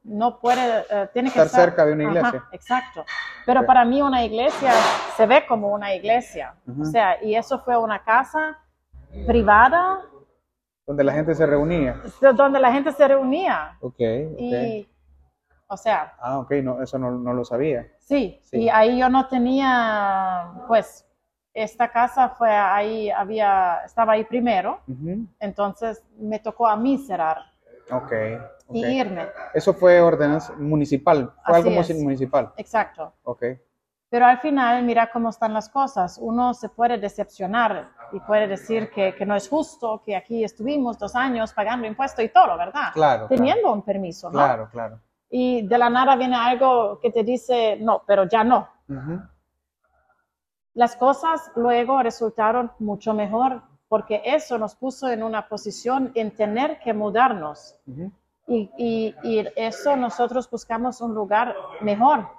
no 0.03 0.39
puede, 0.39 0.85
eh, 0.89 1.09
tiene 1.13 1.31
que 1.31 1.39
Estar 1.41 1.61
cerca 1.65 1.85
de 1.85 1.93
una 1.93 2.03
Ajá, 2.09 2.17
iglesia. 2.19 2.43
exacto. 2.51 3.05
Pero 3.45 3.65
para 3.65 3.85
mí 3.85 4.01
una 4.01 4.23
iglesia 4.23 4.71
se 5.15 5.25
ve 5.25 5.45
como 5.47 5.69
una 5.69 5.93
iglesia. 5.95 6.55
O 6.81 6.85
sea, 6.85 7.23
y 7.23 7.35
eso 7.35 7.59
fue 7.59 7.77
una 7.77 8.03
casa 8.03 8.59
privada 9.25 10.01
Donde 10.85 11.03
la 11.05 11.13
gente 11.13 11.33
se 11.35 11.45
reunía. 11.45 12.01
donde 12.35 12.59
la 12.59 12.71
gente 12.73 12.91
se 12.91 13.07
reunía. 13.07 13.77
Ok, 13.79 13.93
ok. 13.93 14.39
Y, 14.39 14.89
o 15.73 15.77
sea, 15.77 16.13
Ah, 16.19 16.39
ok, 16.39 16.51
no, 16.63 16.81
eso 16.81 16.97
no, 16.97 17.11
no 17.11 17.33
lo 17.33 17.43
sabía. 17.43 17.87
sí, 17.99 18.39
Sí. 18.43 18.61
y 18.63 18.69
ahí 18.69 18.97
yo 18.99 19.09
no 19.09 19.27
tenía, 19.27 20.51
pues, 20.67 21.05
esta 21.53 21.91
casa 21.91 22.29
fue 22.29 22.49
ahí, 22.49 23.09
había, 23.11 23.81
estaba 23.85 24.13
ahí 24.13 24.23
primero, 24.23 24.79
Ujú. 24.87 25.27
entonces 25.39 26.03
me 26.17 26.39
tocó 26.39 26.67
a 26.67 26.75
mí 26.75 26.97
cerrar 26.97 27.37
Ok, 27.91 28.11
y 28.71 28.85
irme. 28.85 29.27
Eso 29.53 29.73
fue 29.73 29.99
ordenanza 30.01 30.53
municipal, 30.53 31.31
fue 31.45 31.57
Así 31.59 31.67
algo 31.67 31.81
es. 31.81 31.95
municipal. 32.01 32.53
Exacto. 32.57 33.13
Ok, 33.23 33.43
Pero 34.09 34.25
al 34.27 34.37
final, 34.39 34.83
mira 34.83 35.09
cómo 35.11 35.29
están 35.29 35.53
las 35.55 35.67
cosas. 35.69 36.19
Uno 36.21 36.53
se 36.53 36.69
puede 36.69 36.99
decepcionar 36.99 37.89
y 38.11 38.19
puede 38.19 38.47
decir 38.47 38.91
que, 38.91 39.15
que 39.15 39.25
no 39.25 39.35
es 39.35 39.49
justo, 39.49 40.03
que 40.05 40.15
aquí 40.15 40.43
estuvimos 40.43 40.99
dos 40.99 41.15
años 41.15 41.51
pagando 41.51 41.87
impuestos 41.87 42.23
y 42.23 42.29
todo, 42.29 42.55
¿verdad? 42.55 42.89
Claro, 42.93 43.25
Teniendo 43.27 43.73
un 43.73 43.81
permiso, 43.81 44.29
¿no? 44.29 44.33
claro, 44.37 44.69
claro. 44.71 44.99
Y 45.35 45.65
de 45.65 45.79
la 45.79 45.89
nada 45.89 46.15
viene 46.15 46.35
algo 46.35 46.99
que 46.99 47.09
te 47.09 47.23
dice, 47.23 47.75
no, 47.81 48.03
pero 48.05 48.25
ya 48.29 48.43
no. 48.43 48.69
Las 50.75 50.95
cosas 50.95 51.51
luego 51.55 52.03
resultaron 52.03 52.71
mucho 52.77 53.15
mejor 53.15 53.63
porque 53.87 54.21
eso 54.23 54.59
nos 54.59 54.75
puso 54.75 55.09
en 55.09 55.23
una 55.23 55.47
posición 55.47 56.11
en 56.13 56.35
tener 56.35 56.79
que 56.81 56.93
mudarnos. 56.93 57.75
Y, 58.45 58.69
y, 58.77 59.15
y 59.23 59.47
eso 59.55 59.95
nosotros 59.95 60.47
buscamos 60.51 61.01
un 61.01 61.15
lugar 61.15 61.55
mejor, 61.81 62.29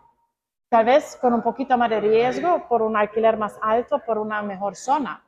tal 0.68 0.84
vez 0.84 1.16
con 1.20 1.34
un 1.34 1.42
poquito 1.42 1.76
más 1.76 1.90
de 1.90 1.98
riesgo, 1.98 2.68
por 2.68 2.80
un 2.80 2.96
alquiler 2.96 3.36
más 3.36 3.58
alto, 3.60 3.98
por 4.06 4.18
una 4.18 4.40
mejor 4.40 4.76
zona. 4.76 5.20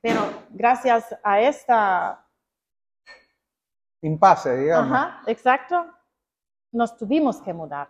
Pero 0.00 0.20
gracias 0.50 1.16
a 1.22 1.40
esta, 1.40 2.26
Impasse, 4.02 4.56
digamos. 4.56 4.90
ajá, 4.90 5.22
exacto, 5.28 5.93
nos 6.74 6.96
tuvimos 6.96 7.40
que 7.40 7.52
mudar. 7.54 7.88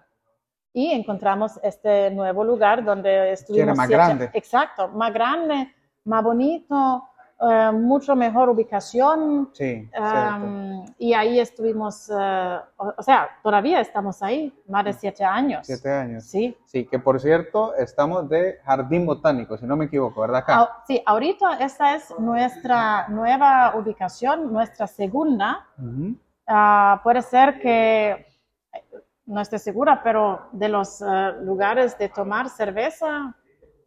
Y 0.72 0.90
encontramos 0.90 1.58
este 1.62 2.10
nuevo 2.10 2.44
lugar 2.44 2.84
donde 2.84 3.32
estuvimos. 3.32 3.76
más 3.76 3.86
siete- 3.86 4.02
grande. 4.02 4.30
Exacto, 4.32 4.88
más 4.88 5.12
grande, 5.12 5.72
más 6.04 6.22
bonito, 6.24 7.04
eh, 7.40 7.70
mucho 7.72 8.16
mejor 8.16 8.48
ubicación. 8.48 9.50
Sí. 9.52 9.88
Um, 9.96 10.84
y 10.98 11.12
ahí 11.14 11.38
estuvimos, 11.38 12.10
eh, 12.10 12.58
o, 12.76 12.92
o 12.96 13.02
sea, 13.02 13.28
todavía 13.42 13.80
estamos 13.80 14.20
ahí, 14.22 14.52
más 14.68 14.84
de 14.84 14.92
siete 14.94 15.24
años. 15.24 15.64
Siete 15.64 15.90
años. 15.92 16.24
Sí. 16.24 16.56
Sí, 16.64 16.86
que 16.86 16.98
por 16.98 17.20
cierto, 17.20 17.74
estamos 17.76 18.28
de 18.28 18.58
jardín 18.64 19.06
botánico, 19.06 19.56
si 19.56 19.66
no 19.66 19.76
me 19.76 19.84
equivoco, 19.84 20.20
¿verdad? 20.22 20.38
Acá. 20.38 20.70
Sí, 20.88 21.00
ahorita 21.06 21.58
esta 21.58 21.94
es 21.94 22.12
nuestra 22.18 23.06
nueva 23.08 23.74
ubicación, 23.76 24.52
nuestra 24.52 24.86
segunda. 24.88 25.66
Ujú. 25.78 26.16
Ah, 26.48 27.00
puede 27.04 27.22
ser 27.22 27.60
que, 27.60 28.26
no 29.26 29.40
estoy 29.40 29.58
segura, 29.58 30.02
pero 30.02 30.48
de 30.52 30.68
los 30.68 31.00
eh, 31.00 31.04
lugares 31.42 31.96
de 31.98 32.08
tomar 32.08 32.48
cerveza, 32.50 33.34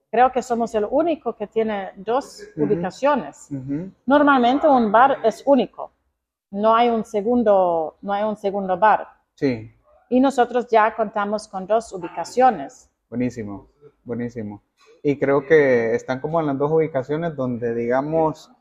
creo 0.09 0.31
que 0.31 0.41
somos 0.41 0.73
el 0.75 0.87
único 0.89 1.35
que 1.35 1.47
tiene 1.47 1.91
dos 1.95 2.43
ubicaciones. 2.55 3.49
Normalmente 4.05 4.67
un 4.67 4.91
bar 4.91 5.19
es 5.23 5.43
único, 5.45 5.91
no 6.51 6.75
hay 6.75 6.89
un 6.89 7.05
segundo, 7.05 7.97
no 8.01 8.13
hay 8.13 8.23
un 8.23 8.35
segundo 8.35 8.77
bar. 8.77 9.07
Sí, 9.35 9.71
Y 10.09 10.19
nosotros 10.19 10.67
ya 10.69 10.95
contamos 10.95 11.47
con 11.47 11.67
dos 11.67 11.91
ubicaciones. 11.93 12.89
buenísimo, 13.09 13.69
buenísimo. 14.03 14.63
Y 15.03 15.19
creo 15.19 15.45
que 15.45 15.93
están 15.93 16.19
como 16.19 16.39
en 16.39 16.47
las 16.47 16.57
dos 16.57 16.71
ubicaciones 16.71 17.35
donde, 17.35 17.75
digamos, 17.75 18.51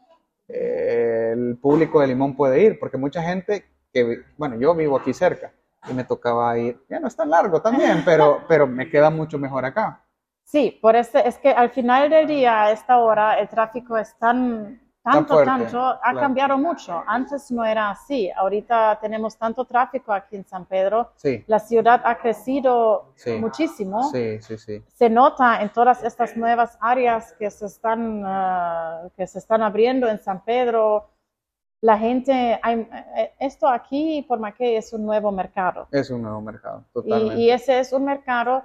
eh, 0.49 1.31
el 1.33 1.57
público 1.57 2.01
de 2.01 2.09
Limón 2.09 2.37
puede 2.37 2.62
ir, 2.62 2.79
porque 2.79 2.99
mucha 2.99 3.22
gente 3.22 3.64
que, 3.93 4.24
bueno, 4.37 4.57
yo 4.61 4.74
vivo 4.74 4.99
aquí 4.99 5.14
cerca 5.14 5.53
y 5.89 5.95
me 5.95 6.05
tocaba 6.05 6.57
ir, 6.59 6.80
ya 6.89 7.01
no 7.01 7.09
es 7.09 7.16
tan 7.16 7.30
largo 7.30 7.61
también, 7.61 8.03
pero, 8.05 8.43
pero 8.49 8.66
me 8.66 8.89
queda 8.89 9.11
mucho 9.11 9.39
mejor 9.39 9.64
acá. 9.64 10.03
Sí, 10.45 10.78
por 10.80 10.95
eso 10.97 11.18
es 11.18 11.39
que 11.39 11.51
al 11.51 11.70
final 11.70 12.09
del 12.09 12.26
día, 12.26 12.64
a 12.64 12.70
esta 12.70 12.99
hora, 12.99 13.34
el 13.39 13.49
tráfico 13.49 13.97
es 13.97 14.16
tan, 14.16 14.80
tanto, 15.03 15.34
fuerte, 15.34 15.51
tanto, 15.51 15.80
ha 15.84 16.01
claro. 16.01 16.20
cambiado 16.20 16.57
mucho. 16.59 17.03
Antes 17.07 17.51
no 17.51 17.64
era 17.64 17.91
así. 17.91 18.30
Ahorita 18.30 18.97
tenemos 19.01 19.37
tanto 19.37 19.64
tráfico 19.64 20.12
aquí 20.12 20.37
en 20.37 20.45
San 20.45 20.64
Pedro. 20.64 21.11
Sí, 21.16 21.43
La 21.49 21.59
ciudad 21.59 22.01
ha 22.05 22.16
crecido 22.18 23.12
Sí. 23.16 23.32
muchísimo. 23.39 24.05
sí, 24.12 24.41
sí, 24.41 24.57
sí. 24.57 24.84
Se 24.95 25.11
nota 25.11 25.62
en 25.62 25.68
todas 25.70 26.05
estas 26.05 26.37
nuevas 26.37 26.78
áreas 26.80 27.32
que 27.39 27.51
se 27.51 27.66
están, 27.66 28.22
ah, 28.24 29.03
que 29.16 29.26
se 29.26 29.41
están 29.41 29.62
abriendo 29.62 30.09
en 30.09 30.18
San 30.20 30.45
Pedro. 30.45 31.09
La 31.87 31.97
gente, 31.97 32.59
hay- 32.64 32.89
eh, 33.16 33.32
esto 33.39 33.68
aquí, 33.68 34.24
por 34.26 34.41
Mackay, 34.41 34.74
es 34.74 34.93
un 34.93 35.07
nuevo 35.07 35.30
mercado. 35.30 35.87
Es 35.93 36.11
un 36.11 36.20
nuevo 36.22 36.41
mercado, 36.41 36.82
Y, 36.89 36.93
totalmente. 36.93 37.37
y 37.41 37.51
ese 37.53 37.78
es 37.78 37.93
un 37.93 38.05
mercado 38.05 38.64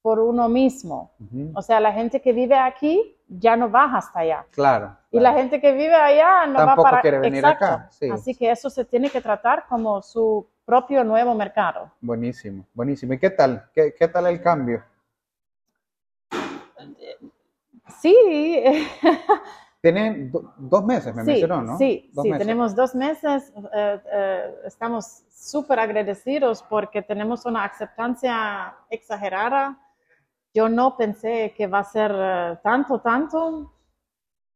por 0.00 0.18
uno 0.18 0.48
mismo. 0.48 1.10
O 1.54 1.60
sea, 1.60 1.78
la 1.78 1.92
gente 1.92 2.22
que 2.22 2.32
vive 2.32 2.56
aquí 2.56 3.18
ya 3.28 3.54
no 3.54 3.70
va 3.70 3.84
hasta 3.94 4.20
allá. 4.20 4.46
Claro. 4.50 4.96
Y 5.10 5.18
claro. 5.18 5.34
la 5.36 5.42
gente 5.42 5.60
que 5.60 5.72
vive 5.72 5.94
allá 5.94 6.46
no 6.46 6.54
Tampoco 6.56 6.84
va 6.84 6.90
para 6.90 7.02
quiere 7.02 7.18
venir 7.18 7.40
Exacto. 7.44 7.64
acá, 7.66 7.88
sí. 7.90 8.08
Así 8.10 8.34
que 8.34 8.50
eso 8.50 8.70
se 8.70 8.86
tiene 8.86 9.10
que 9.10 9.20
tratar 9.20 9.66
como 9.68 10.00
su 10.00 10.46
propio 10.64 11.04
nuevo 11.04 11.34
mercado. 11.34 11.90
Buenísimo, 12.00 12.64
buenísimo. 12.72 13.12
¿Y 13.12 13.18
qué 13.18 13.28
tal? 13.28 13.68
¿Qué, 13.74 13.94
qué 13.94 14.08
tal 14.08 14.26
el 14.28 14.40
cambio? 14.40 14.82
Sí, 18.00 18.64
Tienen 19.84 20.32
do- 20.32 20.54
dos 20.56 20.82
meses, 20.86 21.14
me 21.14 21.22
sí, 21.24 21.28
mencionó, 21.28 21.60
¿no? 21.60 21.76
sí, 21.76 22.10
Dos 22.14 22.22
sí, 22.24 22.30
meses. 22.30 22.46
tenemos 22.46 22.74
dos 22.74 22.94
meses. 22.94 23.52
eh, 23.74 24.00
eh, 24.12 24.54
estamos 24.64 25.24
súper 25.30 25.78
agradecidos 25.78 26.62
porque 26.62 27.02
tenemos 27.02 27.44
una 27.44 27.64
aceptancia 27.66 28.74
exagerada. 28.88 29.76
Yo 30.54 30.70
no 30.70 30.96
pensé 30.96 31.52
que 31.54 31.66
va 31.66 31.80
a 31.80 31.84
ser 31.84 32.12
eh, 32.16 32.58
tanto, 32.62 32.98
tanto. 33.00 33.70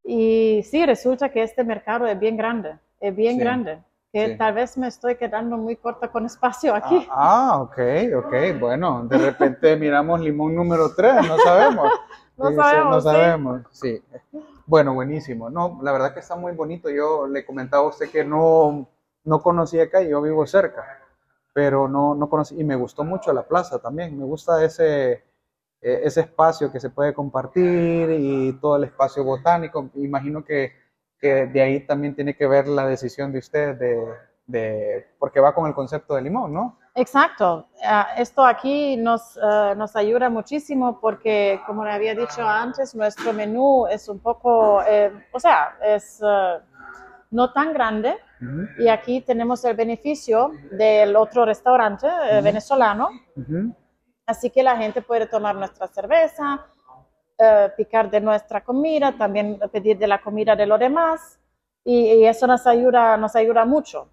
Y 0.02 0.62
sí, 0.64 0.86
resulta 0.86 1.28
que 1.28 1.42
este 1.42 1.62
mercado 1.62 2.06
es 2.06 2.18
bien 2.18 2.38
grande, 2.38 2.78
es 2.98 3.14
bien 3.14 3.34
Sí, 3.34 3.40
grande. 3.40 3.82
Que 4.10 4.28
sí. 4.28 4.36
tal 4.38 4.54
vez 4.54 4.78
me 4.78 4.88
estoy 4.88 5.16
quedando 5.16 5.58
muy 5.58 5.76
corta 5.76 6.08
con 6.08 6.24
espacio 6.24 6.74
aquí. 6.74 7.06
Ah, 7.10 7.50
ah, 7.50 7.62
ok, 7.62 7.78
ok. 8.24 8.32
Bueno, 8.60 9.04
de 9.04 9.18
repente 9.18 9.76
miramos 9.76 10.20
limón 10.20 10.54
número 10.54 10.94
3, 10.94 11.28
no 11.28 11.36
sabemos. 11.38 11.92
No 12.38 12.52
sabemos, 12.52 13.02
sí. 13.04 13.10
sabemos, 13.10 13.62
sí. 13.72 14.02
Bueno, 14.66 14.94
buenísimo. 14.94 15.50
No, 15.50 15.80
la 15.82 15.92
verdad 15.92 16.14
que 16.14 16.20
está 16.20 16.36
muy 16.36 16.52
bonito. 16.52 16.88
Yo 16.88 17.26
le 17.26 17.44
comentaba 17.44 17.84
a 17.84 17.88
usted 17.88 18.10
que 18.10 18.24
no, 18.24 18.88
no 19.24 19.42
conocía 19.42 19.84
acá 19.84 20.02
y 20.02 20.10
yo 20.10 20.22
vivo 20.22 20.46
cerca, 20.46 20.84
pero 21.52 21.88
no, 21.88 22.14
no 22.14 22.28
conocí. 22.28 22.58
Y 22.60 22.64
me 22.64 22.76
gustó 22.76 23.02
mucho 23.04 23.32
la 23.32 23.42
plaza 23.46 23.80
también. 23.80 24.16
Me 24.16 24.24
gusta 24.24 24.62
ese, 24.64 25.12
eh, 25.12 26.00
ese 26.04 26.20
espacio 26.20 26.70
que 26.70 26.80
se 26.80 26.90
puede 26.90 27.12
compartir 27.14 28.10
y 28.10 28.52
todo 28.60 28.76
el 28.76 28.84
espacio 28.84 29.24
botánico. 29.24 29.90
Imagino 29.94 30.44
que, 30.44 30.72
que 31.18 31.46
de 31.46 31.60
ahí 31.60 31.86
también 31.86 32.14
tiene 32.14 32.36
que 32.36 32.46
ver 32.46 32.68
la 32.68 32.86
decisión 32.86 33.32
de 33.32 33.38
usted 33.40 33.76
de, 33.76 34.04
de 34.46 35.06
porque 35.18 35.40
va 35.40 35.54
con 35.54 35.66
el 35.66 35.74
concepto 35.74 36.14
de 36.14 36.22
limón, 36.22 36.52
¿no? 36.52 36.78
Exacto. 36.98 37.68
Ah, 37.84 38.08
esto 38.16 38.44
aquí 38.44 38.96
nos, 38.96 39.36
eh, 39.36 39.74
nos 39.76 39.94
ayuda 39.94 40.28
muchísimo 40.28 40.98
porque, 41.00 41.60
como 41.64 41.84
le 41.84 41.92
había 41.92 42.14
dicho 42.14 42.42
antes, 42.42 42.94
nuestro 42.96 43.32
menú 43.32 43.86
es 43.86 44.08
un 44.08 44.18
poco, 44.18 44.82
eh, 44.82 45.12
o 45.32 45.38
sea, 45.38 45.78
es 45.80 46.20
eh, 46.20 46.58
no 47.30 47.52
tan 47.52 47.72
grande. 47.72 48.16
Y 48.78 48.86
aquí 48.88 49.20
tenemos 49.20 49.64
el 49.64 49.74
beneficio 49.74 50.52
del 50.70 51.16
otro 51.16 51.44
restaurante 51.44 52.06
venezolano. 52.40 53.08
Así 54.26 54.50
que 54.50 54.62
la 54.62 54.76
gente 54.76 55.02
puede 55.02 55.26
tomar 55.26 55.56
nuestra 55.56 55.88
cerveza, 55.88 56.64
picar 57.76 58.08
de 58.10 58.20
nuestra 58.20 58.62
comida, 58.62 59.16
también 59.18 59.58
pedir 59.72 59.98
de 59.98 60.06
la 60.06 60.20
comida 60.20 60.54
de 60.54 60.66
los 60.66 60.78
demás. 60.78 61.40
Y, 61.82 62.12
y 62.12 62.26
eso 62.26 62.46
nos 62.46 62.64
ayuda, 62.68 63.16
nos 63.16 63.34
ayuda 63.34 63.64
mucho, 63.64 64.08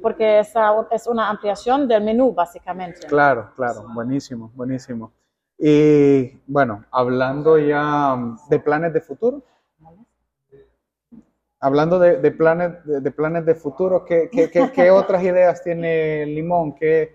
porque 0.00 0.40
esa 0.40 0.72
es 0.90 1.06
una 1.06 1.28
ampliación 1.30 1.86
del 1.88 2.02
menú, 2.04 2.32
básicamente. 2.32 3.06
Claro, 3.06 3.50
claro, 3.56 3.84
buenísimo, 3.94 4.50
buenísimo. 4.54 5.12
Y 5.58 6.40
bueno, 6.46 6.84
hablando 6.90 7.58
ya 7.58 8.14
mm, 8.16 8.48
de 8.48 8.60
planes 8.60 8.92
de 8.92 9.00
futuro, 9.00 9.42
hablando 11.60 11.98
de, 11.98 12.16
de 12.18 12.30
planes, 12.30 12.84
de, 12.84 13.00
de 13.00 13.10
planes 13.10 13.44
de 13.44 13.54
futuro, 13.54 14.04
¿qué, 14.04 14.28
qué, 14.32 14.50
qué- 14.50 14.70
qué 14.72 14.90
otras 14.90 15.22
ideas 15.22 15.62
tiene 15.62 16.24
Limón? 16.26 16.74
¿Qué, 16.74 17.14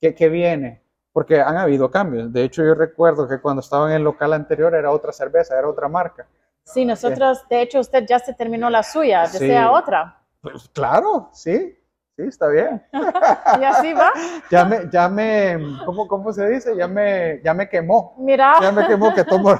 qué, 0.00 0.28
viene? 0.28 0.82
Porque 1.12 1.40
han 1.40 1.56
habido 1.58 1.90
cambios. 1.90 2.32
De 2.32 2.42
hecho, 2.42 2.64
yo 2.64 2.74
recuerdo 2.74 3.28
que 3.28 3.40
cuando 3.40 3.60
estaba 3.60 3.90
en 3.90 3.96
el 3.96 4.02
local 4.04 4.32
anterior 4.32 4.74
era 4.74 4.90
otra 4.90 5.12
cerveza, 5.12 5.58
era 5.58 5.68
otra 5.68 5.88
marca. 5.88 6.26
Sí, 6.64 6.84
nosotros, 6.84 7.46
de 7.50 7.60
hecho, 7.62 7.80
usted 7.80 8.06
ya 8.08 8.18
se 8.18 8.32
terminó 8.34 8.70
la 8.70 8.82
suya, 8.82 9.26
Sí. 9.26 9.38
desea 9.40 9.70
otra. 9.72 10.18
Pues 10.40 10.68
claro, 10.72 11.28
sí, 11.32 11.76
Sí, 12.16 12.22
está 12.28 12.48
bien. 12.48 12.82
y 13.60 13.64
así 13.64 13.92
va. 13.94 14.12
Ya 14.50 14.64
me, 14.66 14.88
ya 14.90 15.08
me, 15.08 15.56
¿cómo, 15.84 16.06
cómo 16.06 16.32
se 16.32 16.46
dice? 16.48 16.76
Ya 16.76 16.86
me, 16.86 17.40
ya 17.42 17.54
me 17.54 17.68
quemó. 17.68 18.14
Mira, 18.18 18.54
Ya 18.60 18.70
me 18.70 18.86
quemó 18.86 19.14
que 19.14 19.24
tomo, 19.24 19.54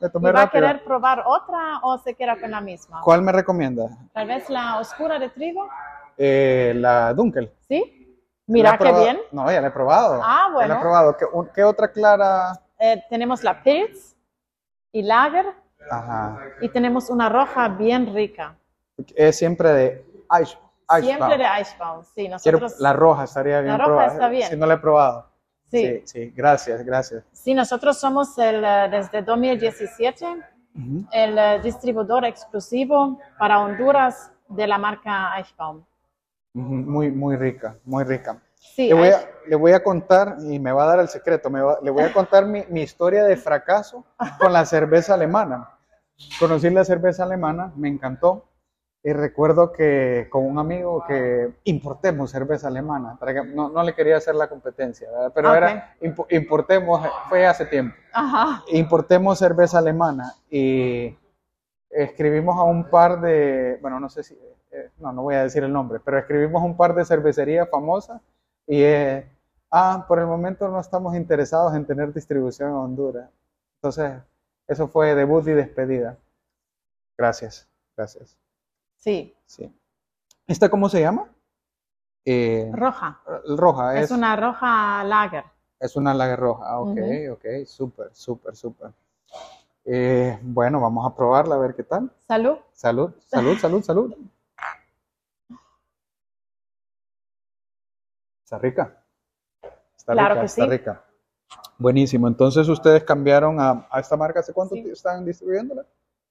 me 0.00 0.08
¿y 0.08 0.10
tomé 0.10 0.32
va 0.32 0.42
a 0.42 0.50
querer 0.50 0.82
probar 0.84 1.22
otra 1.24 1.78
o 1.82 1.98
se 1.98 2.14
queda 2.14 2.36
con 2.40 2.50
la 2.50 2.60
misma? 2.60 3.00
¿Cuál 3.02 3.22
me 3.22 3.30
recomienda? 3.30 3.88
Tal 4.12 4.26
vez 4.26 4.50
la 4.50 4.78
oscura 4.80 5.18
de 5.18 5.28
trigo, 5.28 5.68
Eh, 6.18 6.72
la 6.76 7.14
Dunkel. 7.14 7.52
¿sí? 7.68 7.98
¿La 8.48 8.52
Mira 8.52 8.78
qué 8.78 8.92
bien. 8.92 9.18
No, 9.30 9.50
ya 9.50 9.60
la 9.60 9.68
he 9.68 9.70
probado. 9.70 10.20
Ah, 10.24 10.46
Ya 10.46 10.48
la 10.48 10.52
bueno. 10.54 10.74
he 10.74 10.78
probado. 10.80 11.16
¿Qué, 11.16 11.24
un- 11.32 11.48
qué 11.54 11.62
otra 11.64 11.88
clara? 11.90 12.52
Eh, 12.80 13.00
tenemos 13.08 13.44
la 13.44 13.62
Pilz 13.62 14.16
y 14.90 15.02
Lager 15.02 15.46
Ajá. 15.88 16.38
y 16.60 16.68
tenemos 16.68 17.08
una 17.10 17.28
roja 17.28 17.68
bien 17.68 18.12
rica. 18.12 18.56
Es 19.14 19.38
siempre 19.38 19.68
de 19.70 20.04
Ice. 20.42 20.58
Ice 20.98 21.02
Siempre 21.06 21.38
de 21.38 21.44
Eisbaum, 21.44 22.02
sí. 22.04 22.28
Quiero, 22.42 22.58
Nosotros, 22.60 22.80
la 22.80 22.92
roja 22.92 23.24
estaría 23.24 23.60
bien. 23.60 23.74
roja 23.78 23.84
probar. 23.86 24.08
está 24.12 24.28
bien. 24.28 24.48
Si 24.50 24.56
no 24.56 24.66
la 24.66 24.74
he 24.74 24.78
probado. 24.78 25.28
sí, 25.70 25.78
Sí, 25.80 26.02
sí, 26.06 26.32
gracias, 26.36 26.84
gracias. 26.84 27.24
sí, 27.32 27.54
nosotros 27.54 27.96
somos 27.98 28.36
el, 28.38 28.62
eh, 28.64 28.88
desde 28.90 29.22
2017 29.22 30.26
Ujú. 30.74 31.06
el 31.12 31.38
eh, 31.38 31.60
distribuidor 31.62 32.24
exclusivo 32.24 33.18
para 33.38 33.60
Honduras 33.60 34.30
de 34.48 34.66
la 34.66 34.78
marca. 34.78 35.32
Ujú, 36.54 36.74
Muy, 36.74 37.10
muy 37.10 37.36
rica, 37.36 37.76
muy 37.84 38.04
rica. 38.04 38.40
Sí, 38.56 38.88
Le 38.88 38.94
voy, 38.94 39.08
a, 39.08 39.20
le 39.46 39.56
voy 39.56 39.72
a 39.72 39.82
contar, 39.82 40.36
y 40.40 40.58
me 40.58 40.72
va 40.72 40.84
a 40.84 40.86
dar 40.86 41.00
el 41.00 41.08
secreto, 41.08 41.50
me 41.50 41.60
va- 41.60 41.78
le 41.82 41.90
voy 41.90 42.04
a 42.04 42.12
contar 42.12 42.46
mi, 42.46 42.64
mi 42.68 42.82
historia 42.82 43.24
de 43.24 43.36
fracaso 43.36 44.04
con 44.38 44.52
la 44.52 44.64
cerveza 44.64 45.14
alemana. 45.14 45.68
Conocí 46.38 46.70
la 46.70 46.84
cerveza 46.84 47.24
alemana, 47.24 47.72
me 47.76 47.88
encantó, 47.88 48.44
y 49.04 49.12
recuerdo 49.12 49.72
que 49.72 50.28
con 50.30 50.44
un 50.44 50.58
amigo 50.58 51.04
que 51.08 51.52
importemos 51.64 52.30
cerveza 52.30 52.68
alemana, 52.68 53.16
traga- 53.18 53.42
no, 53.44 53.68
no 53.68 53.82
le 53.82 53.94
quería 53.94 54.16
hacer 54.16 54.34
la 54.36 54.48
competencia, 54.48 55.10
¿verdad? 55.10 55.32
pero 55.34 55.54
era 55.54 55.96
impo- 56.00 56.26
importemos, 56.30 57.04
fue 57.28 57.44
hace 57.46 57.66
tiempo, 57.66 57.96
Ajá. 58.12 58.62
importemos 58.68 59.38
cerveza 59.38 59.78
alemana 59.78 60.34
y 60.50 61.16
escribimos 61.90 62.56
a 62.58 62.62
un 62.62 62.88
par 62.90 63.20
de, 63.20 63.78
bueno, 63.82 63.98
no 63.98 64.08
sé 64.08 64.22
si, 64.22 64.38
eh, 64.70 64.90
no, 64.98 65.12
no 65.12 65.22
voy 65.22 65.34
a 65.34 65.42
decir 65.42 65.64
el 65.64 65.72
nombre, 65.72 65.98
pero 65.98 66.18
escribimos 66.18 66.62
a 66.62 66.64
un 66.64 66.76
par 66.76 66.94
de 66.94 67.04
cervecerías 67.04 67.68
famosas 67.68 68.20
y, 68.68 68.82
eh, 68.82 69.28
ah, 69.72 70.04
por 70.06 70.20
el 70.20 70.26
momento 70.26 70.68
no 70.68 70.78
estamos 70.80 71.14
interesados 71.16 71.74
en 71.74 71.84
tener 71.84 72.12
distribución 72.14 72.70
en 72.70 72.76
Honduras. 72.76 73.28
Entonces, 73.78 74.12
eso 74.68 74.86
fue 74.86 75.14
debut 75.16 75.46
y 75.48 75.52
despedida. 75.52 76.16
Gracias, 77.18 77.68
gracias. 77.96 78.38
Sí, 79.02 79.34
Sí. 79.46 79.68
¿Esta 80.46 80.68
cómo 80.70 80.88
se 80.88 81.00
llama? 81.00 81.28
Eh, 82.24 82.70
roja. 82.72 83.20
roja, 83.56 83.98
Es, 83.98 84.04
es, 84.04 84.10
una 84.12 84.36
roja 84.36 85.02
lager. 85.02 85.44
es 85.80 85.96
una 85.96 86.14
lager 86.14 86.38
roja. 86.38 86.78
Ok, 86.78 86.98
Ujú. 86.98 87.32
ok, 87.32 87.66
súper, 87.66 88.14
súper, 88.14 88.54
súper. 88.54 88.92
Eh, 89.84 90.38
bueno, 90.42 90.80
vamos 90.80 91.04
a 91.10 91.16
probarla 91.16 91.56
a 91.56 91.58
ver 91.58 91.74
qué 91.74 91.82
tal. 91.82 92.12
Salud. 92.28 92.58
Salud, 92.72 93.12
salud, 93.26 93.58
salud, 93.58 93.82
salud. 93.82 94.14
Está 98.44 98.58
rica. 98.58 99.02
Está 99.96 100.12
Claro 100.12 100.34
rica, 100.34 100.40
que 100.42 100.46
está 100.46 100.64
sí. 100.64 100.70
rica. 100.70 101.04
Buenísimo. 101.78 102.28
Entonces 102.28 102.68
ustedes 102.68 103.02
cambiaron 103.02 103.58
a, 103.58 103.88
a 103.90 103.98
esta 103.98 104.16
marca. 104.16 104.38
¿Hace 104.40 104.52
cuánto 104.52 104.76
Sí. 104.76 104.88
están 104.90 105.24
distribuyéndola? 105.24 105.84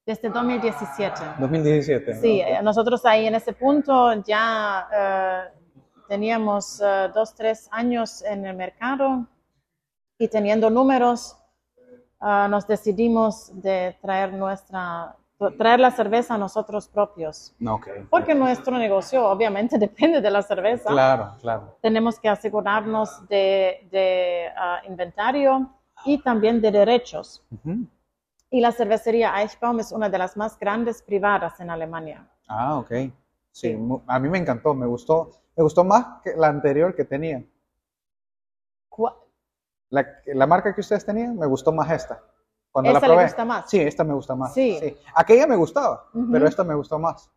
Desde 0.04 0.30
2017. 0.30 1.20
2017. 1.38 2.14
Sí, 2.14 2.40
Ok. 2.42 2.48
eh, 2.48 2.62
nosotros 2.62 3.04
ahí 3.04 3.26
en 3.26 3.36
ese 3.36 3.52
punto 3.52 4.12
ya 4.24 4.88
eh, 4.92 5.58
teníamos 6.08 6.80
eh, 6.80 7.08
dos, 7.14 7.34
tres 7.34 7.68
años 7.70 8.22
en 8.22 8.44
el 8.44 8.56
mercado 8.56 9.26
y 10.18 10.26
teniendo 10.28 10.70
números, 10.70 11.36
ah, 12.20 12.48
nos 12.50 12.66
decidimos 12.66 13.50
de 13.62 13.96
traer 14.02 14.32
nuestra, 14.32 15.14
traer 15.56 15.78
la 15.78 15.92
cerveza 15.92 16.34
a 16.34 16.38
nosotros 16.38 16.88
propios. 16.88 17.54
Ok. 17.64 17.88
Porque 18.10 18.34
nuestro 18.34 18.76
negocio 18.78 19.24
obviamente 19.28 19.78
depende 19.88 20.20
de 20.20 20.30
la 20.30 20.42
cerveza. 20.42 20.90
Claro, 20.90 21.34
claro. 21.40 21.76
Tenemos 21.80 22.18
que 22.18 22.28
asegurarnos 22.28 23.28
de, 23.28 23.86
de, 23.92 24.48
ah, 24.56 24.80
inventario 24.88 25.70
y 26.04 26.18
también 26.18 26.60
de 26.60 26.72
derechos. 26.72 27.44
Ujú. 27.52 27.86
Y 28.54 28.60
la 28.60 28.70
cervecería 28.70 29.40
Eichbaum 29.40 29.80
es 29.80 29.92
una 29.92 30.10
de 30.10 30.18
las 30.18 30.36
más 30.36 30.58
grandes 30.58 31.00
privadas 31.02 31.58
en 31.60 31.70
Alemania. 31.70 32.28
Ah, 32.46 32.76
ok. 32.78 32.90
Sí, 32.90 33.12
Sí. 33.74 33.78
a 34.06 34.18
mí 34.18 34.28
me 34.28 34.38
encantó. 34.38 34.74
Me 34.74 34.86
gustó, 34.86 35.30
me 35.56 35.62
gustó 35.64 35.84
más 35.84 36.20
que 36.22 36.36
la 36.36 36.48
anterior 36.48 36.94
que 36.94 37.04
tenía. 37.06 37.42
Cu- 38.90 39.08
La, 39.88 40.06
la 40.26 40.46
marca 40.46 40.74
que 40.74 40.82
ustedes 40.82 41.04
tenían, 41.04 41.36
me 41.38 41.46
gustó 41.46 41.72
más 41.72 41.90
esta. 41.90 42.22
Cuando 42.70 42.90
¿Esa 42.90 43.00
la 43.00 43.06
le 43.06 43.12
probé. 43.14 43.24
gusta 43.24 43.44
más? 43.46 43.70
Sí, 43.70 43.80
esta 43.80 44.04
me 44.04 44.14
gusta 44.14 44.34
más. 44.34 44.52
Sí. 44.54 44.96
Aquella 45.14 45.46
me 45.46 45.56
gustaba, 45.56 46.08
pero 46.30 46.46
esta 46.46 46.62
me 46.64 46.74
gustó 46.74 46.98
más. 46.98 47.30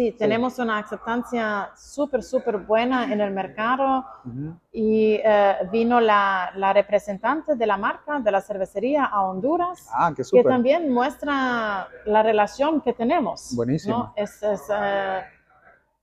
Sí, 0.00 0.12
tenemos 0.12 0.58
una 0.58 0.78
aceptancia 0.78 1.72
súper, 1.76 2.22
súper 2.22 2.56
buena 2.56 3.12
en 3.12 3.20
el 3.20 3.30
mercado 3.32 4.06
Ujú. 4.24 4.56
y 4.72 5.20
eh, 5.22 5.56
vino 5.70 6.00
la, 6.00 6.52
la 6.56 6.72
representante 6.72 7.54
de 7.54 7.66
la 7.66 7.76
marca, 7.76 8.18
de 8.18 8.30
la 8.30 8.40
cervecería 8.40 9.04
a 9.04 9.20
Honduras, 9.24 9.90
Ah, 9.92 10.10
qué 10.16 10.22
que 10.32 10.42
también 10.42 10.90
muestra 10.90 11.86
la 12.06 12.22
relación 12.22 12.80
que 12.80 12.94
tenemos. 12.94 13.54
Buenísimo. 13.54 13.94
¿no? 13.98 14.12
Es- 14.16 14.42
es, 14.42 14.62
eh, 14.74 15.20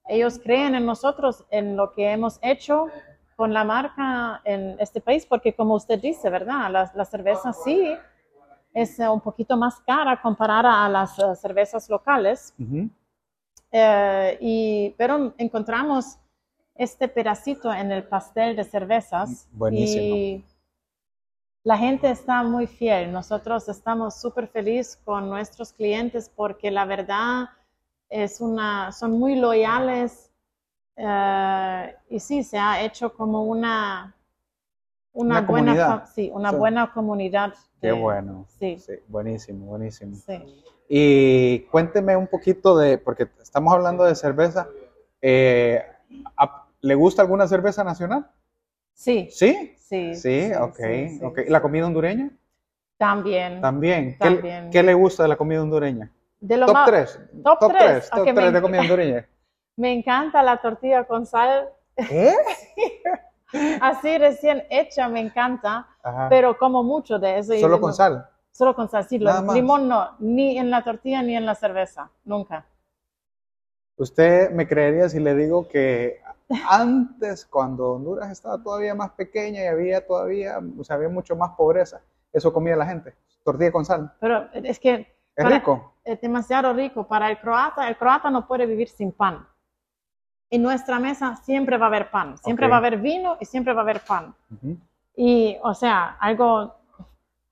ellos 0.09 0.39
creen 0.43 0.75
en 0.75 0.85
nosotros, 0.85 1.43
en 1.49 1.75
lo 1.75 1.91
que 1.93 2.11
hemos 2.11 2.37
hecho 2.43 2.89
con 3.35 3.51
la 3.51 3.63
marca 3.63 4.41
en 4.43 4.75
este 4.79 5.01
país, 5.01 5.25
porque 5.25 5.55
como 5.55 5.73
usted 5.73 5.99
dice, 5.99 6.29
¿verdad? 6.29 6.69
La, 6.69 6.91
la 6.93 7.03
cerveza 7.05 7.51
sí 7.51 7.97
es 8.75 8.99
un 8.99 9.21
poquito 9.21 9.57
más 9.57 9.79
cara 9.79 10.21
comparada 10.21 10.85
a 10.85 10.87
las 10.87 11.17
eh, 11.17 11.35
cervezas 11.35 11.89
locales. 11.89 12.53
Ujú. 12.59 12.91
Eh, 13.71 14.37
y, 14.39 14.95
pero 14.97 15.33
encontramos 15.37 16.17
este 16.75 17.07
pedacito 17.07 17.73
en 17.73 17.91
el 17.91 18.03
pastel 18.03 18.55
de 18.55 18.63
cervezas 18.63 19.47
Buenísimo. 19.51 20.15
y 20.15 20.45
la 21.63 21.77
gente 21.77 22.09
está 22.09 22.43
muy 22.43 22.67
fiel. 22.67 23.11
Nosotros 23.11 23.67
estamos 23.67 24.21
súper 24.21 24.47
felices 24.47 24.95
con 25.03 25.29
nuestros 25.29 25.73
clientes 25.73 26.29
porque 26.33 26.71
la 26.71 26.85
verdad 26.85 27.49
es 28.09 28.39
una, 28.39 28.91
son 28.93 29.19
muy 29.19 29.35
loyales 29.35 30.31
eh, 30.95 31.95
y 32.09 32.19
sí, 32.19 32.43
se 32.43 32.57
ha 32.57 32.81
hecho 32.83 33.13
como 33.13 33.43
una, 33.43 34.15
una, 35.13 35.39
Una 35.39 35.41
buena, 35.41 36.05
sí, 36.05 36.31
una 36.33 36.51
Sí. 36.51 36.55
buena 36.55 36.93
comunidad. 36.93 37.53
Qué 37.81 37.87
de- 37.87 37.93
bueno. 37.93 38.45
Sí, 38.47 38.79
Sí, 38.79 38.93
buenísimo, 39.07 39.65
buenísimo. 39.65 40.15
sí. 40.15 40.63
Y 40.89 41.59
cuénteme 41.71 42.15
un 42.15 42.27
poquito 42.27 42.77
de, 42.77 42.97
porque 42.97 43.27
estamos 43.41 43.73
hablando 43.73 44.03
de 44.05 44.15
cerveza, 44.15 44.67
eh, 45.21 45.83
¿a- 46.37 46.65
¿le 46.81 46.95
gusta 46.95 47.21
alguna 47.21 47.47
cerveza 47.47 47.83
nacional? 47.83 48.29
Sí, 48.93 49.27
Sí. 49.31 49.75
sí. 49.77 50.15
Sí, 50.15 50.51
ok, 50.59 50.75
sí, 50.75 51.19
ok. 51.23 51.39
sí. 51.39 51.49
¿La 51.49 51.61
comida 51.61 51.85
hondureña? 51.85 52.31
También. 52.97 53.61
También. 53.61 54.11
¿Qué, 54.13 54.17
También. 54.17 54.69
qué 54.71 54.83
le 54.83 54.93
gusta 54.93 55.23
de 55.23 55.29
la 55.29 55.35
comida 55.35 55.61
hondureña? 55.61 56.11
De 56.39 56.57
lo 56.57 56.65
Top 56.67 56.75
más- 56.75 56.87
3. 56.89 57.19
top 57.43 57.59
tres, 57.59 57.79
3. 57.79 58.09
ok, 58.11 58.15
Top 58.17 58.25
me 58.27 58.33
3 58.33 58.53
de 58.53 58.61
comida 58.61 58.81
hondureña. 58.81 59.27
Me 59.77 59.93
encanta 59.93 60.41
la 60.41 60.57
tortilla 60.59 61.03
con 61.03 61.27
sal, 61.27 61.69
¿Qué? 61.95 62.33
así 63.81 64.17
recién 64.17 64.63
hecha, 64.71 65.07
me 65.07 65.19
encanta, 65.19 65.87
Ajá. 66.01 66.27
pero 66.29 66.57
como 66.57 66.81
mucho 66.83 67.19
de 67.19 67.37
eso. 67.39 67.53
y 67.53 67.59
Solo 67.61 67.79
con 67.79 67.93
sal. 67.93 68.27
Solo 68.57 68.73
con 68.73 68.89
sal, 68.89 69.05
sí, 69.07 69.19
lo- 69.19 69.29
Nada 69.29 69.43
más. 69.43 69.55
limón 69.55 69.87
no, 69.87 70.15
ni 70.17 70.57
en 70.57 70.71
la 70.71 70.83
tortilla 70.83 71.21
ni 71.21 71.35
en 71.35 71.45
la 71.45 71.53
cerveza, 71.53 72.09
nunca. 72.25 72.65
Usted 73.97 74.49
me 74.51 74.67
creería 74.67 75.07
si 75.09 75.19
le 75.19 75.35
digo 75.35 75.67
que 75.67 76.21
antes, 76.67 77.45
cuando 77.45 77.93
Honduras 77.93 78.31
estaba 78.31 78.57
todavía 78.61 78.95
más 78.95 79.11
pequeña 79.11 79.61
y 79.63 79.67
había 79.67 80.05
todavía, 80.07 80.59
o 80.79 80.83
sea, 80.83 80.95
había 80.95 81.09
mucho 81.09 81.35
más 81.35 81.51
pobreza, 81.55 82.01
eso 82.33 82.51
comía 82.51 82.75
la 82.75 82.87
gente. 82.87 83.13
Tortilla 83.43 83.71
con 83.71 83.85
sal. 83.85 84.11
Pero 84.19 84.49
es 84.53 84.79
que 84.79 85.15
Es 85.35 85.43
Para- 85.43 85.57
rico. 85.57 85.93
es 86.03 86.19
demasiado 86.19 86.73
rico 86.73 87.07
para 87.07 87.29
el 87.29 87.39
croata. 87.39 87.87
El 87.87 87.95
croata 87.95 88.31
no 88.31 88.47
puede 88.47 88.65
vivir 88.65 88.89
sin 88.89 89.11
pan. 89.11 89.45
En 90.49 90.63
nuestra 90.63 90.97
mesa 90.99 91.35
siempre 91.35 91.77
va 91.77 91.85
a 91.85 91.89
haber 91.89 92.09
pan, 92.09 92.39
siempre 92.39 92.67
va 92.67 92.75
a 92.77 92.79
haber 92.79 92.97
vino 92.97 93.37
y 93.39 93.45
siempre 93.45 93.73
va 93.73 93.81
a 93.81 93.83
haber 93.83 93.99
pan. 93.99 94.33
Y, 95.15 95.57
o 95.61 95.75
sea, 95.75 96.17
algo, 96.19 96.76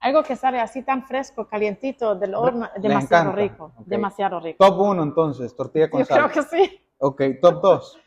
algo 0.05 0.23
que 0.23 0.35
sale 0.35 0.59
así 0.59 0.83
tan 0.83 1.03
fresco, 1.07 1.47
calientito 1.47 2.15
del 2.15 2.35
horno, 2.35 2.69
Le 2.75 2.81
demasiado 2.89 3.31
encanta. 3.31 3.41
rico, 3.41 3.71
Ok. 3.77 3.85
demasiado 3.87 4.39
rico. 4.39 4.63
Top 4.63 4.79
1 4.79 5.01
entonces, 5.03 5.55
tortilla 5.55 5.89
con 5.89 5.99
Yo 6.01 6.05
sal. 6.05 6.29
creo 6.29 6.31
que 6.31 6.41
sí. 6.43 6.81
Ok, 6.99 7.21
top 7.41 7.61
2. 7.61 7.99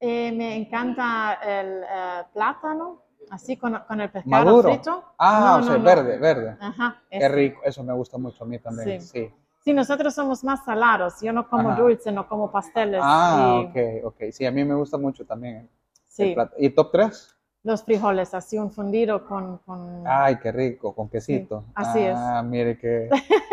Eh, 0.00 0.30
me 0.32 0.54
encanta 0.56 1.34
el 1.44 1.82
eh, 1.82 2.22
plátano, 2.32 3.02
así 3.30 3.56
con, 3.56 3.76
con 3.88 4.00
el 4.00 4.10
pescado 4.10 4.44
Maduro. 4.44 4.68
frito. 4.70 5.04
Ah, 5.18 5.40
No, 5.40 5.56
o 5.58 5.62
sea, 5.64 5.72
no, 5.72 5.78
no. 5.78 5.84
verde, 5.84 6.18
verde. 6.18 6.56
Ajá, 6.60 7.02
Qué 7.10 7.16
ese. 7.18 7.28
rico, 7.30 7.60
eso 7.64 7.82
me 7.82 7.92
gusta 7.94 8.16
mucho 8.16 8.44
a 8.44 8.46
mí 8.46 8.58
también. 8.60 9.00
Sí. 9.02 9.08
Sí. 9.28 9.34
Sí, 9.64 9.72
nosotros 9.74 10.14
somos 10.14 10.44
más 10.44 10.64
salados. 10.64 11.20
Yo 11.20 11.32
no 11.32 11.48
como 11.48 11.70
Ajá. 11.70 11.80
dulce, 11.82 12.12
no 12.12 12.28
como 12.28 12.50
pasteles. 12.50 13.00
Ah, 13.02 13.64
y- 13.74 14.00
ok, 14.00 14.04
ok. 14.14 14.30
Sí, 14.30 14.46
a 14.46 14.52
mí 14.52 14.64
me 14.64 14.74
gusta 14.76 14.96
mucho 14.96 15.26
también 15.26 15.68
Sí. 16.06 16.34
¿Y 16.58 16.70
top 16.70 16.90
3? 16.92 17.37
Los 17.68 17.84
frijoles, 17.84 18.34
así 18.34 18.58
un 18.58 18.72
fundido 18.72 19.24
con... 19.24 19.58
con... 19.58 20.02
Ay, 20.06 20.36
qué 20.42 20.50
rico, 20.50 20.94
con 20.94 21.08
quesito. 21.08 21.60
Sí, 21.66 21.72
así 21.76 21.98
es. 22.00 22.16
Ah, 22.16 22.42
mire 22.42 22.76
que... 22.78 23.08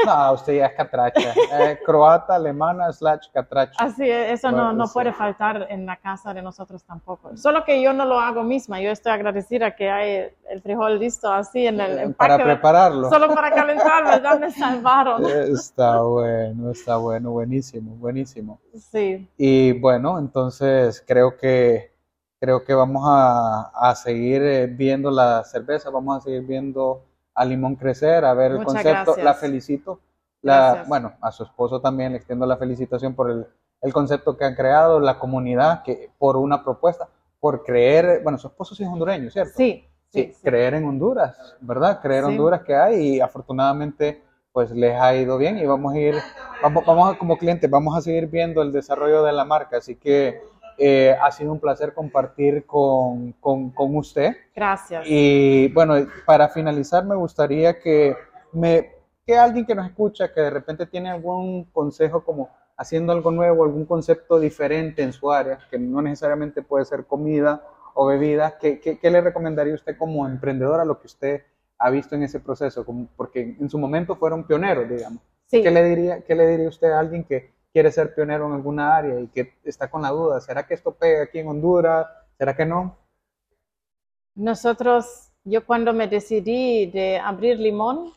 No, 0.05 0.33
usted 0.33 0.55
ya 0.57 0.67
es 0.67 0.73
catracha. 0.73 1.33
Eh, 1.51 1.79
croata, 1.85 2.35
alemana, 2.35 2.91
slash 2.91 3.27
catracha. 3.33 3.73
Así 3.77 4.09
es, 4.09 4.31
eso 4.33 4.49
Bueno, 4.49 4.67
no, 4.67 4.73
no 4.73 4.87
sí. 4.87 4.93
puede 4.93 5.11
faltar 5.13 5.67
en 5.69 5.85
la 5.85 5.97
casa 5.97 6.33
de 6.33 6.41
nosotros 6.41 6.83
tampoco. 6.83 7.35
Solo 7.37 7.63
que 7.63 7.81
yo 7.81 7.91
no 7.93 8.05
lo 8.05 8.19
hago 8.19 8.43
misma. 8.43 8.79
Yo 8.81 8.89
estoy 8.91 9.11
agradecida 9.11 9.75
que 9.75 9.89
hay 9.89 10.31
el 10.49 10.61
frijol 10.61 10.97
listo 10.99 11.31
así 11.31 11.67
en 11.67 11.79
el 11.81 11.97
Eh, 11.99 12.03
empaque. 12.03 12.31
Para 12.33 12.43
prepararlo. 12.43 13.09
Solo 13.09 13.33
para 13.33 13.51
calentarlo, 13.51 14.23
ya 14.23 14.35
me 14.37 14.51
salvaron. 14.51 15.25
Está 15.25 16.01
bueno, 16.01 16.71
está 16.71 16.97
bueno, 16.97 17.31
buenísimo, 17.31 17.95
buenísimo. 17.95 18.59
Sí, 18.75 19.27
Y 19.37 19.71
bueno, 19.79 20.17
entonces 20.19 21.03
creo 21.05 21.37
que 21.37 21.94
creo 22.39 22.63
que 22.63 22.73
vamos 22.73 23.03
a, 23.07 23.71
a 23.73 23.95
seguir 23.95 24.41
eh, 24.43 24.67
viendo 24.67 25.09
la 25.11 25.43
cerveza, 25.43 25.89
vamos 25.89 26.17
a 26.17 26.21
seguir 26.21 26.41
viendo 26.43 27.03
a 27.33 27.43
Limón 27.45 27.75
crecer, 27.75 28.23
a 28.25 28.33
ver 28.33 28.51
el 28.51 28.57
Muchas 28.59 28.73
concepto. 28.73 29.03
gracias. 29.13 29.23
La 29.25 29.33
felicito. 29.33 29.99
La, 30.41 30.85
bueno, 30.87 31.13
a 31.21 31.31
su 31.31 31.43
esposo 31.43 31.81
también 31.81 32.11
le 32.11 32.17
extiendo 32.17 32.45
la 32.45 32.57
felicitación 32.57 33.15
por 33.15 33.31
el, 33.31 33.47
el 33.81 33.93
concepto 33.93 34.37
que 34.37 34.45
han 34.45 34.53
creado, 34.55 34.99
la 34.99 35.17
comunidad, 35.17 35.81
que 35.83 36.11
por 36.19 36.37
una 36.37 36.63
propuesta, 36.63 37.07
por 37.39 37.63
creer, 37.63 38.21
bueno, 38.23 38.37
su 38.37 38.47
esposo 38.47 38.75
sí 38.75 38.83
es 38.83 38.89
hondureño, 38.89 39.29
¿cierto? 39.31 39.53
sí, 39.55 39.87
Sí, 40.07 40.23
sí. 40.27 40.33
sí. 40.35 40.41
creer 40.43 40.75
en 40.75 40.85
Honduras, 40.85 41.35
¿verdad? 41.61 41.99
Creer 42.01 42.23
en 42.23 42.29
Sí. 42.29 42.35
Honduras 42.35 42.61
que 42.61 42.75
hay 42.75 43.15
y 43.15 43.19
afortunadamente 43.19 44.21
pues 44.53 44.71
les 44.71 44.95
ha 45.01 45.13
ido 45.15 45.37
bien 45.37 45.57
y 45.57 45.65
vamos 45.65 45.93
a 45.93 45.97
ir, 45.97 46.15
vamos, 46.63 46.85
vamos 46.85 47.13
a, 47.13 47.17
como 47.17 47.37
clientes, 47.37 47.69
vamos 47.69 47.97
a 47.97 48.01
seguir 48.01 48.27
viendo 48.27 48.61
el 48.61 48.71
desarrollo 48.71 49.23
de 49.23 49.33
la 49.33 49.43
marca, 49.43 49.77
así 49.77 49.95
que 49.97 50.41
eh, 50.77 51.15
ha 51.21 51.31
sido 51.31 51.51
un 51.51 51.59
placer 51.59 51.93
compartir 51.93 52.65
con, 52.65 53.33
con, 53.33 53.71
con 53.71 53.95
usted. 53.95 54.35
Gracias. 54.55 55.05
Y 55.07 55.69
bueno, 55.69 55.95
para 56.25 56.49
finalizar 56.49 57.05
me 57.05 57.15
gustaría 57.15 57.79
que, 57.79 58.15
me, 58.51 58.91
que 59.25 59.37
alguien 59.37 59.65
que 59.65 59.75
nos 59.75 59.87
escucha, 59.87 60.33
que 60.33 60.41
de 60.41 60.49
repente 60.49 60.85
tiene 60.85 61.09
algún 61.09 61.65
consejo 61.65 62.23
como 62.23 62.49
haciendo 62.77 63.13
algo 63.13 63.31
nuevo, 63.31 63.63
algún 63.63 63.85
concepto 63.85 64.39
diferente 64.39 65.01
en 65.01 65.13
su 65.13 65.31
área, 65.31 65.59
que 65.69 65.79
no 65.79 66.01
necesariamente 66.01 66.61
puede 66.61 66.85
ser 66.85 67.05
comida 67.05 67.63
o 67.93 68.05
bebida, 68.07 68.57
¿qué, 68.59 68.79
qué, 68.79 68.99
qué 68.99 69.09
le 69.09 69.21
recomendaría 69.21 69.73
usted 69.73 69.97
como 69.97 70.27
emprendedora 70.27 70.83
lo 70.83 70.99
que 70.99 71.07
usted 71.07 71.43
ha 71.79 71.89
visto 71.89 72.15
en 72.15 72.23
ese 72.23 72.41
proceso? 72.41 72.85
Como, 72.85 73.07
porque 73.15 73.55
en 73.59 73.69
su 73.69 73.79
momento 73.79 74.15
fueron 74.17 74.45
pioneros, 74.45 74.89
digamos. 74.89 75.21
Sí. 75.45 75.63
¿Qué, 75.63 75.71
le 75.71 75.83
diría, 75.83 76.21
¿Qué 76.21 76.35
le 76.35 76.47
diría 76.47 76.67
usted 76.67 76.91
a 76.91 76.99
alguien 76.99 77.23
que 77.23 77.54
quiere 77.75 77.91
ser 77.91 78.15
pionero 78.15 78.47
en 78.47 78.53
alguna 78.53 78.95
área 78.95 79.19
y 79.19 79.27
que 79.27 79.59
está 79.65 79.91
con 79.91 80.01
la 80.01 80.09
duda? 80.09 80.39
¿Será 80.39 80.65
que 80.65 80.75
esto 80.75 80.93
pega 80.95 81.23
aquí 81.23 81.39
en 81.39 81.49
Honduras? 81.49 82.07
¿Será 82.37 82.55
que 82.55 82.65
no? 82.65 82.95
Nosotros, 84.33 85.33
yo 85.43 85.65
cuando 85.65 85.91
me 85.91 86.07
decidí 86.07 86.85
de 86.85 87.19
abrir 87.19 87.59
limón, 87.59 88.13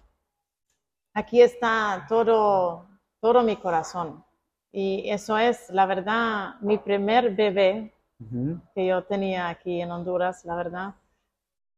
aquí 1.13 1.43
está 1.43 2.07
todo, 2.09 2.87
todo 3.21 3.43
mi 3.43 3.57
corazón. 3.57 4.25
Y 4.71 5.11
eso 5.11 5.37
es, 5.37 5.69
la 5.71 5.87
verdad, 5.87 6.55
mi 6.61 6.79
primer 6.79 7.35
bebé 7.35 7.93
Ujú. 8.21 8.61
que 8.77 8.87
yo 8.87 9.03
tenía 9.03 9.49
aquí 9.49 9.81
en 9.81 9.91
Honduras, 9.91 10.45
la 10.45 10.55
verdad. 10.55 10.95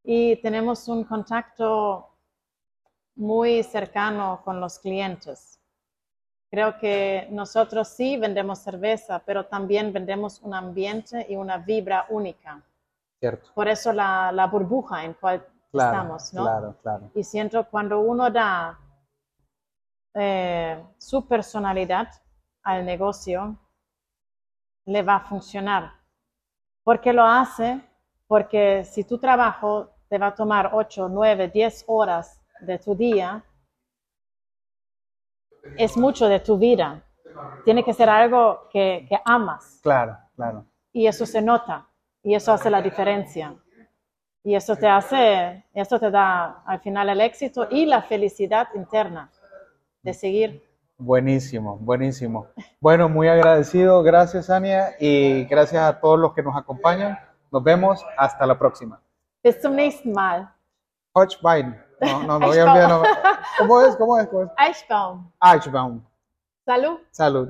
Y 0.04 0.36
tenemos 0.42 0.86
un 0.86 1.04
contacto 1.04 2.10
muy 3.14 3.62
cercano 3.62 4.42
con 4.44 4.60
los 4.60 4.78
clientes. 4.78 5.59
Creo 6.50 6.78
que 6.78 7.28
nosotros 7.30 7.88
sí 7.88 8.16
vendemos 8.16 8.58
cerveza, 8.58 9.22
pero 9.24 9.46
también 9.46 9.92
vendemos 9.92 10.40
un 10.40 10.54
ambiente 10.54 11.24
y 11.28 11.36
una 11.36 11.58
vibra 11.58 12.06
única. 12.08 12.62
Cierto. 13.20 13.50
Por 13.54 13.68
eso 13.68 13.92
la, 13.92 14.32
la 14.32 14.46
burbuja 14.46 15.04
en 15.04 15.14
cual 15.14 15.46
Claro, 15.70 15.92
estamos, 15.92 16.34
¿no? 16.34 16.42
claro, 16.42 16.76
claro. 16.82 17.10
Y 17.14 17.22
siento 17.22 17.64
cuando 17.70 18.00
uno 18.00 18.28
da 18.30 18.76
eh, 20.14 20.84
su 20.98 21.26
personalidad 21.28 22.08
al 22.64 22.84
negocio, 22.84 23.56
le 24.86 25.02
va 25.02 25.16
a 25.16 25.20
funcionar. 25.20 25.92
¿Por 26.82 27.00
qué 27.00 27.12
lo 27.12 27.24
hace? 27.24 27.80
Porque 28.26 28.84
si 28.84 29.04
tu 29.04 29.18
trabajo 29.18 29.90
te 30.08 30.18
va 30.18 30.28
a 30.28 30.34
tomar 30.34 30.70
8, 30.72 31.08
9, 31.08 31.48
10 31.48 31.84
horas 31.86 32.40
de 32.60 32.78
tu 32.78 32.96
día, 32.96 33.44
es 35.76 35.96
mucho 35.96 36.28
de 36.28 36.40
tu 36.40 36.58
vida. 36.58 37.02
Tiene 37.64 37.82
que 37.84 37.92
ser 37.92 38.08
algo 38.08 38.68
que, 38.70 39.06
que 39.08 39.18
amas 39.24 39.80
Claro, 39.82 40.16
claro. 40.36 40.64
y 40.92 41.06
eso 41.06 41.24
se 41.26 41.40
nota 41.40 41.86
y 42.22 42.34
eso 42.34 42.52
hace 42.52 42.68
la 42.70 42.82
diferencia. 42.82 43.54
Y 44.42 44.54
eso 44.54 44.74
te 44.76 44.88
hace, 44.88 45.64
eso 45.74 45.98
te 46.00 46.10
da 46.10 46.62
al 46.66 46.80
final 46.80 47.08
el 47.10 47.20
éxito 47.20 47.68
y 47.70 47.84
la 47.86 48.02
felicidad 48.02 48.68
interna 48.74 49.30
de 50.02 50.14
seguir. 50.14 50.62
Buenísimo, 50.96 51.76
buenísimo. 51.78 52.46
Bueno, 52.80 53.08
muy 53.08 53.28
agradecido. 53.28 54.02
Gracias, 54.02 54.50
Ania, 54.50 54.94
y 54.98 55.44
gracias 55.44 55.82
a 55.82 55.98
todos 56.00 56.18
los 56.18 56.34
que 56.34 56.42
nos 56.42 56.56
acompañan. 56.56 57.18
Nos 57.50 57.62
vemos. 57.62 58.04
Hasta 58.16 58.46
la 58.46 58.58
próxima. 58.58 59.00
Bis 59.42 59.60
zum 59.60 59.74
nächsten 59.74 60.12
Mal. 60.12 60.48
Hodgbein. 61.14 61.89
No, 62.00 62.22
no, 62.22 62.38
no 62.38 62.46
voy 62.46 62.58
a 62.58 62.64
olvidar. 62.64 62.88
no. 62.88 63.02
¿Cómo 63.58 63.80
es? 63.82 63.96
¿Cómo 63.96 64.18
es? 64.18 64.28
¿Cómo 64.28 64.42
es? 64.44 64.50
Eichbaum. 64.58 65.30
Eichbaum. 65.42 66.02
Salud. 66.64 66.98
Salud. 67.10 67.48